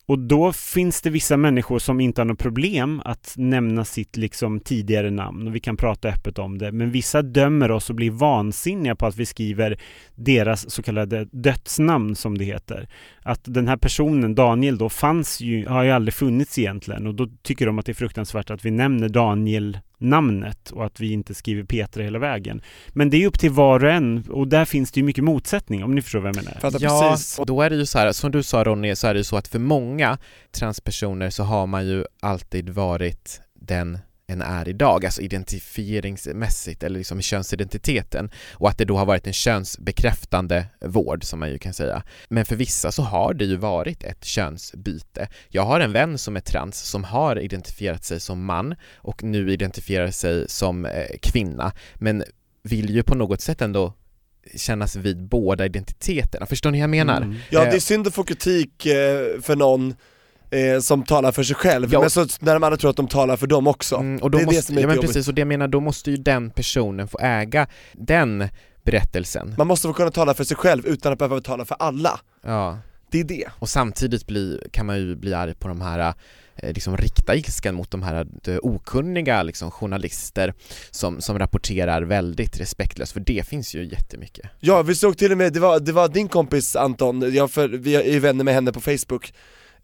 Och 0.06 0.18
då 0.18 0.52
finns 0.52 1.02
det 1.02 1.10
vissa 1.10 1.36
människor 1.36 1.78
som 1.78 2.00
inte 2.00 2.20
har 2.20 2.26
något 2.26 2.38
problem 2.38 3.02
att 3.04 3.34
nämna 3.36 3.84
sitt 3.84 4.16
liksom 4.16 4.60
tidigare 4.60 5.10
namn 5.10 5.46
och 5.46 5.54
vi 5.54 5.60
kan 5.60 5.76
prata 5.76 6.08
öppet 6.08 6.38
om 6.38 6.58
det. 6.58 6.72
Men 6.72 6.90
vissa 6.90 7.22
dömer 7.22 7.70
oss 7.70 7.90
och 7.90 7.96
blir 7.96 8.10
vansinniga 8.10 8.94
på 8.94 9.06
att 9.06 9.16
vi 9.16 9.26
skriver 9.26 9.78
deras 10.14 10.70
så 10.70 10.82
kallade 10.82 11.28
dödsnamn 11.32 12.16
som 12.16 12.38
det 12.38 12.44
heter. 12.44 12.88
Att 13.22 13.40
den 13.44 13.68
här 13.68 13.76
personen, 13.76 14.34
Daniel 14.34 14.78
då, 14.78 14.88
fanns 14.88 15.40
ju, 15.40 15.66
har 15.66 15.82
ju 15.82 15.90
aldrig 15.90 16.14
funnits 16.14 16.58
egentligen 16.58 17.06
och 17.06 17.14
då 17.14 17.28
tycker 17.42 17.66
de 17.66 17.78
att 17.78 17.86
det 17.86 17.92
är 17.92 17.94
fruktansvärt 17.94 18.50
att 18.50 18.64
vi 18.64 18.70
nämner 18.70 19.08
Daniel 19.08 19.78
namnet 19.98 20.70
och 20.70 20.86
att 20.86 21.00
vi 21.00 21.12
inte 21.12 21.34
skriver 21.34 21.64
Petra 21.64 22.02
hela 22.02 22.18
vägen. 22.18 22.62
Men 22.88 23.10
det 23.10 23.22
är 23.22 23.26
upp 23.26 23.38
till 23.38 23.50
var 23.50 23.84
och 23.84 23.90
en 23.90 24.24
och 24.30 24.48
där 24.48 24.64
finns 24.64 24.92
det 24.92 25.00
ju 25.00 25.06
mycket 25.06 25.24
motsättning 25.24 25.84
om 25.84 25.94
ni 25.94 26.02
förstår 26.02 26.18
vad 26.20 26.28
jag 26.28 26.44
menar. 26.44 26.58
Fattar 26.60 26.78
Ja, 26.82 27.10
precis. 27.10 27.38
och 27.38 27.46
då 27.46 27.62
är 27.62 27.70
det 27.70 27.76
ju 27.76 27.86
så 27.86 27.98
här, 27.98 28.12
som 28.12 28.30
du 28.30 28.42
sa 28.42 28.64
Ronny, 28.64 28.96
så 28.96 29.06
är 29.06 29.14
det 29.14 29.18
ju 29.20 29.24
så 29.24 29.36
att 29.36 29.48
för 29.48 29.58
många 29.58 30.18
transpersoner 30.52 31.30
så 31.30 31.42
har 31.42 31.66
man 31.66 31.86
ju 31.86 32.04
alltid 32.20 32.68
varit 32.68 33.40
den 33.60 33.98
en 34.34 34.42
är 34.42 34.68
idag, 34.68 35.04
alltså 35.04 35.22
identifieringsmässigt 35.22 36.82
eller 36.82 36.98
liksom 36.98 37.20
könsidentiteten 37.20 38.30
och 38.52 38.68
att 38.68 38.78
det 38.78 38.84
då 38.84 38.96
har 38.96 39.06
varit 39.06 39.26
en 39.26 39.32
könsbekräftande 39.32 40.66
vård 40.80 41.24
som 41.24 41.40
man 41.40 41.50
ju 41.50 41.58
kan 41.58 41.74
säga. 41.74 42.02
Men 42.28 42.44
för 42.44 42.56
vissa 42.56 42.92
så 42.92 43.02
har 43.02 43.34
det 43.34 43.44
ju 43.44 43.56
varit 43.56 44.04
ett 44.04 44.24
könsbyte. 44.24 45.28
Jag 45.48 45.62
har 45.62 45.80
en 45.80 45.92
vän 45.92 46.18
som 46.18 46.36
är 46.36 46.40
trans 46.40 46.78
som 46.78 47.04
har 47.04 47.38
identifierat 47.38 48.04
sig 48.04 48.20
som 48.20 48.44
man 48.44 48.74
och 48.94 49.22
nu 49.22 49.52
identifierar 49.52 50.10
sig 50.10 50.48
som 50.48 50.84
eh, 50.84 50.90
kvinna 51.22 51.72
men 51.94 52.24
vill 52.62 52.90
ju 52.90 53.02
på 53.02 53.14
något 53.14 53.40
sätt 53.40 53.62
ändå 53.62 53.92
kännas 54.56 54.96
vid 54.96 55.28
båda 55.28 55.64
identiteterna, 55.64 56.46
förstår 56.46 56.70
ni 56.70 56.78
vad 56.78 56.82
jag 56.82 56.90
menar? 56.90 57.16
Mm. 57.16 57.36
Ja 57.50 57.64
Eh, 57.64 57.70
det 57.70 57.76
är 57.76 57.80
synd 57.80 58.06
att 58.06 58.14
få 58.14 58.24
kritik 58.24 58.86
eh, 58.86 59.40
för 59.40 59.56
någon 59.56 59.94
eh, 60.54 60.80
som 60.80 61.02
talar 61.04 61.32
för 61.32 61.42
sig 61.42 61.56
själv, 61.56 61.92
Ja. 61.92 62.00
men 62.00 62.10
så 62.10 62.26
när 62.40 62.54
de 62.54 62.62
andra 62.64 62.76
tror 62.76 62.90
att 62.90 62.96
de 62.96 63.08
talar 63.08 63.36
för 63.36 63.46
dem 63.46 63.66
också. 63.66 63.96
Mm, 63.96 64.22
och 64.22 64.30
då 64.30 64.38
det 64.38 64.44
är 64.44 64.46
måste, 64.46 64.58
det 64.60 64.66
som 64.66 64.76
är 64.76 64.80
ja, 64.80 64.86
men 64.86 64.96
jobbigt. 64.96 65.10
precis, 65.10 65.28
och 65.28 65.34
det 65.34 65.40
jag 65.40 65.48
menar, 65.48 65.68
då 65.68 65.80
måste 65.80 66.10
ju 66.10 66.16
den 66.16 66.50
personen 66.50 67.08
få 67.08 67.18
äga 67.18 67.66
den 67.92 68.48
berättelsen. 68.84 69.54
Man 69.58 69.66
måste 69.66 69.88
få 69.88 69.94
kunna 69.94 70.10
tala 70.10 70.34
för 70.34 70.44
sig 70.44 70.56
själv 70.56 70.86
utan 70.86 71.12
att 71.12 71.18
behöva 71.18 71.40
tala 71.40 71.64
för 71.64 71.76
alla. 71.78 72.20
Ja, 72.44 72.78
Det 73.10 73.20
är 73.20 73.24
det. 73.24 73.46
och 73.58 73.68
samtidigt 73.68 74.26
bli, 74.26 74.60
kan 74.70 74.86
man 74.86 74.96
ju 74.98 75.16
bli 75.16 75.34
arg 75.34 75.54
på 75.54 75.68
de 75.68 75.80
här 75.80 76.14
eh, 76.56 76.72
liksom 76.72 76.96
rikta 76.96 77.34
ilskan 77.34 77.74
mot 77.74 77.90
de 77.90 78.02
här 78.02 78.26
eh, 78.46 78.56
okunniga 78.62 79.42
liksom, 79.42 79.70
journalister 79.70 80.54
som, 80.90 81.20
som 81.20 81.38
rapporterar 81.38 82.02
väldigt 82.02 82.60
respektlöst, 82.60 83.12
för 83.12 83.20
det 83.20 83.46
finns 83.48 83.74
ju 83.74 83.84
jättemycket. 83.84 84.46
Ja, 84.60 84.82
vi 84.82 84.94
såg 84.94 85.18
till 85.18 85.32
och 85.32 85.38
med, 85.38 85.52
det 85.52 85.60
var, 85.60 85.80
det 85.80 85.92
var 85.92 86.08
din 86.08 86.28
kompis 86.28 86.76
Anton, 86.76 87.34
jag 87.34 87.50
för, 87.50 87.68
vi 87.68 87.94
är 88.16 88.20
vänner 88.20 88.44
med 88.44 88.54
henne 88.54 88.72
på 88.72 88.80
Facebook 88.80 89.32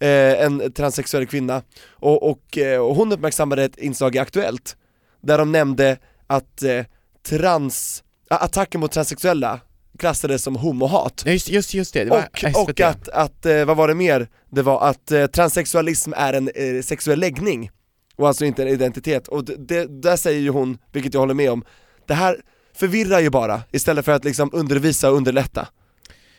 eh, 0.01 0.45
En 0.45 0.73
transsexuell 0.73 1.27
kvinna, 1.27 1.63
och, 1.91 2.31
och, 2.31 2.59
eh, 2.59 2.81
och 2.81 2.95
hon 2.95 3.13
uppmärksammade 3.13 3.65
ett 3.65 3.79
inslag 3.79 4.15
i 4.17 4.19
Aktuellt 4.19 4.77
Där 5.21 5.39
de 5.39 5.53
nämnde 5.53 5.99
att 6.27 6.63
eh, 6.63 6.85
trans, 7.29 8.05
attacker 8.31 8.79
mot 8.79 8.93
transsexuella 8.93 9.61
klassades 9.99 10.43
som 10.43 10.57
homohat 10.57 11.23
just, 11.27 11.49
just, 11.49 11.75
just 11.75 11.95
det, 11.95 12.05
det 12.05 12.11
var 12.11 12.29
och, 12.57 12.69
och 12.69 12.81
att, 12.81 13.09
att 13.09 13.47
eh, 13.47 13.65
vad 13.65 13.77
var 13.77 13.89
det 13.89 13.95
mer? 13.95 14.29
Det 14.51 14.63
var 14.63 14.89
att 14.89 15.13
eh, 15.13 15.27
transsexualism 15.27 16.13
är 16.17 16.33
en 16.33 16.49
eh, 16.55 16.83
sexuell 16.83 17.21
läggning 17.21 17.71
och 18.17 18.29
alltså 18.29 18.45
inte 18.45 18.63
en 18.63 18.69
identitet, 18.69 19.29
och 19.29 19.45
det, 19.45 19.57
det, 19.69 20.03
där 20.03 20.17
säger 20.17 20.41
ju 20.41 20.51
hon, 20.51 20.79
vilket 20.93 21.15
jag 21.15 21.21
håller 21.21 21.35
med 21.35 21.51
om, 21.51 21.65
det 22.07 22.15
här 22.15 22.37
förvirrar 22.75 23.21
ju 23.21 23.31
bara 23.31 23.63
istället 23.73 24.05
för 24.05 24.13
att 24.13 24.25
liksom 24.25 24.51
undervisa 24.53 25.11
och 25.11 25.17
underlätta. 25.17 25.69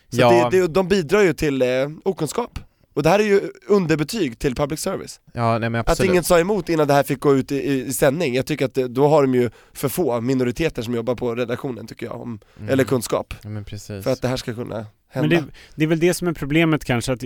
Så 0.08 0.20
Ja. 0.20 0.48
det, 0.50 0.60
det, 0.60 0.66
de 0.66 0.88
bidrar 0.88 1.20
ju 1.20 1.32
till 1.32 1.62
eh, 1.62 1.68
okunskap, 2.04 2.58
och 2.94 3.02
det 3.02 3.08
här 3.08 3.18
är 3.18 3.24
ju 3.24 3.40
underbetyg 3.68 4.38
till 4.38 4.54
public 4.54 4.80
service. 4.80 5.20
Ja, 5.32 5.58
nej 5.58 5.70
men 5.70 5.80
Att 5.80 5.88
absolut. 5.90 6.10
ingen 6.10 6.24
sa 6.24 6.38
emot 6.40 6.68
innan 6.68 6.86
det 6.88 6.94
här 6.94 7.02
fick 7.02 7.20
gå 7.20 7.34
ut 7.36 7.52
i, 7.52 7.56
i, 7.56 7.84
i 7.86 7.92
sändning, 7.92 8.34
jag 8.34 8.46
tycker 8.46 8.64
att 8.64 8.74
det, 8.74 8.88
då 8.88 9.08
har 9.08 9.22
de 9.22 9.34
ju 9.34 9.50
för 9.72 9.88
få 9.88 10.20
minoriteter 10.20 10.82
som 10.82 10.94
jobbar 10.94 11.14
på 11.14 11.34
redaktionen 11.34 11.86
tycker 11.86 12.06
jag, 12.06 12.20
om, 12.20 12.40
Mm. 12.58 12.68
eller 12.72 12.84
kunskap, 12.84 13.34
Ja, 13.42 13.48
men 13.48 13.64
precis. 13.64 14.04
för 14.04 14.12
att 14.12 14.22
det 14.22 14.28
här 14.28 14.36
ska 14.36 14.54
kunna 14.54 14.74
Men 14.74 14.86
hända. 15.30 15.36
det, 15.36 15.44
det 15.76 15.84
är 15.84 15.88
väl 15.88 16.00
det 16.00 16.14
som 16.14 16.28
är 16.28 16.32
problemet 16.32 16.84
kanske 16.84 17.12
att 17.12 17.22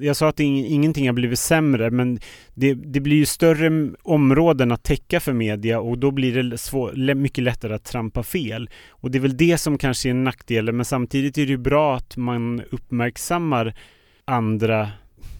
jag 0.00 0.16
sa 0.16 0.28
att 0.28 0.40
ing, 0.40 0.66
ingenting 0.66 1.06
har 1.06 1.12
blivit 1.14 1.38
sämre 1.38 1.90
men 1.90 2.18
det, 2.54 2.74
det 2.74 3.00
blir 3.00 3.16
ju 3.16 3.26
större 3.26 3.90
områden 4.02 4.72
att 4.72 4.82
täcka 4.82 5.20
för 5.20 5.32
media 5.32 5.80
och 5.80 5.98
då 5.98 6.10
blir 6.10 6.42
det 6.42 6.58
svår, 6.58 7.14
mycket 7.14 7.44
lättare 7.44 7.74
att 7.74 7.84
trampa 7.84 8.22
fel. 8.22 8.70
Och 8.88 9.10
det 9.10 9.18
är 9.18 9.20
väl 9.20 9.36
det 9.36 9.58
som 9.58 9.78
kanske 9.78 10.08
är 10.08 10.10
en 10.10 10.24
nackdel 10.24 10.72
men 10.72 10.84
samtidigt 10.84 11.38
är 11.38 11.42
det 11.42 11.48
ju 11.50 11.56
bra 11.58 11.96
att 11.96 12.16
man 12.16 12.62
uppmärksammar 12.70 13.74
andra 14.26 14.90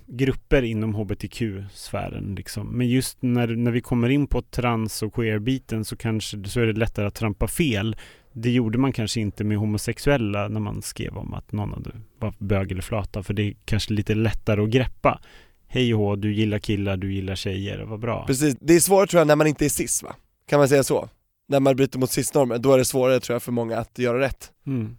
grupper 0.07 0.63
inom 0.63 0.95
hbtq-sfären 0.95 2.35
liksom. 2.35 2.67
Men 2.67 2.89
just 2.89 3.23
när, 3.23 3.49
när 3.49 3.71
vi 3.71 3.81
kommer 3.81 4.09
in 4.09 4.27
på 4.27 4.43
trans 4.43 5.03
och 5.03 5.15
queer-biten 5.15 5.85
så 5.85 5.97
kanske 5.97 6.45
så 6.45 6.61
är 6.61 6.67
det 6.67 6.73
lättare 6.73 7.07
att 7.07 7.15
trampa 7.15 7.49
fel. 7.49 7.97
Det 8.33 8.51
gjorde 8.51 8.79
man 8.79 8.93
kanske 8.93 9.21
inte 9.21 9.45
med 9.45 9.59
homosexuella 9.59 10.49
när 10.49 10.61
man 10.61 10.83
skrev 10.83 11.17
om 11.17 11.35
att 11.35 11.53
någon 11.53 11.73
hade, 11.73 11.91
var 12.19 12.35
bög 12.39 12.73
eller 12.73 12.83
flata 12.83 13.23
för 13.23 13.35
det 13.35 13.43
är 13.43 13.55
kanske 13.65 13.93
lite 13.93 14.15
lättare 14.15 14.63
att 14.63 14.71
greppa. 14.71 15.21
Hej 15.69 15.95
och 15.95 16.01
hå, 16.01 16.17
du 16.17 16.35
gillar 16.35 16.59
killar, 16.59 16.97
du 16.97 17.13
gillar 17.13 17.35
tjejer, 17.35 17.79
vad 17.79 18.01
bra. 18.01 18.27
Precis, 18.27 18.57
det 18.61 18.75
är 18.75 18.81
svårare 18.81 19.07
tror 19.07 19.21
jag 19.21 19.27
när 19.27 19.37
man 19.37 19.47
inte 19.47 19.65
är 19.65 19.69
cis 19.69 20.03
va? 20.03 20.17
Kan 20.49 20.59
man 20.59 20.69
säga 20.69 20.83
så? 20.83 21.09
När 21.49 21.61
man 21.61 21.77
bryter 21.77 21.99
mot 21.99 22.11
cis-normer, 22.11 22.59
då 22.59 22.73
är 22.73 22.79
det 22.79 22.85
svårare 22.85 23.21
tror 23.21 23.35
jag 23.35 23.43
för 23.43 23.53
många 23.53 23.79
att 23.79 23.99
göra 23.99 24.21
rätt. 24.21 24.53
Mm. 24.67 24.97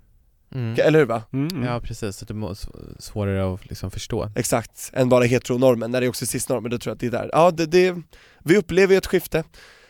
Mm. 0.58 0.76
Eller 0.88 1.00
hur 1.00 1.06
va? 1.06 1.24
Mm, 1.34 1.48
mm. 1.48 1.64
Ja 1.64 1.80
precis, 1.80 2.18
så 2.18 2.26
det 2.26 2.34
är 2.34 2.38
sv- 2.38 2.96
svårare 3.02 3.54
att 3.54 3.70
liksom 3.70 3.92
förstå. 3.92 4.32
Exakt, 4.36 4.92
än 4.94 5.10
bara 5.10 5.24
heteronormen, 5.24 5.92
när 5.92 6.02
det 6.02 6.08
är 6.08 6.10
också 6.10 6.26
cis-normer, 6.26 6.70
då 6.70 6.78
tror 6.78 6.92
jag 6.92 6.96
att 6.96 7.00
det 7.00 7.08
är 7.08 7.12
där. 7.12 7.30
Ja, 7.34 7.52
det, 7.52 7.66
det, 7.66 7.96
vi 8.44 8.58
upplever 8.58 8.94
ju 8.94 8.98
ett 8.98 9.06
skifte. 9.08 9.44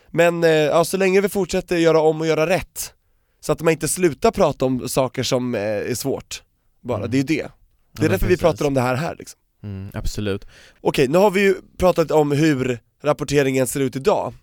Men 0.07 0.43
eh, 0.43 0.49
ja, 0.49 0.85
så 0.85 0.97
länge 0.97 1.21
vi 1.21 1.29
fortsätter 1.29 1.77
göra 1.77 1.99
om 2.01 2.21
och 2.21 2.27
göra 2.27 2.47
rätt, 2.49 2.93
så 3.39 3.51
att 3.51 3.61
man 3.61 3.71
inte 3.73 3.87
slutar 3.87 4.31
prata 4.31 4.65
om 4.65 4.89
saker 4.89 5.23
som 5.23 5.55
eh, 5.55 5.61
är 5.61 5.95
svårt, 5.95 6.43
bara, 6.81 6.97
Mm. 6.97 7.11
det 7.11 7.17
är 7.17 7.19
ju 7.19 7.23
det. 7.25 7.33
Det 7.33 7.41
Ja, 7.43 7.49
är 7.97 8.01
men 8.01 8.11
därför 8.11 8.25
vi 8.25 8.33
precis. 8.33 8.41
pratar 8.41 8.65
om 8.65 8.73
det 8.73 8.81
här 8.81 8.95
här 8.95 9.15
liksom. 9.19 9.39
Mm, 9.63 9.91
absolut. 9.93 10.45
Okej, 10.81 11.07
nu 11.07 11.17
har 11.17 11.31
vi 11.31 11.41
ju 11.41 11.55
pratat 11.77 12.11
om 12.11 12.31
hur 12.31 12.79
rapporteringen 13.03 13.67
ser 13.67 13.79
ut 13.79 13.95
idag. 13.95 14.33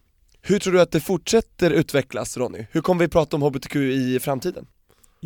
Hur 0.42 0.58
tror 0.58 0.72
du 0.72 0.80
att 0.80 0.90
det 0.92 1.00
fortsätter 1.00 1.70
utvecklas 1.70 2.36
Ronny? 2.36 2.66
Hur 2.70 2.80
kommer 2.80 3.04
vi 3.04 3.08
prata 3.08 3.36
om 3.36 3.42
HBTQ 3.42 3.76
i 3.76 4.18
framtiden? 4.22 4.66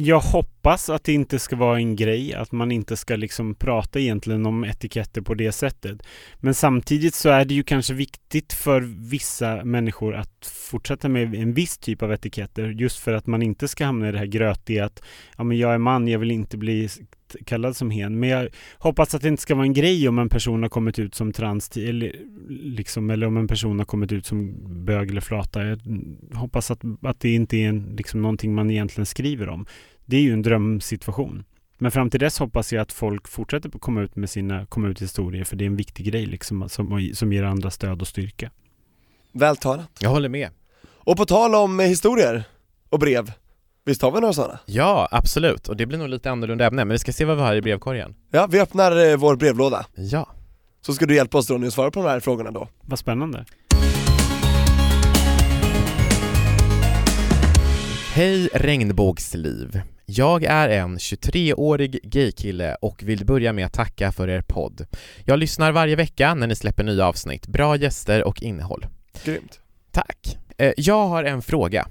Jag 0.01 0.21
hoppas 0.21 0.91
att 0.91 1.05
det 1.05 1.13
inte 1.13 1.39
ska 1.39 1.57
vara 1.57 1.77
en 1.77 1.97
grej, 1.97 2.35
att 2.35 2.53
man 2.53 2.73
inte 2.73 2.97
ska 2.97 3.17
liksom 3.17 3.55
prata 3.55 4.01
egentligen 4.01 4.47
om 4.47 4.65
etiketter 4.65 5.21
på 5.21 5.35
det 5.35 5.53
sättet. 5.53 6.03
Men 6.41 6.55
samtidigt 6.55 7.15
så 7.15 7.29
är 7.29 7.45
det 7.45 7.55
ju 7.55 7.63
kanske 7.63 7.95
viktigt 7.95 8.53
för 8.53 8.81
vissa 9.11 9.65
människor 9.65 10.15
att 10.15 10.53
fortsätta 10.71 11.09
med 11.09 11.35
en 11.35 11.53
viss 11.53 11.79
typ 11.79 12.03
av 12.03 12.13
etiketter 12.13 12.69
just 12.69 12.99
för 12.99 13.13
att 13.13 13.27
man 13.27 13.43
inte 13.43 13.69
ska 13.69 13.85
hamna 13.85 14.09
i 14.09 14.13
det 14.13 14.19
här 14.19 14.27
grötiga 14.27 14.85
att 14.85 15.03
ja 15.37 15.45
men 15.45 15.59
jag 15.59 15.75
är 15.75 15.79
man, 15.79 16.09
jag 16.09 16.19
vill 16.19 16.31
inte 16.31 16.57
bli 16.57 16.89
kallad 17.47 17.77
som 17.77 17.91
hen. 17.91 18.21
Men 18.21 18.29
jag 18.29 18.49
hoppas 18.79 19.15
att 19.15 19.23
det 19.23 19.29
inte 19.29 19.43
ska 19.43 19.55
vara 19.55 19.67
en 19.67 19.73
grej 19.73 20.09
om 20.09 20.19
en 20.19 20.29
person 20.29 20.63
har 20.63 20.71
kommit 20.71 20.99
ut 20.99 21.15
som 21.15 21.33
trans 21.33 21.77
eller, 21.77 22.13
liksom, 22.49 23.11
eller 23.11 23.27
om 23.27 23.37
en 23.37 23.49
person 23.49 23.79
har 23.79 23.87
kommit 23.87 24.13
ut 24.13 24.27
som 24.27 24.55
bög 24.85 25.11
eller 25.11 25.21
flata. 25.21 25.65
Jag 25.65 25.79
hoppas 26.35 26.71
att, 26.71 26.81
att 27.03 27.21
det 27.21 27.35
inte 27.35 27.57
är 27.57 27.69
en, 27.69 27.95
liksom, 27.97 28.23
någonting 28.23 28.55
man 28.55 28.71
egentligen 28.71 29.07
skriver 29.07 29.49
om. 29.49 29.67
Det 30.05 30.17
är 30.17 30.21
ju 30.21 30.33
en 30.33 30.43
drömsituation. 30.43 31.45
Men 31.79 31.91
fram 31.91 32.11
till 32.11 32.21
dess 32.21 32.39
hoppas 32.39 32.73
jag 32.73 32.83
att 32.83 32.93
folk 32.93 33.29
fortsätter 33.29 33.71
att 33.75 33.81
komma 33.81 34.03
ut 34.03 34.17
med 34.17 34.31
sina 34.31 34.67
komma 34.67 34.89
ut 34.89 35.03
historier 35.03 35.45
för 35.45 35.57
det 35.57 35.65
är 35.65 35.67
en 35.67 35.77
viktig 35.77 36.07
grej 36.07 36.27
liksom 36.27 36.69
som, 36.69 37.11
som 37.15 37.33
ger 37.33 37.43
andra 37.43 37.71
stöd 37.71 38.01
och 38.01 38.09
styrka. 38.09 38.51
Väl 39.33 39.57
talat. 39.57 39.91
Jag 40.01 40.11
håller 40.11 40.29
med. 40.29 40.51
Och 40.85 41.17
på 41.17 41.25
tal 41.25 41.55
om 41.55 41.81
eh, 41.81 41.87
historier 41.87 42.45
och 42.89 42.99
brev, 42.99 43.33
visst 43.89 44.03
har 44.03 44.11
vi 44.11 44.21
några 44.21 44.33
sådana? 44.33 44.59
Ja, 44.67 45.09
absolut. 45.11 45.69
Och 45.69 45.77
det 45.77 45.87
blir 45.87 45.99
nog 45.99 46.09
lite 46.09 46.31
annorlunda 46.31 46.67
ämne, 46.67 46.85
men 46.85 46.93
vi 46.95 46.99
ska 46.99 47.13
se 47.13 47.25
vad 47.25 47.37
vi 47.37 47.43
har 47.43 47.55
i 47.57 47.61
brevkorgen. 47.63 48.15
Ja, 48.31 48.47
vi 48.51 48.61
öppnar 48.61 49.11
eh, 49.11 49.17
vår 49.17 49.37
brevlåda, 49.37 49.87
Ja. 49.95 50.29
så 50.81 50.95
ska 50.95 51.07
du 51.07 51.15
hjälpa 51.15 51.39
oss 51.39 51.51
Ronny 51.51 51.67
att 51.67 51.73
svara 51.73 51.91
på 51.91 52.03
de 52.03 52.09
här 52.09 52.21
frågorna 52.21 52.51
då. 52.51 52.69
Vad 52.81 52.99
spännande. 52.99 53.45
Hej 58.15 58.49
regnbågsliv! 58.55 59.81
Jag 60.07 60.45
är 60.45 60.69
en 60.69 60.99
23-årig 60.99 62.01
gaykille 62.03 62.75
och 62.75 63.03
vill 63.03 63.25
börja 63.27 63.53
med 63.53 63.67
att 63.67 63.73
tacka 63.73 64.13
för 64.13 64.29
er 64.29 64.41
podd. 64.43 64.87
Jag 65.25 65.39
lyssnar 65.39 65.73
varje 65.73 65.97
vecka 65.97 66.35
när 66.35 66.47
ni 66.47 66.57
släpper 66.57 66.85
nya 66.85 67.07
avsnitt, 67.07 67.47
bra 67.47 67.77
gäster 67.77 68.25
och 68.25 68.43
innehåll. 68.43 68.87
Grymt. 69.25 69.61
Tack! 69.93 70.39
Eh, 70.59 70.73
Jag 70.77 71.07
har 71.07 71.25
en 71.25 71.43
fråga. 71.43 71.87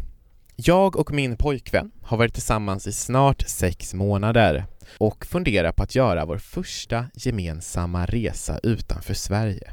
Jag 0.60 0.96
och 0.96 1.14
min 1.14 1.38
pojkvän 1.38 1.92
har 2.02 2.18
varit 2.18 2.34
tillsammans 2.34 2.88
i 2.88 2.92
snart 2.92 3.44
sex 3.48 3.94
månader 3.94 4.66
och 4.98 5.26
funderar 5.26 5.72
på 5.72 5.84
att 5.84 5.96
göra 5.96 6.26
vår 6.26 6.38
första 6.38 7.06
gemensamma 7.14 8.06
resa 8.06 8.60
utanför 8.64 9.14
Sverige. 9.14 9.72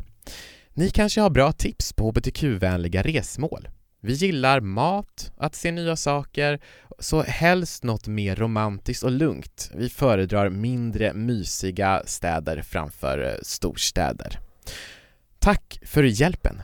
Ni 0.75 0.91
kanske 0.91 1.21
har 1.21 1.31
bra 1.31 1.53
tips 1.53 1.93
på 1.93 2.09
hbtq-vänliga 2.09 3.03
resmål? 3.03 3.69
Vi 4.01 4.13
gillar 4.13 4.61
mat, 4.61 5.33
att 5.37 5.55
se 5.55 5.73
nya 5.73 5.97
saker, 5.97 6.61
så 6.99 7.23
helst 7.23 7.85
något 7.85 8.07
mer 8.07 8.37
romantiskt 8.37 9.03
och 9.03 9.11
lugnt. 9.11 9.71
Vi 9.75 9.89
föredrar 9.89 10.51
mindre 10.51 11.15
mysiga 11.15 12.03
städer 12.07 12.63
framför 12.63 13.19
eh, 13.19 13.35
storstäder. 13.43 14.39
Tack 15.39 15.81
för 15.83 16.03
hjälpen! 16.03 16.63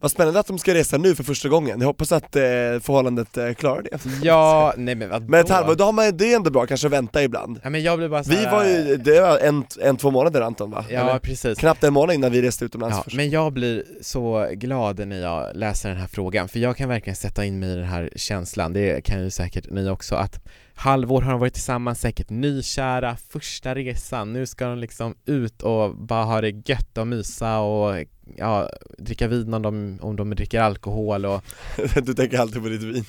Vad 0.00 0.10
spännande 0.10 0.40
att 0.40 0.46
de 0.46 0.58
ska 0.58 0.74
resa 0.74 0.98
nu 0.98 1.14
för 1.14 1.24
första 1.24 1.48
gången, 1.48 1.80
jag 1.80 1.86
hoppas 1.86 2.12
att 2.12 2.36
eh, 2.36 2.42
förhållandet 2.80 3.36
eh, 3.36 3.52
klarar 3.52 3.82
det 3.82 3.98
Ja, 4.22 4.74
nej 4.76 4.94
men 4.94 5.08
vadå? 5.10 5.26
Men 5.28 5.40
ett 5.40 5.48
halvår, 5.48 5.74
då 5.74 5.84
har 5.84 5.92
man, 5.92 6.16
det 6.16 6.32
är 6.32 6.36
ändå 6.36 6.50
bra 6.50 6.66
kanske 6.66 6.86
att 6.86 6.92
vänta 6.92 7.22
ibland 7.22 7.60
Ja 7.64 7.70
men 7.70 7.82
jag 7.82 7.98
blir 7.98 8.08
bara 8.08 8.24
så 8.24 8.30
Vi 8.30 8.44
var 8.44 8.64
ju, 8.64 8.96
det 8.96 9.20
var 9.20 9.38
en, 9.38 9.64
en 9.80 9.96
två 9.96 10.10
månader 10.10 10.40
Anton 10.40 10.70
va? 10.70 10.84
Ja 10.90 11.00
Eller? 11.00 11.18
precis 11.18 11.58
Knappt 11.58 11.84
en 11.84 11.92
månad 11.92 12.14
innan 12.14 12.32
vi 12.32 12.42
reste 12.42 12.64
utomlands 12.64 12.96
Ja, 12.96 13.02
först. 13.02 13.16
men 13.16 13.30
jag 13.30 13.52
blir 13.52 13.84
så 14.00 14.48
glad 14.52 15.08
när 15.08 15.20
jag 15.20 15.56
läser 15.56 15.88
den 15.88 15.98
här 15.98 16.06
frågan, 16.06 16.48
för 16.48 16.58
jag 16.58 16.76
kan 16.76 16.88
verkligen 16.88 17.16
sätta 17.16 17.44
in 17.44 17.58
mig 17.58 17.70
i 17.72 17.74
den 17.74 17.84
här 17.84 18.10
känslan, 18.16 18.72
det 18.72 19.04
kan 19.04 19.22
ju 19.24 19.30
säkert 19.30 19.70
ni 19.70 19.88
också, 19.90 20.14
att 20.14 20.40
halvår 20.74 21.22
har 21.22 21.30
de 21.30 21.40
varit 21.40 21.54
tillsammans, 21.54 22.00
säkert 22.00 22.30
nykära, 22.30 23.16
första 23.28 23.74
resan, 23.74 24.32
nu 24.32 24.46
ska 24.46 24.66
de 24.66 24.78
liksom 24.78 25.14
ut 25.26 25.62
och 25.62 25.96
bara 25.96 26.24
ha 26.24 26.40
det 26.40 26.68
gött 26.68 26.98
och 26.98 27.06
mysa 27.06 27.58
och 27.58 28.04
ja, 28.36 28.70
dricka 28.98 29.28
vin 29.28 29.54
om 29.54 29.62
de, 29.62 29.98
om 30.02 30.16
de 30.16 30.30
dricker 30.30 30.60
alkohol 30.60 31.26
och 31.26 31.44
du 32.02 32.14
tänker 32.14 32.38
alltid 32.38 32.62
på 32.62 32.68
ditt 32.68 32.82
vin 32.82 33.04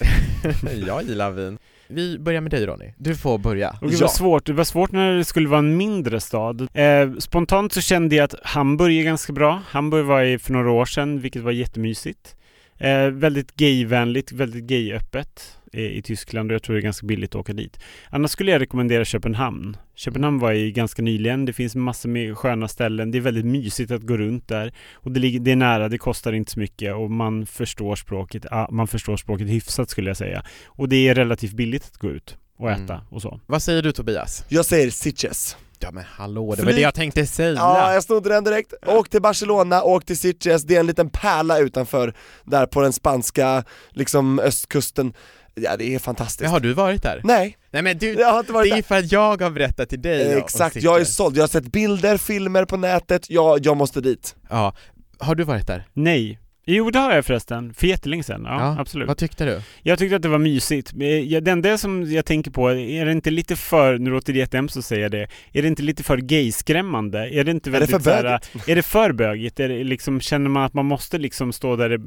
jag 0.87 1.03
gillar 1.03 1.31
vin. 1.31 1.57
Vi 1.87 2.19
börjar 2.19 2.41
med 2.41 2.51
dig 2.51 2.65
Ronny, 2.65 2.93
du 2.97 3.15
får 3.15 3.37
börja. 3.37 3.69
Och 3.81 3.87
det 3.89 3.93
Ja. 3.95 4.01
var 4.01 4.07
svårt, 4.07 4.45
det 4.45 4.53
var 4.53 4.63
svårt 4.63 4.91
när 4.91 5.13
det 5.13 5.25
skulle 5.25 5.49
vara 5.49 5.59
en 5.59 5.77
mindre 5.77 6.19
stad. 6.19 6.61
Eh, 6.73 7.13
spontant 7.19 7.73
så 7.73 7.81
kände 7.81 8.15
jag 8.15 8.23
att 8.23 8.35
Hamburg 8.43 8.99
är 8.99 9.03
ganska 9.03 9.33
bra. 9.33 9.61
Hamburg 9.67 10.05
var 10.05 10.19
jag 10.19 10.31
i 10.33 10.39
för 10.39 10.53
några 10.53 10.71
år 10.71 10.85
sedan, 10.85 11.19
vilket 11.19 11.41
var 11.41 11.51
jättemysigt. 11.51 12.35
Eh, 12.79 13.07
väldigt 13.11 13.55
gayvänligt, 13.55 14.31
väldigt 14.31 14.63
gayöppet 14.63 15.57
eh, 15.73 15.81
i 15.81 16.01
Tyskland 16.01 16.51
och 16.51 16.55
jag 16.55 16.63
tror 16.63 16.75
det 16.75 16.79
är 16.79 16.83
ganska 16.83 17.05
billigt 17.07 17.29
att 17.29 17.39
åka 17.39 17.53
dit. 17.53 17.79
Annars 18.09 18.31
skulle 18.31 18.51
jag 18.51 18.61
rekommendera 18.61 19.05
Köpenhamn. 19.05 19.77
Köpenhamn 19.95 20.39
var 20.39 20.51
jag 20.51 20.59
i 20.59 20.71
ganska 20.71 21.01
nyligen. 21.01 21.45
Det 21.45 21.53
finns 21.53 21.75
massor 21.75 22.09
med 22.09 22.37
sköna 22.37 22.67
ställen. 22.67 23.11
Det 23.11 23.17
är 23.17 23.21
väldigt 23.21 23.45
mysigt 23.45 23.91
att 23.91 24.01
gå 24.01 24.17
runt 24.17 24.47
där. 24.47 24.73
Och 24.93 25.11
det, 25.11 25.19
ligger, 25.19 25.39
det 25.39 25.51
är 25.51 25.55
nära, 25.55 25.89
det 25.89 25.97
kostar 25.97 26.33
inte 26.33 26.51
så 26.51 26.59
mycket 26.59 26.95
och 26.95 27.11
man 27.11 27.45
förstår 27.45 27.95
språket. 27.95 28.45
Ja, 28.51 28.69
man 28.71 28.87
förstår 28.87 29.17
språket 29.17 29.49
hyfsat 29.49 29.89
skulle 29.89 30.09
jag 30.09 30.17
säga. 30.17 30.43
Och 30.65 30.89
det 30.89 31.07
är 31.07 31.15
relativt 31.15 31.53
billigt 31.53 31.83
att 31.85 31.97
gå 31.97 32.09
ut 32.09 32.37
och 32.57 32.71
äta 32.71 32.93
Mm. 32.93 33.05
och 33.09 33.21
så. 33.21 33.39
Vad 33.45 33.63
säger 33.63 33.81
du 33.81 33.91
Tobias? 33.91 34.45
Jag 34.49 34.65
säger 34.65 34.89
Sitges 34.89 35.57
Ja 35.81 35.91
men 35.91 36.03
hallå, 36.07 36.55
det 36.55 36.61
Flyg- 36.61 36.65
var 36.65 36.73
det 36.73 36.81
jag 36.81 36.93
tänkte 36.93 37.25
säga! 37.25 37.53
Ja, 37.53 37.93
jag 37.93 38.03
snodde 38.03 38.29
den 38.29 38.43
direkt. 38.43 38.73
Åk 38.85 39.09
till 39.09 39.21
Barcelona, 39.21 39.83
åk 39.83 40.05
till 40.05 40.17
Sitges, 40.17 40.63
det 40.63 40.75
är 40.75 40.79
en 40.79 40.87
liten 40.87 41.09
pärla 41.09 41.59
utanför, 41.59 42.13
där 42.43 42.65
på 42.65 42.81
den 42.81 42.93
spanska, 42.93 43.63
liksom 43.91 44.39
östkusten 44.39 45.13
Ja 45.61 45.77
det 45.77 45.95
är 45.95 45.99
fantastiskt 45.99 46.41
Men 46.41 46.51
har 46.51 46.59
du 46.59 46.73
varit 46.73 47.03
där? 47.03 47.21
Nej, 47.23 47.57
Nej 47.71 47.81
men 47.81 47.97
du, 47.97 48.13
jag 48.13 48.31
har 48.31 48.39
inte 48.39 48.51
varit 48.51 48.69
det 48.69 48.73
är 48.73 48.75
där 48.75 48.81
för 48.83 48.97
att 48.97 49.11
jag 49.11 49.41
har 49.41 49.49
berättat 49.49 49.89
till 49.89 50.01
dig 50.01 50.33
Exakt, 50.33 50.75
jag 50.75 51.01
är 51.01 51.05
såld, 51.05 51.37
jag 51.37 51.43
har 51.43 51.47
sett 51.47 51.71
bilder, 51.71 52.17
filmer 52.17 52.65
på 52.65 52.77
nätet, 52.77 53.29
jag, 53.29 53.65
jag 53.65 53.77
måste 53.77 54.01
dit 54.01 54.35
Ja, 54.49 54.75
har 55.19 55.35
du 55.35 55.43
varit 55.43 55.67
där? 55.67 55.87
Nej. 55.93 56.39
Jo, 56.71 56.89
det 56.91 56.99
har 56.99 57.13
jag 57.15 57.25
förresten. 57.25 57.73
För 57.73 57.87
jättelänge 57.87 58.23
sedan. 58.23 58.41
Ja, 58.45 58.59
Ja, 58.59 58.75
absolut. 58.79 59.07
Vad 59.07 59.17
tyckte 59.17 59.45
du? 59.45 59.61
Jag 59.81 59.99
tyckte 59.99 60.15
att 60.15 60.21
det 60.21 60.29
var 60.29 60.37
mysigt. 60.39 60.91
Jag- 61.25 61.43
Det 61.43 61.51
enda 61.51 61.77
som 61.77 62.11
jag 62.11 62.25
tänker 62.25 62.51
på, 62.51 62.69
är 62.71 63.05
det 63.05 63.11
inte 63.11 63.31
lite 63.31 63.55
för, 63.55 63.97
nu 63.97 64.09
låter 64.09 64.33
det 64.33 64.39
jättehemskt 64.39 64.77
att 64.77 64.85
säga 64.85 65.09
det, 65.09 65.27
är 65.53 65.61
det 65.61 65.67
inte 65.67 65.83
lite 65.83 66.03
för 66.03 66.17
gayskrämmande? 66.17 67.29
Är 67.29 67.43
det 67.43 67.51
inte 67.51 67.69
Är 67.69 67.71
det 67.71 67.79
väldigt 67.79 68.03
för 68.03 68.21
bögigt? 68.23 68.69
Är 68.69 68.75
det 68.75 68.83
för 68.83 69.11
bögigt? 69.11 69.59
Är 69.59 69.69
det 69.69 69.83
liksom, 69.83 70.19
känner 70.21 70.49
man 70.49 70.63
att 70.63 70.73
man 70.73 70.85
måste 70.85 71.17
liksom 71.17 71.53
stå 71.53 71.75
där 71.75 71.99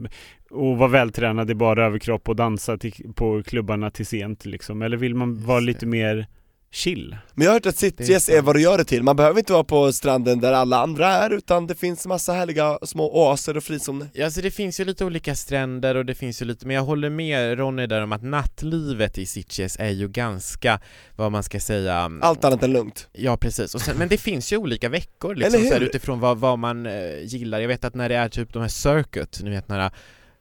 och 0.50 0.76
vara 0.78 0.88
vältränad 0.88 1.50
i 1.50 1.54
bara 1.54 1.86
överkropp 1.86 2.28
och 2.28 2.36
dansa 2.36 2.78
till, 2.78 2.92
på 3.14 3.42
klubbarna 3.42 3.90
till 3.90 4.06
sent 4.06 4.44
liksom? 4.44 4.82
Eller 4.82 4.96
vill 4.96 5.14
man 5.14 5.44
vara 5.44 5.60
lite 5.60 5.86
mer 5.86 6.26
chill? 6.74 7.16
Men 7.34 7.44
jag 7.44 7.50
har 7.50 7.54
hört 7.54 7.66
att 7.66 7.74
är 7.74 7.78
Sitges 7.78 8.28
är, 8.28 8.34
sant. 8.34 8.46
vad 8.46 8.56
du 8.56 8.60
gör 8.60 8.78
det 8.78 8.84
till, 8.84 9.02
man 9.02 9.16
behöver 9.16 9.38
inte 9.38 9.52
vara 9.52 9.64
på 9.64 9.92
stranden 9.92 10.40
där 10.40 10.52
alla 10.52 10.78
andra 10.82 11.06
är 11.08 11.30
utan 11.30 11.66
det 11.66 11.74
finns 11.74 12.06
massa 12.06 12.32
härliga 12.32 12.78
små 12.82 13.10
oaser 13.24 13.56
och 13.56 13.62
frizoner 13.64 14.08
Ja, 14.12 14.24
alltså 14.24 14.40
det 14.40 14.50
finns 14.50 14.80
ju 14.80 14.84
lite 14.84 15.04
olika 15.04 15.34
stränder 15.34 15.94
och 15.94 16.06
det 16.06 16.14
finns 16.14 16.42
ju 16.42 16.46
lite, 16.46 16.66
men 16.66 16.76
jag 16.76 16.82
håller 16.82 17.10
med 17.10 17.58
Ronny 17.58 17.86
där 17.86 18.02
om 18.02 18.12
att 18.12 18.22
nattlivet 18.22 19.18
i 19.18 19.26
Sitges 19.26 19.76
är 19.80 19.90
ju 19.90 20.08
ganska, 20.08 20.80
vad 21.16 21.32
man 21.32 21.42
ska 21.42 21.60
säga 21.60 21.94
mm, 21.98 22.22
Allt 22.22 22.44
annat 22.44 22.62
än 22.62 22.72
lugnt 22.72 23.08
Ja 23.12 23.36
precis, 23.36 23.74
och 23.74 23.80
sen, 23.80 23.96
men 23.98 24.08
det 24.08 24.18
finns 24.18 24.52
ju 24.52 24.56
olika 24.56 24.88
veckor 24.88 25.32
Eller 25.32 25.44
liksom, 25.50 25.60
så 25.66 25.72
här, 25.72 25.80
hur? 25.80 25.86
utifrån 25.88 26.20
vad, 26.20 26.38
vad 26.38 26.58
man 26.58 26.86
eh, 26.86 27.18
gillar, 27.24 27.60
jag 27.60 27.68
vet 27.68 27.84
att 27.84 27.94
när 27.94 28.08
det 28.08 28.14
är 28.16 28.28
typ 28.28 28.52
de 28.52 28.62
här 28.62 28.68
circuit, 28.68 29.40
ni 29.42 29.50
vet 29.50 29.68
några 29.68 29.92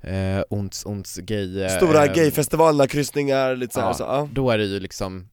eh, 0.03 0.41
ons, 0.49 0.85
ons 0.85 1.17
gay 1.17 1.61
eh, 1.63 1.77
Stora 1.77 2.07
gayfestivalerna, 2.07 2.87
kryssningar, 2.87 3.55
lite 3.55 3.79
Ja. 3.79 3.93
så, 3.93 4.03
ja. 4.03 4.29
Då 4.33 4.51
är 4.51 4.57
det 4.57 4.63
ju 4.65 4.79
liksom 4.79 5.27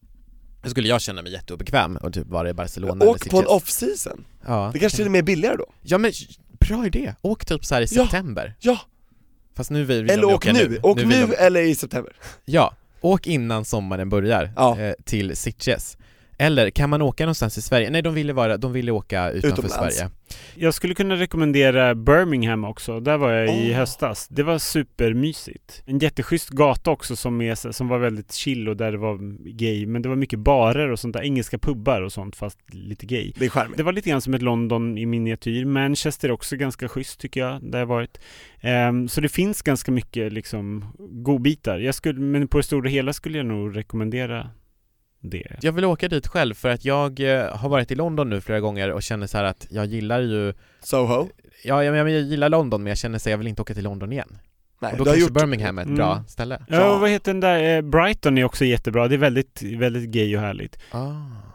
då 0.63 0.71
skulle 0.71 0.89
jag 0.89 1.01
känna 1.01 1.23
mig 1.23 1.33
jätteobekväm 1.33 1.97
och 1.97 2.13
typ 2.13 2.27
vara 2.27 2.51
i 2.51 2.53
Barcelona 2.55 3.05
eller 3.05 3.13
Åk 3.13 3.31
på 3.31 3.39
en 3.39 3.47
off-season, 3.47 4.25
Ja, 4.47 4.71
det 4.73 4.79
kanske 4.79 4.97
till 4.97 5.05
och 5.07 5.13
med 5.13 5.19
är 5.19 5.23
billigare 5.23 5.57
då. 5.57 5.67
Ja 5.83 5.99
men 5.99 6.13
bra 6.61 6.87
idé! 6.87 7.15
Åk 7.23 7.45
typ 7.45 7.65
så 7.65 7.75
här 7.75 7.83
i 7.83 7.87
Ja. 7.91 8.03
september. 8.05 8.55
Ja, 8.61 8.79
Fast 9.55 9.71
nu 9.71 9.85
vill, 9.85 10.11
eller 10.11 10.25
åk 10.25 10.33
åka 10.35 10.53
nu, 10.53 10.79
åk 10.83 10.99
vill 10.99 11.09
nu 11.09 11.27
de- 11.27 11.35
eller 11.39 11.61
i 11.61 11.75
september. 11.75 12.13
Ja, 12.45 12.75
åk 13.01 13.27
innan 13.27 13.65
sommaren 13.65 14.09
börjar 14.09 14.53
Ja. 14.57 14.79
eh, 14.81 14.95
till 15.05 15.37
Sitges 15.37 15.97
Eller 16.41 16.71
kan 16.71 16.91
man 16.91 17.03
åka 17.03 17.25
någonstans 17.25 17.59
i 17.59 17.63
Sverige? 17.63 17.91
Nej 17.91 18.03
de 18.03 18.15
ville, 18.15 18.33
vara, 18.33 18.57
de 18.57 18.73
ville 18.73 18.93
åka 18.93 19.31
utanför 19.31 19.49
Utomlands. 19.49 19.97
Sverige 19.97 20.11
Jag 20.55 20.75
skulle 20.75 20.95
kunna 20.95 21.17
rekommendera 21.17 21.95
Birmingham 21.95 22.65
också. 22.65 23.01
Där 23.01 23.17
var 23.17 23.33
jag 23.33 23.57
i 23.57 23.71
Åh. 23.71 23.77
höstas. 23.77 24.29
Det 24.29 24.43
var 24.43 24.59
supermysigt. 24.59 25.83
En 25.87 25.99
jätteschysst 25.99 26.49
gata 26.49 26.91
också 26.91 27.17
som, 27.17 27.41
är, 27.41 27.73
som 27.73 27.89
var 27.89 27.99
väldigt 27.99 28.33
chill 28.33 28.69
och 28.69 28.77
där 28.77 28.93
det 28.93 28.99
var 28.99 29.19
gay. 29.49 29.87
Men 29.87 30.03
det 30.03 30.09
var 30.09 30.17
mycket 30.17 30.39
barer 30.39 30.91
och 30.91 30.99
sånt 30.99 31.13
där. 31.15 31.23
Engelska 31.23 31.59
pubbar 31.59 32.03
och 32.03 32.13
sånt 32.13 32.37
fast 32.37 32.59
lite 32.75 33.07
gay. 33.07 33.33
Det 33.37 33.45
är 33.45 33.49
charmigt 33.51 33.77
Det 33.77 33.83
var 33.83 33.93
lite 33.93 34.11
grann 34.11 34.21
som 34.21 34.35
ett 34.35 34.43
London 34.43 34.99
i 34.99 35.07
miniatyr. 35.07 35.65
Manchester 35.65 36.29
är 36.29 36.33
också 36.33 36.57
ganska 36.57 36.89
schysst 36.89 37.21
tycker 37.21 37.41
jag, 37.41 37.71
där 37.71 37.79
jag 37.79 37.87
varit. 37.87 38.21
Ehm, 38.61 39.09
så 39.09 39.21
det 39.21 39.29
finns 39.29 39.63
ganska 39.63 39.93
mycket 39.93 40.33
liksom 40.33 40.85
godbitar. 40.99 41.79
Jag 41.79 41.95
skulle, 41.95 42.21
men 42.21 42.49
på 42.49 42.57
det 42.59 42.65
stora 42.65 42.89
hela 42.89 43.13
skulle 43.13 43.39
jag 43.39 43.47
nog 43.47 43.77
rekommendera 43.77 44.51
det. 45.21 45.59
Jag 45.61 45.73
vill 45.73 45.85
åka 45.85 46.09
dit 46.09 46.27
själv 46.27 46.55
för 46.55 46.69
att 46.69 46.85
jag 46.85 47.21
eh, 47.21 47.57
har 47.57 47.69
varit 47.69 47.91
i 47.91 47.95
London 47.95 48.31
nu 48.31 48.41
flera 48.41 48.61
gånger 48.61 48.93
och 48.93 49.03
känner 49.03 49.27
så 49.27 49.37
här 49.37 49.45
att 49.45 49.67
jag 49.71 49.87
gillar 49.87 50.21
ju 50.21 50.55
Soho? 50.81 51.29
Ja, 51.65 51.85
jag, 51.85 51.97
jag, 51.97 52.11
jag 52.11 52.21
gillar 52.21 52.49
London 52.49 52.83
men 52.83 52.91
jag 52.91 52.99
känner 52.99 53.19
så 53.19 53.29
här, 53.29 53.33
jag 53.33 53.39
vill 53.39 53.49
inte 53.49 53.63
åka 53.63 53.75
till 53.75 53.85
London 53.85 54.13
igen 54.13 54.39
Nej, 54.81 54.93
Och 54.93 54.99
då 54.99 55.05
du 55.05 55.11
har 55.11 55.17
kanske 55.17 55.21
gjort 55.31 55.41
Birmingham 55.41 55.79
är 55.79 55.83
ett 55.83 55.87
Mm. 55.87 55.97
bra 55.97 56.25
ställe 56.29 56.63
Ja, 56.69 56.77
Ja. 56.77 56.93
och 56.95 57.01
vad 57.01 57.11
heter 57.11 57.33
den 57.33 57.41
där? 57.41 57.77
Eh, 57.77 57.83
Brighton 57.83 58.39
är 58.39 58.45
också 58.45 58.65
jättebra. 58.65 59.09
Det 59.09 59.15
är 59.15 59.19
väldigt, 59.19 59.63
väldigt 59.63 60.09
gay 60.11 60.37
och 60.37 60.43
härligt 60.43 60.79
ah. 60.91 61.13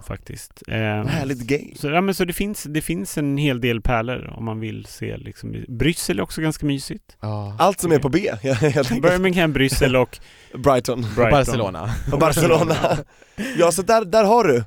faktiskt. 0.07 0.63
Ehm, 0.67 1.07
härligt 1.07 1.39
gay 1.41 1.73
Så, 1.75 1.87
ja, 1.89 2.01
men 2.01 2.15
så 2.15 2.25
det, 2.25 2.33
finns, 2.33 2.63
det 2.63 2.81
finns 2.81 3.17
en 3.17 3.37
hel 3.37 3.61
del 3.61 3.81
pärlor 3.81 4.33
om 4.37 4.45
man 4.45 4.59
vill 4.59 4.85
se 4.85 5.17
liksom. 5.17 5.55
Bryssel 5.67 6.19
är 6.19 6.23
också 6.23 6.41
ganska 6.41 6.65
mysigt. 6.65 7.17
Ja. 7.21 7.55
Allt 7.59 7.79
som 7.79 7.91
är 7.91 7.99
på 7.99 8.09
B, 8.09 8.29
enkelt 8.61 9.01
Birmingham, 9.01 9.53
Bryssel 9.53 9.95
och 9.95 10.19
Brighton 10.57 11.01
Brighton. 11.01 11.23
Och 11.25 11.31
Barcelona 11.31 11.89
och 12.11 12.19
Barcelona 12.19 12.75
Ja 13.57 13.71
så 13.71 13.81
där, 13.81 14.05
där 14.05 14.23
har 14.23 14.43
du, 14.43 14.63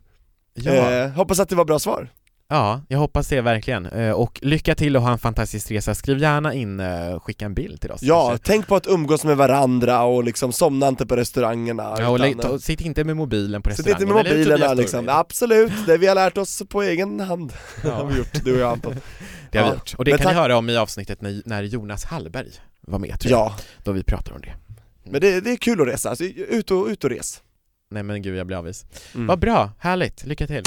Ja, 0.54 0.72
eh, 0.72 1.10
hoppas 1.10 1.40
att 1.40 1.48
det 1.48 1.56
var 1.56 1.64
bra 1.64 1.78
svar 1.78 2.08
ja, 2.48 2.80
jag 2.88 2.98
hoppas 2.98 3.28
det 3.28 3.40
verkligen. 3.40 3.86
Eh, 3.86 4.10
Och 4.12 4.38
lycka 4.42 4.74
till 4.74 4.96
och 4.96 5.02
ha 5.02 5.12
en 5.12 5.18
fantastisk 5.18 5.70
resa. 5.70 5.94
Skriv 5.94 6.18
gärna 6.18 6.54
in, 6.54 6.80
eh, 6.80 7.20
skicka 7.20 7.44
en 7.44 7.54
bild 7.54 7.80
till 7.80 7.90
oss. 7.90 8.02
Ja, 8.02 8.28
kanske. 8.28 8.46
tänk 8.46 8.66
på 8.66 8.76
att 8.76 8.86
umgås 8.86 9.24
med 9.24 9.36
varandra 9.36 10.02
och 10.02 10.24
liksom 10.24 10.52
somna 10.52 10.88
inte 10.88 11.06
på 11.06 11.16
restaurangerna 11.16 11.94
Ja, 11.98 12.08
och 12.08 12.14
utan, 12.20 12.38
ta, 12.38 12.58
sitt 12.58 12.80
inte 12.80 13.04
med 13.04 13.16
mobilen 13.16 13.62
på 13.62 13.70
Sitt 13.70 13.78
restaurangen. 13.78 14.02
inte 14.08 14.14
med 14.14 14.24
mobilerna 14.34 14.56
Tobias 14.68 14.78
liksom, 14.78 15.08
absolut, 15.08 15.72
det 15.86 15.98
vi 15.98 16.06
har 16.06 16.14
lärt 16.14 16.38
oss 16.38 16.62
på 16.68 16.82
egen 16.82 17.20
hand 17.20 17.52
Ja. 17.84 17.90
har 17.90 18.04
vi 18.06 18.18
gjort, 18.18 18.44
du 18.44 18.52
och 18.54 18.60
jag 18.60 18.72
Anton 18.72 18.94
Det 19.50 19.58
har 19.58 19.64
vi 19.64 19.70
Ja. 19.70 19.74
gjort. 19.74 19.94
Och 19.98 20.04
det 20.04 20.10
Men 20.10 20.18
kan 20.18 20.32
ni 20.32 20.38
höra 20.40 20.56
om 20.56 20.70
i 20.70 20.76
avsnittet 20.76 21.20
när, 21.22 21.42
när 21.44 21.62
Jonas 21.62 22.04
Hallberg 22.04 22.50
var 22.80 22.98
med 22.98 23.20
tror 23.20 23.30
jag, 23.32 23.40
Ja, 23.40 23.56
då 23.84 23.92
vi 23.92 24.02
pratar 24.02 24.32
om 24.32 24.40
det. 24.40 24.54
men 25.10 25.20
det, 25.20 25.40
det 25.40 25.50
är 25.52 25.56
kul 25.56 25.80
att 25.80 25.86
resa, 25.88 26.08
alltså, 26.10 26.24
ut, 26.24 26.70
och, 26.70 26.86
ut 26.86 27.04
och 27.04 27.10
res 27.10 27.42
Nej 27.90 28.02
men 28.02 28.22
gud, 28.22 28.36
jag 28.36 28.46
blir 28.46 28.56
avis. 28.56 28.84
Mm. 29.14 29.26
Vad 29.26 29.38
bra, 29.38 29.70
härligt, 29.78 30.24
lycka 30.26 30.46
till! 30.46 30.62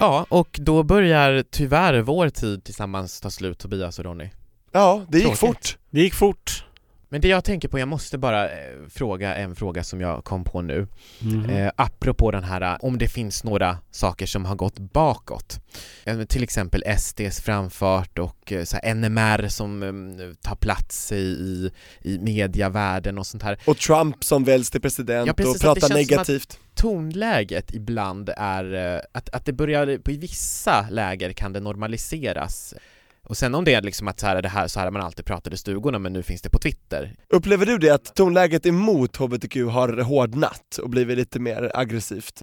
Ja, 0.00 0.26
och 0.28 0.48
då 0.60 0.82
börjar 0.82 1.44
tyvärr 1.50 2.00
vår 2.00 2.28
tid 2.28 2.64
tillsammans 2.64 3.20
ta 3.20 3.30
slut, 3.30 3.58
Tobias 3.58 3.98
och 3.98 4.04
Ronny. 4.04 4.30
Ja, 4.72 5.06
det 5.08 5.18
gick 5.18 5.26
Tråkigt. 5.26 5.40
fort 5.40 5.78
Det 5.90 6.00
gick 6.00 6.14
fort. 6.14 6.64
Men 7.12 7.20
det 7.20 7.28
jag 7.28 7.44
tänker 7.44 7.68
på, 7.68 7.78
jag 7.78 7.88
måste 7.88 8.18
bara 8.18 8.50
eh, 8.50 8.56
fråga 8.90 9.34
en 9.34 9.56
fråga 9.56 9.84
som 9.84 10.00
jag 10.00 10.24
kom 10.24 10.44
på 10.44 10.62
nu. 10.62 10.86
Mhm. 11.18 11.50
Eh, 11.50 11.72
apropå 11.76 12.30
den 12.30 12.44
här, 12.44 12.60
eh, 12.60 12.76
om 12.80 12.98
det 12.98 13.08
finns 13.08 13.44
några 13.44 13.78
saker 13.90 14.26
som 14.26 14.44
har 14.44 14.54
gått 14.54 14.78
bakåt. 14.78 15.60
Eh, 16.04 16.22
till 16.22 16.42
exempel 16.42 16.84
SDs 16.98 17.40
framfart 17.40 18.18
och 18.18 18.52
eh, 18.52 18.64
så 18.64 18.76
här 18.76 18.94
NMR 18.94 19.48
som 19.48 19.82
eh, 19.82 20.34
tar 20.42 20.56
plats 20.56 21.12
i, 21.12 21.16
i, 21.16 21.70
i 22.02 22.18
mediavärlden 22.18 23.18
och 23.18 23.26
sånt 23.26 23.42
här. 23.42 23.58
Och 23.64 23.78
Trump 23.78 24.24
som 24.24 24.44
väljs 24.44 24.70
till 24.70 24.80
president 24.80 25.26
Ja, 25.26 25.32
precis, 25.32 25.54
och 25.54 25.60
pratar 25.60 25.94
negativt 25.94 26.58
Tonläget 26.80 27.74
ibland 27.74 28.30
är, 28.36 28.74
eh, 28.74 29.00
att, 29.12 29.28
att 29.28 29.44
det 29.44 29.52
börjar, 29.52 29.98
på 29.98 30.10
i 30.10 30.16
vissa 30.16 30.86
läger 30.90 31.32
kan 31.32 31.52
det 31.52 31.60
normaliseras. 31.60 32.74
Och 33.22 33.36
sen 33.36 33.54
om 33.54 33.64
det 33.64 33.74
är 33.74 33.82
liksom 33.82 34.08
att 34.08 34.20
så 34.20 34.26
här, 34.26 34.42
det 34.42 34.48
här, 34.48 34.68
så 34.68 34.80
här 34.80 34.90
man 34.90 35.02
alltid 35.02 35.24
pratade 35.24 35.54
i 35.54 35.58
stugorna 35.58 35.98
men 35.98 36.12
nu 36.12 36.22
finns 36.22 36.42
det 36.42 36.50
på 36.50 36.58
Twitter. 36.58 37.14
Upplever 37.28 37.66
du 37.66 37.78
det 37.78 37.90
att 37.90 38.14
tonläget 38.14 38.66
emot 38.66 39.16
HBTQ 39.16 39.56
har 39.56 40.02
hårdnat 40.02 40.78
och 40.82 40.90
blivit 40.90 41.18
lite 41.18 41.40
mer 41.40 41.70
aggressivt? 41.74 42.42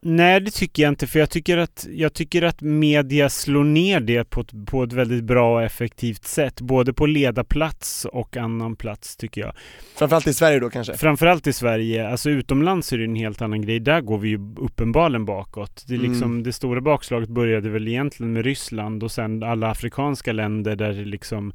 Nej, 0.00 0.40
det 0.40 0.50
tycker 0.50 0.82
jag 0.82 0.90
inte, 0.90 1.06
för 1.06 1.18
jag 1.18 1.30
tycker 1.30 1.58
att, 1.58 1.86
jag 1.90 2.14
tycker 2.14 2.42
att 2.42 2.60
media 2.60 3.28
slår 3.28 3.64
ner 3.64 4.00
det 4.00 4.24
på 4.30 4.40
ett, 4.40 4.66
på 4.66 4.82
ett 4.82 4.92
väldigt 4.92 5.24
bra 5.24 5.54
och 5.54 5.62
effektivt 5.62 6.24
sätt, 6.24 6.60
både 6.60 6.92
på 6.92 7.06
ledarplats 7.06 8.04
och 8.04 8.36
annan 8.36 8.76
plats 8.76 9.16
tycker 9.16 9.40
jag. 9.40 9.52
Framförallt 9.96 10.26
i 10.26 10.34
Sverige 10.34 10.60
då 10.60 10.70
kanske? 10.70 10.96
Framförallt 10.96 11.46
i 11.46 11.52
Sverige, 11.52 12.08
alltså 12.08 12.30
utomlands 12.30 12.92
är 12.92 12.98
det 12.98 13.04
en 13.04 13.14
helt 13.16 13.42
annan 13.42 13.62
grej. 13.62 13.80
Där 13.80 14.00
går 14.00 14.18
vi 14.18 14.28
ju 14.28 14.54
uppenbarligen 14.58 15.24
bakåt. 15.24 15.84
Det, 15.88 15.96
liksom, 15.96 16.30
Mm. 16.30 16.42
det 16.42 16.52
stora 16.52 16.80
bakslaget 16.80 17.28
började 17.28 17.68
väl 17.70 17.88
egentligen 17.88 18.32
med 18.32 18.44
Ryssland 18.44 19.02
och 19.02 19.12
sen 19.12 19.42
alla 19.42 19.70
afrikanska 19.70 20.32
länder 20.32 20.76
där 20.76 20.92
det 20.92 21.04
liksom 21.04 21.52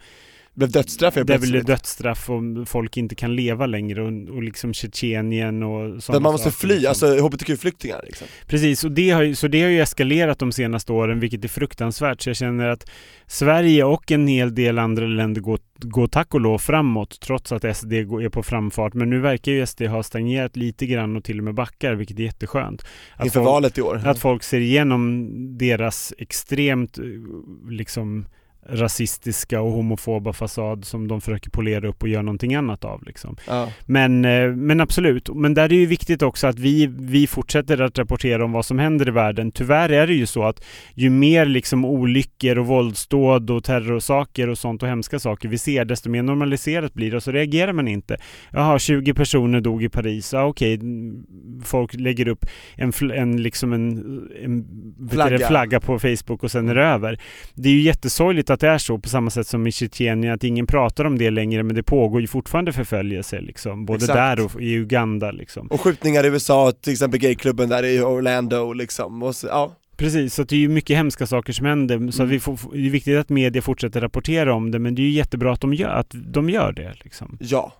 Blev 0.55 0.71
dödsstraff 0.71 1.13
där 1.13 1.23
det 1.23 1.37
plötsligt. 1.37 1.67
dödsstraff 1.67 2.29
och 2.29 2.67
folk 2.67 2.97
inte 2.97 3.15
kan 3.15 3.35
leva 3.35 3.65
längre 3.65 4.01
och, 4.01 4.35
och 4.35 4.43
liksom 4.43 4.73
Tjetjenien 4.73 5.63
och 5.63 5.89
Där 5.89 5.99
sådana 5.99 6.19
man 6.19 6.31
måste 6.31 6.51
saker, 6.51 6.67
fly, 6.67 6.73
liksom. 6.73 6.89
alltså 6.89 7.27
HBTQ-flyktingar 7.27 8.01
liksom. 8.03 8.27
Precis, 8.47 8.83
och 8.83 8.91
det 8.91 9.09
har 9.09 9.21
ju, 9.21 9.35
så 9.35 9.47
det 9.47 9.61
har 9.61 9.69
ju 9.69 9.81
eskalerat 9.81 10.39
de 10.39 10.51
senaste 10.51 10.93
åren, 10.93 11.19
vilket 11.19 11.43
är 11.43 11.47
fruktansvärt. 11.47 12.21
Så 12.21 12.29
jag 12.29 12.35
känner 12.35 12.67
att 12.67 12.89
Sverige 13.27 13.83
och 13.83 14.11
en 14.11 14.27
hel 14.27 14.55
del 14.55 14.79
andra 14.79 15.05
länder 15.05 15.41
går, 15.41 15.59
går 15.79 16.07
tack 16.07 16.33
och 16.33 16.41
lov 16.41 16.57
framåt, 16.57 17.19
trots 17.21 17.51
att 17.51 17.77
SD 17.77 17.93
är 17.93 18.29
på 18.29 18.43
framfart. 18.43 18.93
Men 18.93 19.09
nu 19.09 19.19
verkar 19.19 19.51
ju 19.51 19.65
SD 19.65 19.81
ha 19.81 20.03
stagnerat 20.03 20.55
lite 20.55 20.85
grann 20.85 21.15
och 21.15 21.23
till 21.23 21.37
och 21.37 21.43
med 21.43 21.53
backar, 21.53 21.93
vilket 21.93 22.19
är 22.19 22.23
jätteskönt. 22.23 22.85
Att 23.15 23.25
Inför 23.25 23.39
folk, 23.39 23.45
valet 23.45 23.77
i 23.77 23.81
år. 23.81 24.01
Att 24.05 24.19
folk 24.19 24.43
ser 24.43 24.59
igenom 24.59 25.29
deras 25.57 26.13
extremt 26.17 26.97
eh, 26.97 27.03
liksom 27.69 28.25
rasistiska 28.69 29.61
och 29.61 29.71
homofoba 29.71 30.33
fasad 30.33 30.85
som 30.85 31.07
de 31.07 31.21
försöker 31.21 31.49
polera 31.49 31.87
upp 31.87 32.03
och 32.03 32.09
göra 32.09 32.21
någonting 32.21 32.55
annat 32.55 32.85
av. 32.85 33.03
Liksom. 33.03 33.35
Ja. 33.47 33.69
Men, 33.85 34.25
eh, 34.25 34.51
men 34.51 34.81
absolut, 34.81 35.29
men 35.35 35.53
där 35.53 35.63
är 35.63 35.69
det 35.69 35.75
ju 35.75 35.85
viktigt 35.85 36.21
också 36.21 36.47
att 36.47 36.59
vi, 36.59 36.87
vi 36.87 37.27
fortsätter 37.27 37.81
att 37.81 37.99
rapportera 37.99 38.45
om 38.45 38.51
vad 38.51 38.65
som 38.65 38.79
händer 38.79 39.07
i 39.07 39.11
världen. 39.11 39.51
Tyvärr 39.51 39.89
är 39.89 40.07
det 40.07 40.13
ju 40.13 40.25
så 40.25 40.43
att 40.43 40.65
ju 40.93 41.09
mer 41.09 41.45
liksom 41.45 41.85
olyckor 41.85 42.57
och 42.57 42.67
våldsdåd 42.67 43.49
och 43.49 43.63
terrorsaker 43.63 44.49
och 44.49 44.57
sånt 44.57 44.83
och 44.83 44.89
hemska 44.89 45.19
saker 45.19 45.49
vi 45.49 45.57
ser, 45.57 45.85
desto 45.85 46.09
mer 46.09 46.23
normaliserat 46.23 46.93
blir 46.93 47.11
det 47.11 47.17
och 47.17 47.23
så 47.23 47.31
reagerar 47.31 47.73
man 47.73 47.87
inte. 47.87 48.17
Jaha, 48.51 48.79
20 48.79 49.13
personer 49.13 49.61
dog 49.61 49.83
i 49.83 49.89
Paris, 49.89 50.33
ja 50.33 50.45
okej, 50.45 50.79
folk 51.63 51.93
lägger 51.93 52.27
upp 52.27 52.45
en, 52.75 52.93
en 53.13 53.41
liksom 53.41 53.73
en, 53.73 53.97
en 54.43 54.65
Flagga. 55.09 55.47
flagga 55.47 55.79
på 55.79 55.99
Facebook 55.99 56.43
och 56.43 56.51
sen 56.51 56.69
är 56.69 56.75
det 56.75 56.83
över. 56.83 57.19
Det 57.53 57.69
är 57.69 57.73
ju 57.73 57.81
jättesorgligt 57.81 58.49
att 58.53 58.59
det 58.59 58.67
är 58.67 58.77
så 58.77 58.97
på 58.97 59.09
samma 59.09 59.29
sätt 59.29 59.47
som 59.47 59.67
i 59.67 59.71
Tjetjenien, 59.71 60.33
att 60.33 60.43
ingen 60.43 60.67
pratar 60.67 61.05
om 61.05 61.17
det 61.17 61.29
längre 61.29 61.63
men 61.63 61.75
det 61.75 61.83
pågår 61.83 62.21
ju 62.21 62.27
fortfarande 62.27 62.73
förföljelse 62.73 63.41
liksom, 63.41 63.85
både 63.85 63.97
Exakt. 63.97 64.13
där 64.13 64.45
och 64.45 64.61
i 64.61 64.73
Uganda 64.73 65.31
liksom. 65.31 65.67
Och 65.67 65.81
skjutningar 65.81 66.23
i 66.23 66.27
USA, 66.27 66.71
till 66.71 66.93
exempel 66.93 67.19
gayklubben 67.19 67.69
där 67.69 67.83
i 67.85 68.01
Orlando 68.01 68.73
liksom, 68.73 69.23
och 69.23 69.35
så, 69.35 69.47
ja. 69.47 69.75
Precis, 69.97 70.33
så 70.33 70.43
det 70.43 70.55
är 70.55 70.59
ju 70.59 70.69
mycket 70.69 70.97
hemska 70.97 71.27
saker 71.27 71.53
som 71.53 71.65
händer. 71.65 72.11
Så 72.11 72.21
Mm. 72.23 72.31
vi 72.31 72.39
får, 72.39 72.59
det 72.73 72.85
är 72.85 72.89
viktigt 72.89 73.17
att 73.17 73.29
media 73.29 73.61
fortsätter 73.61 74.01
rapportera 74.01 74.53
om 74.53 74.71
det, 74.71 74.79
men 74.79 74.95
det 74.95 75.01
är 75.01 75.03
ju 75.03 75.09
jättebra 75.09 75.53
att 75.53 75.61
de 75.61 75.73
gör, 75.73 75.89
att 75.89 76.07
de 76.11 76.49
gör 76.49 76.71
det. 76.71 76.93
Liksom. 77.03 77.37
Ja, 77.41 77.73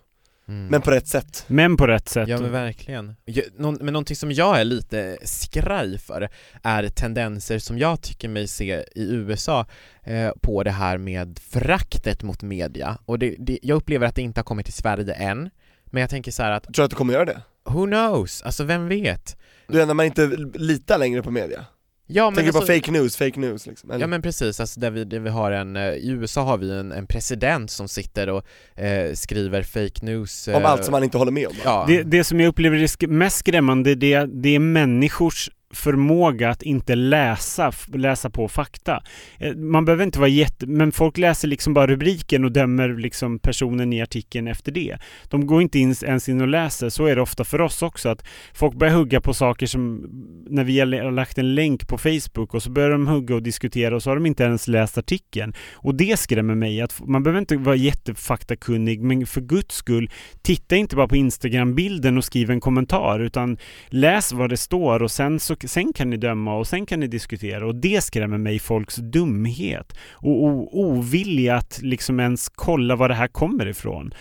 Mm. 0.48 0.66
men 0.66 0.80
på 0.80 0.90
rätt 0.90 1.06
sätt. 1.06 1.44
Men 1.46 1.76
på 1.76 1.86
rätt 1.86 2.08
sätt. 2.08 2.28
Ja 2.28 2.40
men 2.40 2.52
verkligen. 2.52 3.16
Någon, 3.56 3.74
men 3.74 3.92
någonting 3.92 4.16
som 4.16 4.32
jag 4.32 4.60
är 4.60 4.64
lite 4.64 5.18
skraj 5.22 5.98
för 5.98 6.28
är 6.62 6.88
tendenser 6.88 7.58
som 7.58 7.78
jag 7.78 8.00
tycker 8.00 8.28
mig 8.28 8.46
se 8.46 8.84
i 8.94 9.14
USA 9.14 9.66
eh, 10.02 10.30
på 10.40 10.62
det 10.62 10.70
här 10.70 10.98
med 10.98 11.38
föraktet 11.38 12.22
mot 12.22 12.42
media. 12.42 12.98
Och 13.04 13.18
det, 13.18 13.34
det, 13.38 13.58
jag 13.62 13.76
upplever 13.76 14.06
att 14.06 14.14
det 14.14 14.22
inte 14.22 14.40
har 14.40 14.44
kommit 14.44 14.66
till 14.66 14.74
Sverige 14.74 15.12
än, 15.14 15.50
men 15.84 16.00
jag 16.00 16.10
tänker 16.10 16.32
så 16.32 16.42
här 16.42 16.50
att 16.50 16.64
Tror 16.64 16.72
du 16.72 16.82
att 16.82 16.90
du 16.90 16.96
kommer 16.96 17.12
göra 17.14 17.24
det? 17.24 17.40
who 17.64 17.86
knows? 17.86 18.42
Alltså 18.42 18.64
vem 18.64 18.88
vet? 18.88 19.36
Du 19.68 19.82
är 19.82 19.86
när 19.86 19.94
man 19.94 20.06
inte 20.06 20.26
litar 20.54 20.98
längre 20.98 21.22
på 21.22 21.30
media? 21.30 21.64
Ja 22.06 22.24
men 22.30 22.34
Tänker 22.34 22.48
alltså, 22.48 22.60
på 22.60 22.66
fake 22.66 22.90
news, 22.90 23.16
fake 23.16 23.40
news 23.40 23.66
liksom. 23.66 23.90
Eller? 23.90 24.00
Ja 24.00 24.06
men 24.06 24.22
precis, 24.22 24.60
alltså 24.60 24.80
där 24.80 24.90
vi, 24.90 25.04
där 25.04 25.18
vi 25.20 25.30
har 25.30 25.50
en, 25.52 25.76
eh, 25.76 25.82
i 25.88 26.08
USA 26.10 26.42
har 26.42 26.58
vi 26.58 26.70
en, 26.78 26.92
en 26.92 27.06
president 27.06 27.70
som 27.70 27.88
sitter 27.88 28.28
och 28.28 28.44
eh, 28.80 29.12
skriver 29.14 29.62
fake 29.62 30.04
news 30.06 30.48
Om 30.48 30.54
eh, 30.54 30.70
allt 30.70 30.84
som 30.84 30.92
man 30.92 31.04
inte 31.04 31.18
håller 31.18 31.32
med 31.32 31.46
om. 31.46 31.54
Ja, 31.64 31.84
Det, 31.88 32.02
det 32.02 32.24
som 32.24 32.40
jag 32.40 32.48
upplever 32.48 32.76
är 32.76 33.06
mest 33.06 33.36
skrämmande, 33.38 33.94
det, 33.94 34.12
är- 34.12 34.26
det 34.26 34.48
är 34.54 34.58
människors 34.58 35.50
förmåga 35.74 36.50
att 36.50 36.62
inte 36.62 36.94
läsa, 36.94 37.72
läsa 37.92 38.30
på 38.30 38.48
fakta. 38.48 39.02
Eh, 39.38 39.54
man 39.54 39.84
behöver 39.84 40.04
inte 40.04 40.18
vara 40.18 40.28
jätte... 40.28 40.66
Men 40.66 40.92
folk 40.92 41.18
läser 41.18 41.48
liksom 41.48 41.74
bara 41.74 41.86
rubriken 41.86 42.44
och 42.44 42.52
dömer 42.52 42.88
liksom 42.88 43.38
personen 43.38 43.92
i 43.92 44.02
artikeln 44.02 44.48
efter 44.48 44.72
det. 44.72 44.96
De 45.28 45.46
går 45.46 45.62
inte 45.62 45.78
in, 45.78 45.94
ens 46.02 46.28
in 46.28 46.40
och 46.40 46.48
läser. 46.48 46.88
Så 46.88 47.06
är 47.06 47.16
det 47.16 47.22
ofta 47.22 47.44
för 47.44 47.60
oss 47.60 47.82
också. 47.82 48.08
Att 48.08 48.24
folk 48.54 48.74
börjar 48.74 48.94
hugga 48.94 49.20
på 49.20 49.34
saker 49.34 49.66
som... 49.66 50.06
När 50.50 50.64
vi 50.64 50.80
har 50.80 51.10
lagt 51.10 51.38
en 51.38 51.54
länk 51.54 51.88
på 51.88 51.98
Facebook 51.98 52.54
och 52.54 52.62
så 52.62 52.70
börjar 52.70 52.90
de 52.90 53.06
hugga 53.06 53.34
och 53.34 53.42
diskutera 53.42 53.94
och 53.94 54.02
så 54.02 54.10
har 54.10 54.14
de 54.14 54.26
inte 54.26 54.44
ens 54.44 54.68
läst 54.68 54.98
artikeln. 54.98 55.54
Och 55.72 55.94
det 55.94 56.16
skrämmer 56.18 56.54
mig. 56.54 56.80
att 56.80 57.06
Man 57.06 57.22
behöver 57.22 57.40
inte 57.40 57.56
vara 57.56 57.76
jättefaktakunnig 57.76 59.00
men 59.00 59.26
för 59.26 59.40
guds 59.40 59.74
skull 59.74 60.10
titta 60.42 60.76
inte 60.76 60.96
bara 60.96 61.08
på 61.08 61.16
Instagram-bilden 61.16 62.18
och 62.18 62.24
skriv 62.24 62.50
en 62.50 62.60
kommentar 62.60 63.20
utan 63.20 63.58
läs 63.88 64.32
vad 64.32 64.50
det 64.50 64.56
står 64.56 65.02
och 65.02 65.10
sen, 65.10 65.40
så, 65.40 65.56
sen 65.68 65.92
kan 65.92 66.10
ni 66.10 66.16
döma 66.16 66.56
och 66.56 66.66
sen 66.66 66.86
kan 66.86 67.00
ni 67.00 67.06
diskutera 67.06 67.66
och 67.66 67.74
det 67.74 68.04
skrämmer 68.04 68.38
mig 68.38 68.58
folks 68.58 68.96
dumhet 68.96 69.92
och 70.12 70.44
o, 70.44 70.68
ovilja 70.72 71.56
att 71.56 71.78
liksom 71.82 72.20
ens 72.20 72.48
kolla 72.48 72.96
var 72.96 73.08
det 73.08 73.14
här 73.14 73.28
kommer 73.28 73.66
ifrån. 73.66 74.14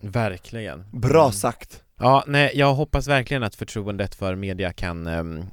verkligen. 0.00 0.84
Bra 0.92 1.22
Mm. 1.22 1.32
sagt. 1.32 1.80
Ja, 1.98 2.24
nej, 2.26 2.50
jag 2.54 2.74
hoppas 2.74 3.08
verkligen 3.08 3.42
att 3.42 3.54
förtroendet 3.54 4.14
för 4.14 4.34
media 4.34 4.72
kan 4.72 5.06
ehm, 5.06 5.44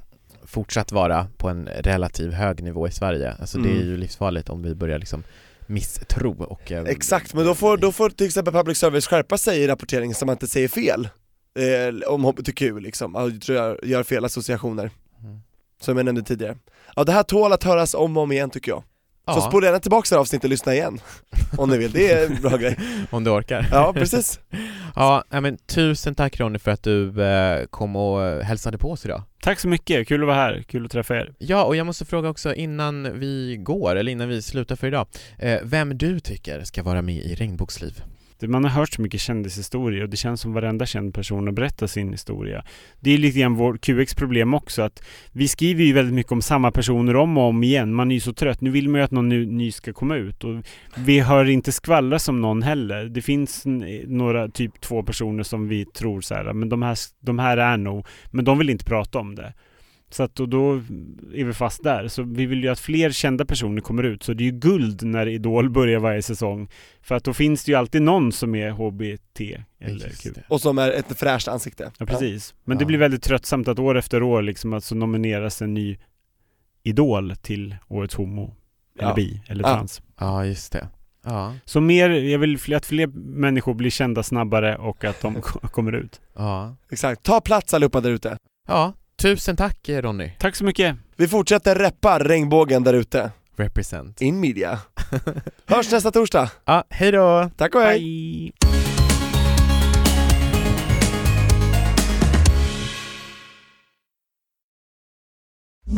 fortsatt 0.46 0.92
vara 0.92 1.28
på 1.38 1.50
en 1.50 1.66
relativ 1.80 2.32
hög 2.32 2.64
nivå 2.64 2.88
i 2.88 2.92
Sverige. 2.92 3.34
Alltså 3.40 3.58
det 3.58 3.70
är 3.70 3.74
Mm. 3.76 3.86
ju 3.88 3.98
livsfarligt 3.98 4.50
om 4.50 4.62
vi 4.64 4.76
börjar 4.76 5.00
liksom 5.00 5.24
misstro 5.68 6.44
och... 6.44 6.72
ehm, 6.72 6.86
Exakt, 6.86 7.34
men 7.34 7.46
då 7.46 7.56
får, 7.56 7.78
då 7.78 7.92
får 7.92 8.10
till 8.10 8.26
exempel 8.28 8.54
public 8.54 8.78
service 8.78 9.08
skärpa 9.08 9.38
sig 9.38 9.60
i 9.64 9.68
rapporteringen 9.68 10.16
så 10.16 10.26
man 10.26 10.34
inte 10.36 10.48
säger 10.48 10.68
fel 10.68 11.10
eh, 11.60 12.10
om 12.14 12.24
HBTQ 12.24 12.62
liksom, 12.80 13.12
Ja, 13.16 13.30
jag 13.30 13.42
tror 13.42 13.58
jag 13.58 13.78
gör 13.84 14.04
fel 14.04 14.26
associationer 14.26 14.84
Mm. 14.84 14.94
Som 15.82 15.98
jag 15.98 16.06
nämnde 16.06 16.22
tidigare 16.24 16.56
Ja 16.96 17.04
det 17.04 17.12
här 17.12 17.24
tål 17.24 17.54
att 17.54 17.64
höras 17.64 17.94
om 17.94 18.18
och 18.18 18.24
om 18.24 18.32
igen 18.32 18.50
tycker 18.50 18.72
jag 18.72 18.80
Så 18.80 18.84
Ja, 19.26 19.42
spola 19.42 19.66
gärna 19.66 19.80
tillbaka 19.80 20.08
det 20.10 20.16
här 20.16 20.22
avsnittet 20.22 20.44
och 20.44 20.50
lyssna 20.50 20.74
igen 20.74 21.00
Om 21.58 21.70
ni 21.70 21.78
vill, 21.78 21.92
det 21.92 22.12
är 22.12 22.26
en 22.26 22.42
bra 22.42 22.58
grej 22.58 22.78
om 23.10 23.24
du 23.24 23.32
orkar. 23.32 23.68
Ja 23.72 23.94
precis 23.94 24.40
Ja, 24.96 25.24
men 25.30 25.58
tusen 25.58 26.16
tack 26.16 26.40
Ronny 26.40 26.60
för 26.60 26.72
att 26.72 26.84
du 26.84 27.24
eh, 27.24 27.66
kom 27.66 27.96
och 27.96 28.24
eh, 28.24 28.44
hälsade 28.44 28.78
på 28.78 28.92
oss 28.92 29.06
idag. 29.06 29.24
Tack 29.42 29.60
så 29.60 29.68
mycket, 29.68 30.08
kul 30.08 30.22
att 30.22 30.28
vara 30.28 30.38
här, 30.38 30.64
kul 30.68 30.86
att 30.86 30.92
träffa 30.92 31.16
er. 31.16 31.34
Ja, 31.38 31.64
och 31.64 31.76
jag 31.76 31.86
måste 31.86 32.06
fråga 32.06 32.30
också 32.30 32.54
innan 32.54 33.20
vi 33.20 33.58
går, 33.60 33.96
eller 33.96 34.12
innan 34.12 34.30
vi 34.30 34.42
slutar 34.42 34.76
för 34.76 34.88
idag, 34.88 35.08
eh, 35.40 35.60
vem 35.64 35.98
du 35.98 36.20
tycker 36.20 36.64
ska 36.64 36.84
vara 36.84 37.02
med 37.02 37.16
i 37.16 37.36
Regnboksliv? 37.36 38.04
Man 38.48 38.64
har 38.64 38.72
hört 38.72 38.94
så 38.94 39.02
mycket 39.02 39.22
kändishistorier 39.22 40.04
och 40.04 40.10
det 40.10 40.18
känns 40.18 40.42
som 40.42 40.54
varenda 40.54 40.86
känd 40.86 41.14
person 41.14 41.48
har 41.48 41.54
berättat 41.54 41.92
sin 41.92 42.12
historia. 42.12 42.64
Det 43.00 43.12
är 43.12 43.18
lite 43.18 43.40
grann 43.40 43.56
vår 43.56 43.78
QX 43.78 44.16
problem 44.16 44.54
också 44.54 44.82
att 44.82 45.04
vi 45.32 45.48
skriver 45.48 45.84
ju 45.84 45.94
väldigt 45.94 46.14
mycket 46.14 46.32
om 46.32 46.42
samma 46.42 46.72
personer 46.72 47.16
om 47.16 47.38
och 47.38 47.44
om 47.44 47.64
igen. 47.64 47.94
Man 47.94 48.12
är 48.12 48.16
ju 48.16 48.22
så 48.22 48.34
trött. 48.34 48.62
Nu 48.62 48.70
vill 48.70 48.90
man 48.90 49.00
ju 49.00 49.06
att 49.06 49.12
någon 49.12 49.30
ny, 49.30 49.46
ny 49.46 49.72
ska 49.72 49.94
komma 49.94 50.16
ut 50.16 50.44
och 50.44 50.64
vi 50.98 51.20
hör 51.20 51.50
inte 51.50 51.72
skvallra 51.72 52.20
som 52.20 52.42
någon 52.42 52.62
heller. 52.62 53.06
Det 53.06 53.22
finns 53.22 53.64
några, 54.06 54.50
typ 54.50 54.82
två 54.82 55.04
personer 55.04 55.44
som 55.44 55.68
vi 55.68 55.86
tror 55.86 56.22
så 56.22 56.36
här, 56.36 56.54
men 56.54 56.70
de 56.70 56.82
här, 56.82 56.98
de 57.20 57.40
här 57.40 57.58
är 57.58 57.78
nog, 57.78 58.06
men 58.32 58.46
de 58.46 58.58
vill 58.58 58.70
inte 58.70 58.86
prata 58.86 59.20
om 59.20 59.36
det. 59.36 59.54
Så 60.14 60.24
att 60.24 60.36
då, 60.36 60.46
då 60.46 60.74
är 61.34 61.44
vi 61.46 61.54
fast 61.54 61.84
där. 61.84 62.08
Så 62.08 62.24
vi 62.24 62.46
vill 62.46 62.64
ju 62.64 62.70
att 62.70 62.80
fler 62.80 63.12
kända 63.12 63.46
personer 63.46 63.82
kommer 63.82 64.04
ut. 64.04 64.24
Så 64.24 64.34
det 64.34 64.44
är 64.44 64.46
ju 64.46 64.52
guld 64.60 65.04
när 65.04 65.28
Idol 65.28 65.70
börjar 65.70 66.00
varje 66.00 66.22
säsong. 66.22 66.70
För 67.02 67.16
att 67.16 67.24
då 67.24 67.34
finns 67.34 67.64
det 67.64 67.72
ju 67.72 67.78
alltid 67.78 68.02
någon 68.02 68.32
som 68.32 68.56
är 68.56 68.70
HBT 68.70 69.42
eller 69.80 70.10
Q. 70.10 70.30
det. 70.36 70.44
Och 70.50 70.62
som 70.62 70.78
är 70.78 70.92
ett 70.92 71.20
fräscht 71.20 71.48
ansikte 71.48 71.92
Ja 71.98 72.06
precis. 72.06 72.54
Men 72.64 72.78
det 72.78 72.84
Ja. 72.84 72.88
blir 72.88 72.98
väldigt 72.98 73.24
tröttsamt 73.24 73.68
att 73.68 73.80
år 73.80 73.98
efter 73.98 74.24
år 74.24 74.42
liksom 74.42 74.74
att 74.74 74.84
så 74.84 74.96
nomineras 74.96 75.62
en 75.62 75.74
ny 75.74 75.98
Idol 76.84 77.36
till 77.36 77.76
Årets 77.88 78.16
Homo. 78.16 78.56
Eller 79.00 79.10
Ja. 79.10 79.16
bi, 79.16 79.42
eller 79.48 79.64
Ja. 79.64 79.74
trans. 79.74 80.02
Ja, 80.20 80.46
just 80.46 80.72
det. 80.72 80.88
Ja, 81.26 81.54
Så 81.66 81.82
mer, 81.82 82.10
jag 82.10 82.40
vill 82.40 82.76
att 82.76 82.86
fler 82.86 83.08
människor 83.38 83.74
blir 83.74 83.90
kända 83.90 84.24
snabbare 84.24 84.78
och 84.78 85.04
att 85.04 85.22
de 85.22 85.34
ko- 85.42 85.68
kommer 85.68 85.92
ut. 85.96 86.22
ja. 86.36 86.76
Exakt, 86.92 87.24
ta 87.24 87.42
plats 87.42 87.74
allihopa 87.74 88.02
där 88.02 88.10
ute 88.12 88.38
Ja, 88.68 88.94
tusen 89.22 89.56
tack 89.56 89.90
Ronny. 89.90 90.32
Tack 90.40 90.56
så 90.56 90.64
mycket! 90.64 90.96
Vi 91.16 91.28
fortsätter 91.28 91.76
reppa 91.76 92.20
regnbågen 92.20 92.84
där 92.84 92.94
ute, 92.94 93.32
Represent. 93.56 94.22
in 94.22 94.40
media 94.40 94.80
Hörs 95.66 95.92
nästa 95.92 96.12
torsdag, 96.12 96.52
Ja, 96.66 96.84
hej 96.90 97.12
då! 97.12 97.50
tack 97.58 97.76
och 97.76 97.82
hej! 97.82 98.00
Hej! 98.00 98.54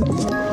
Ett 0.02 0.53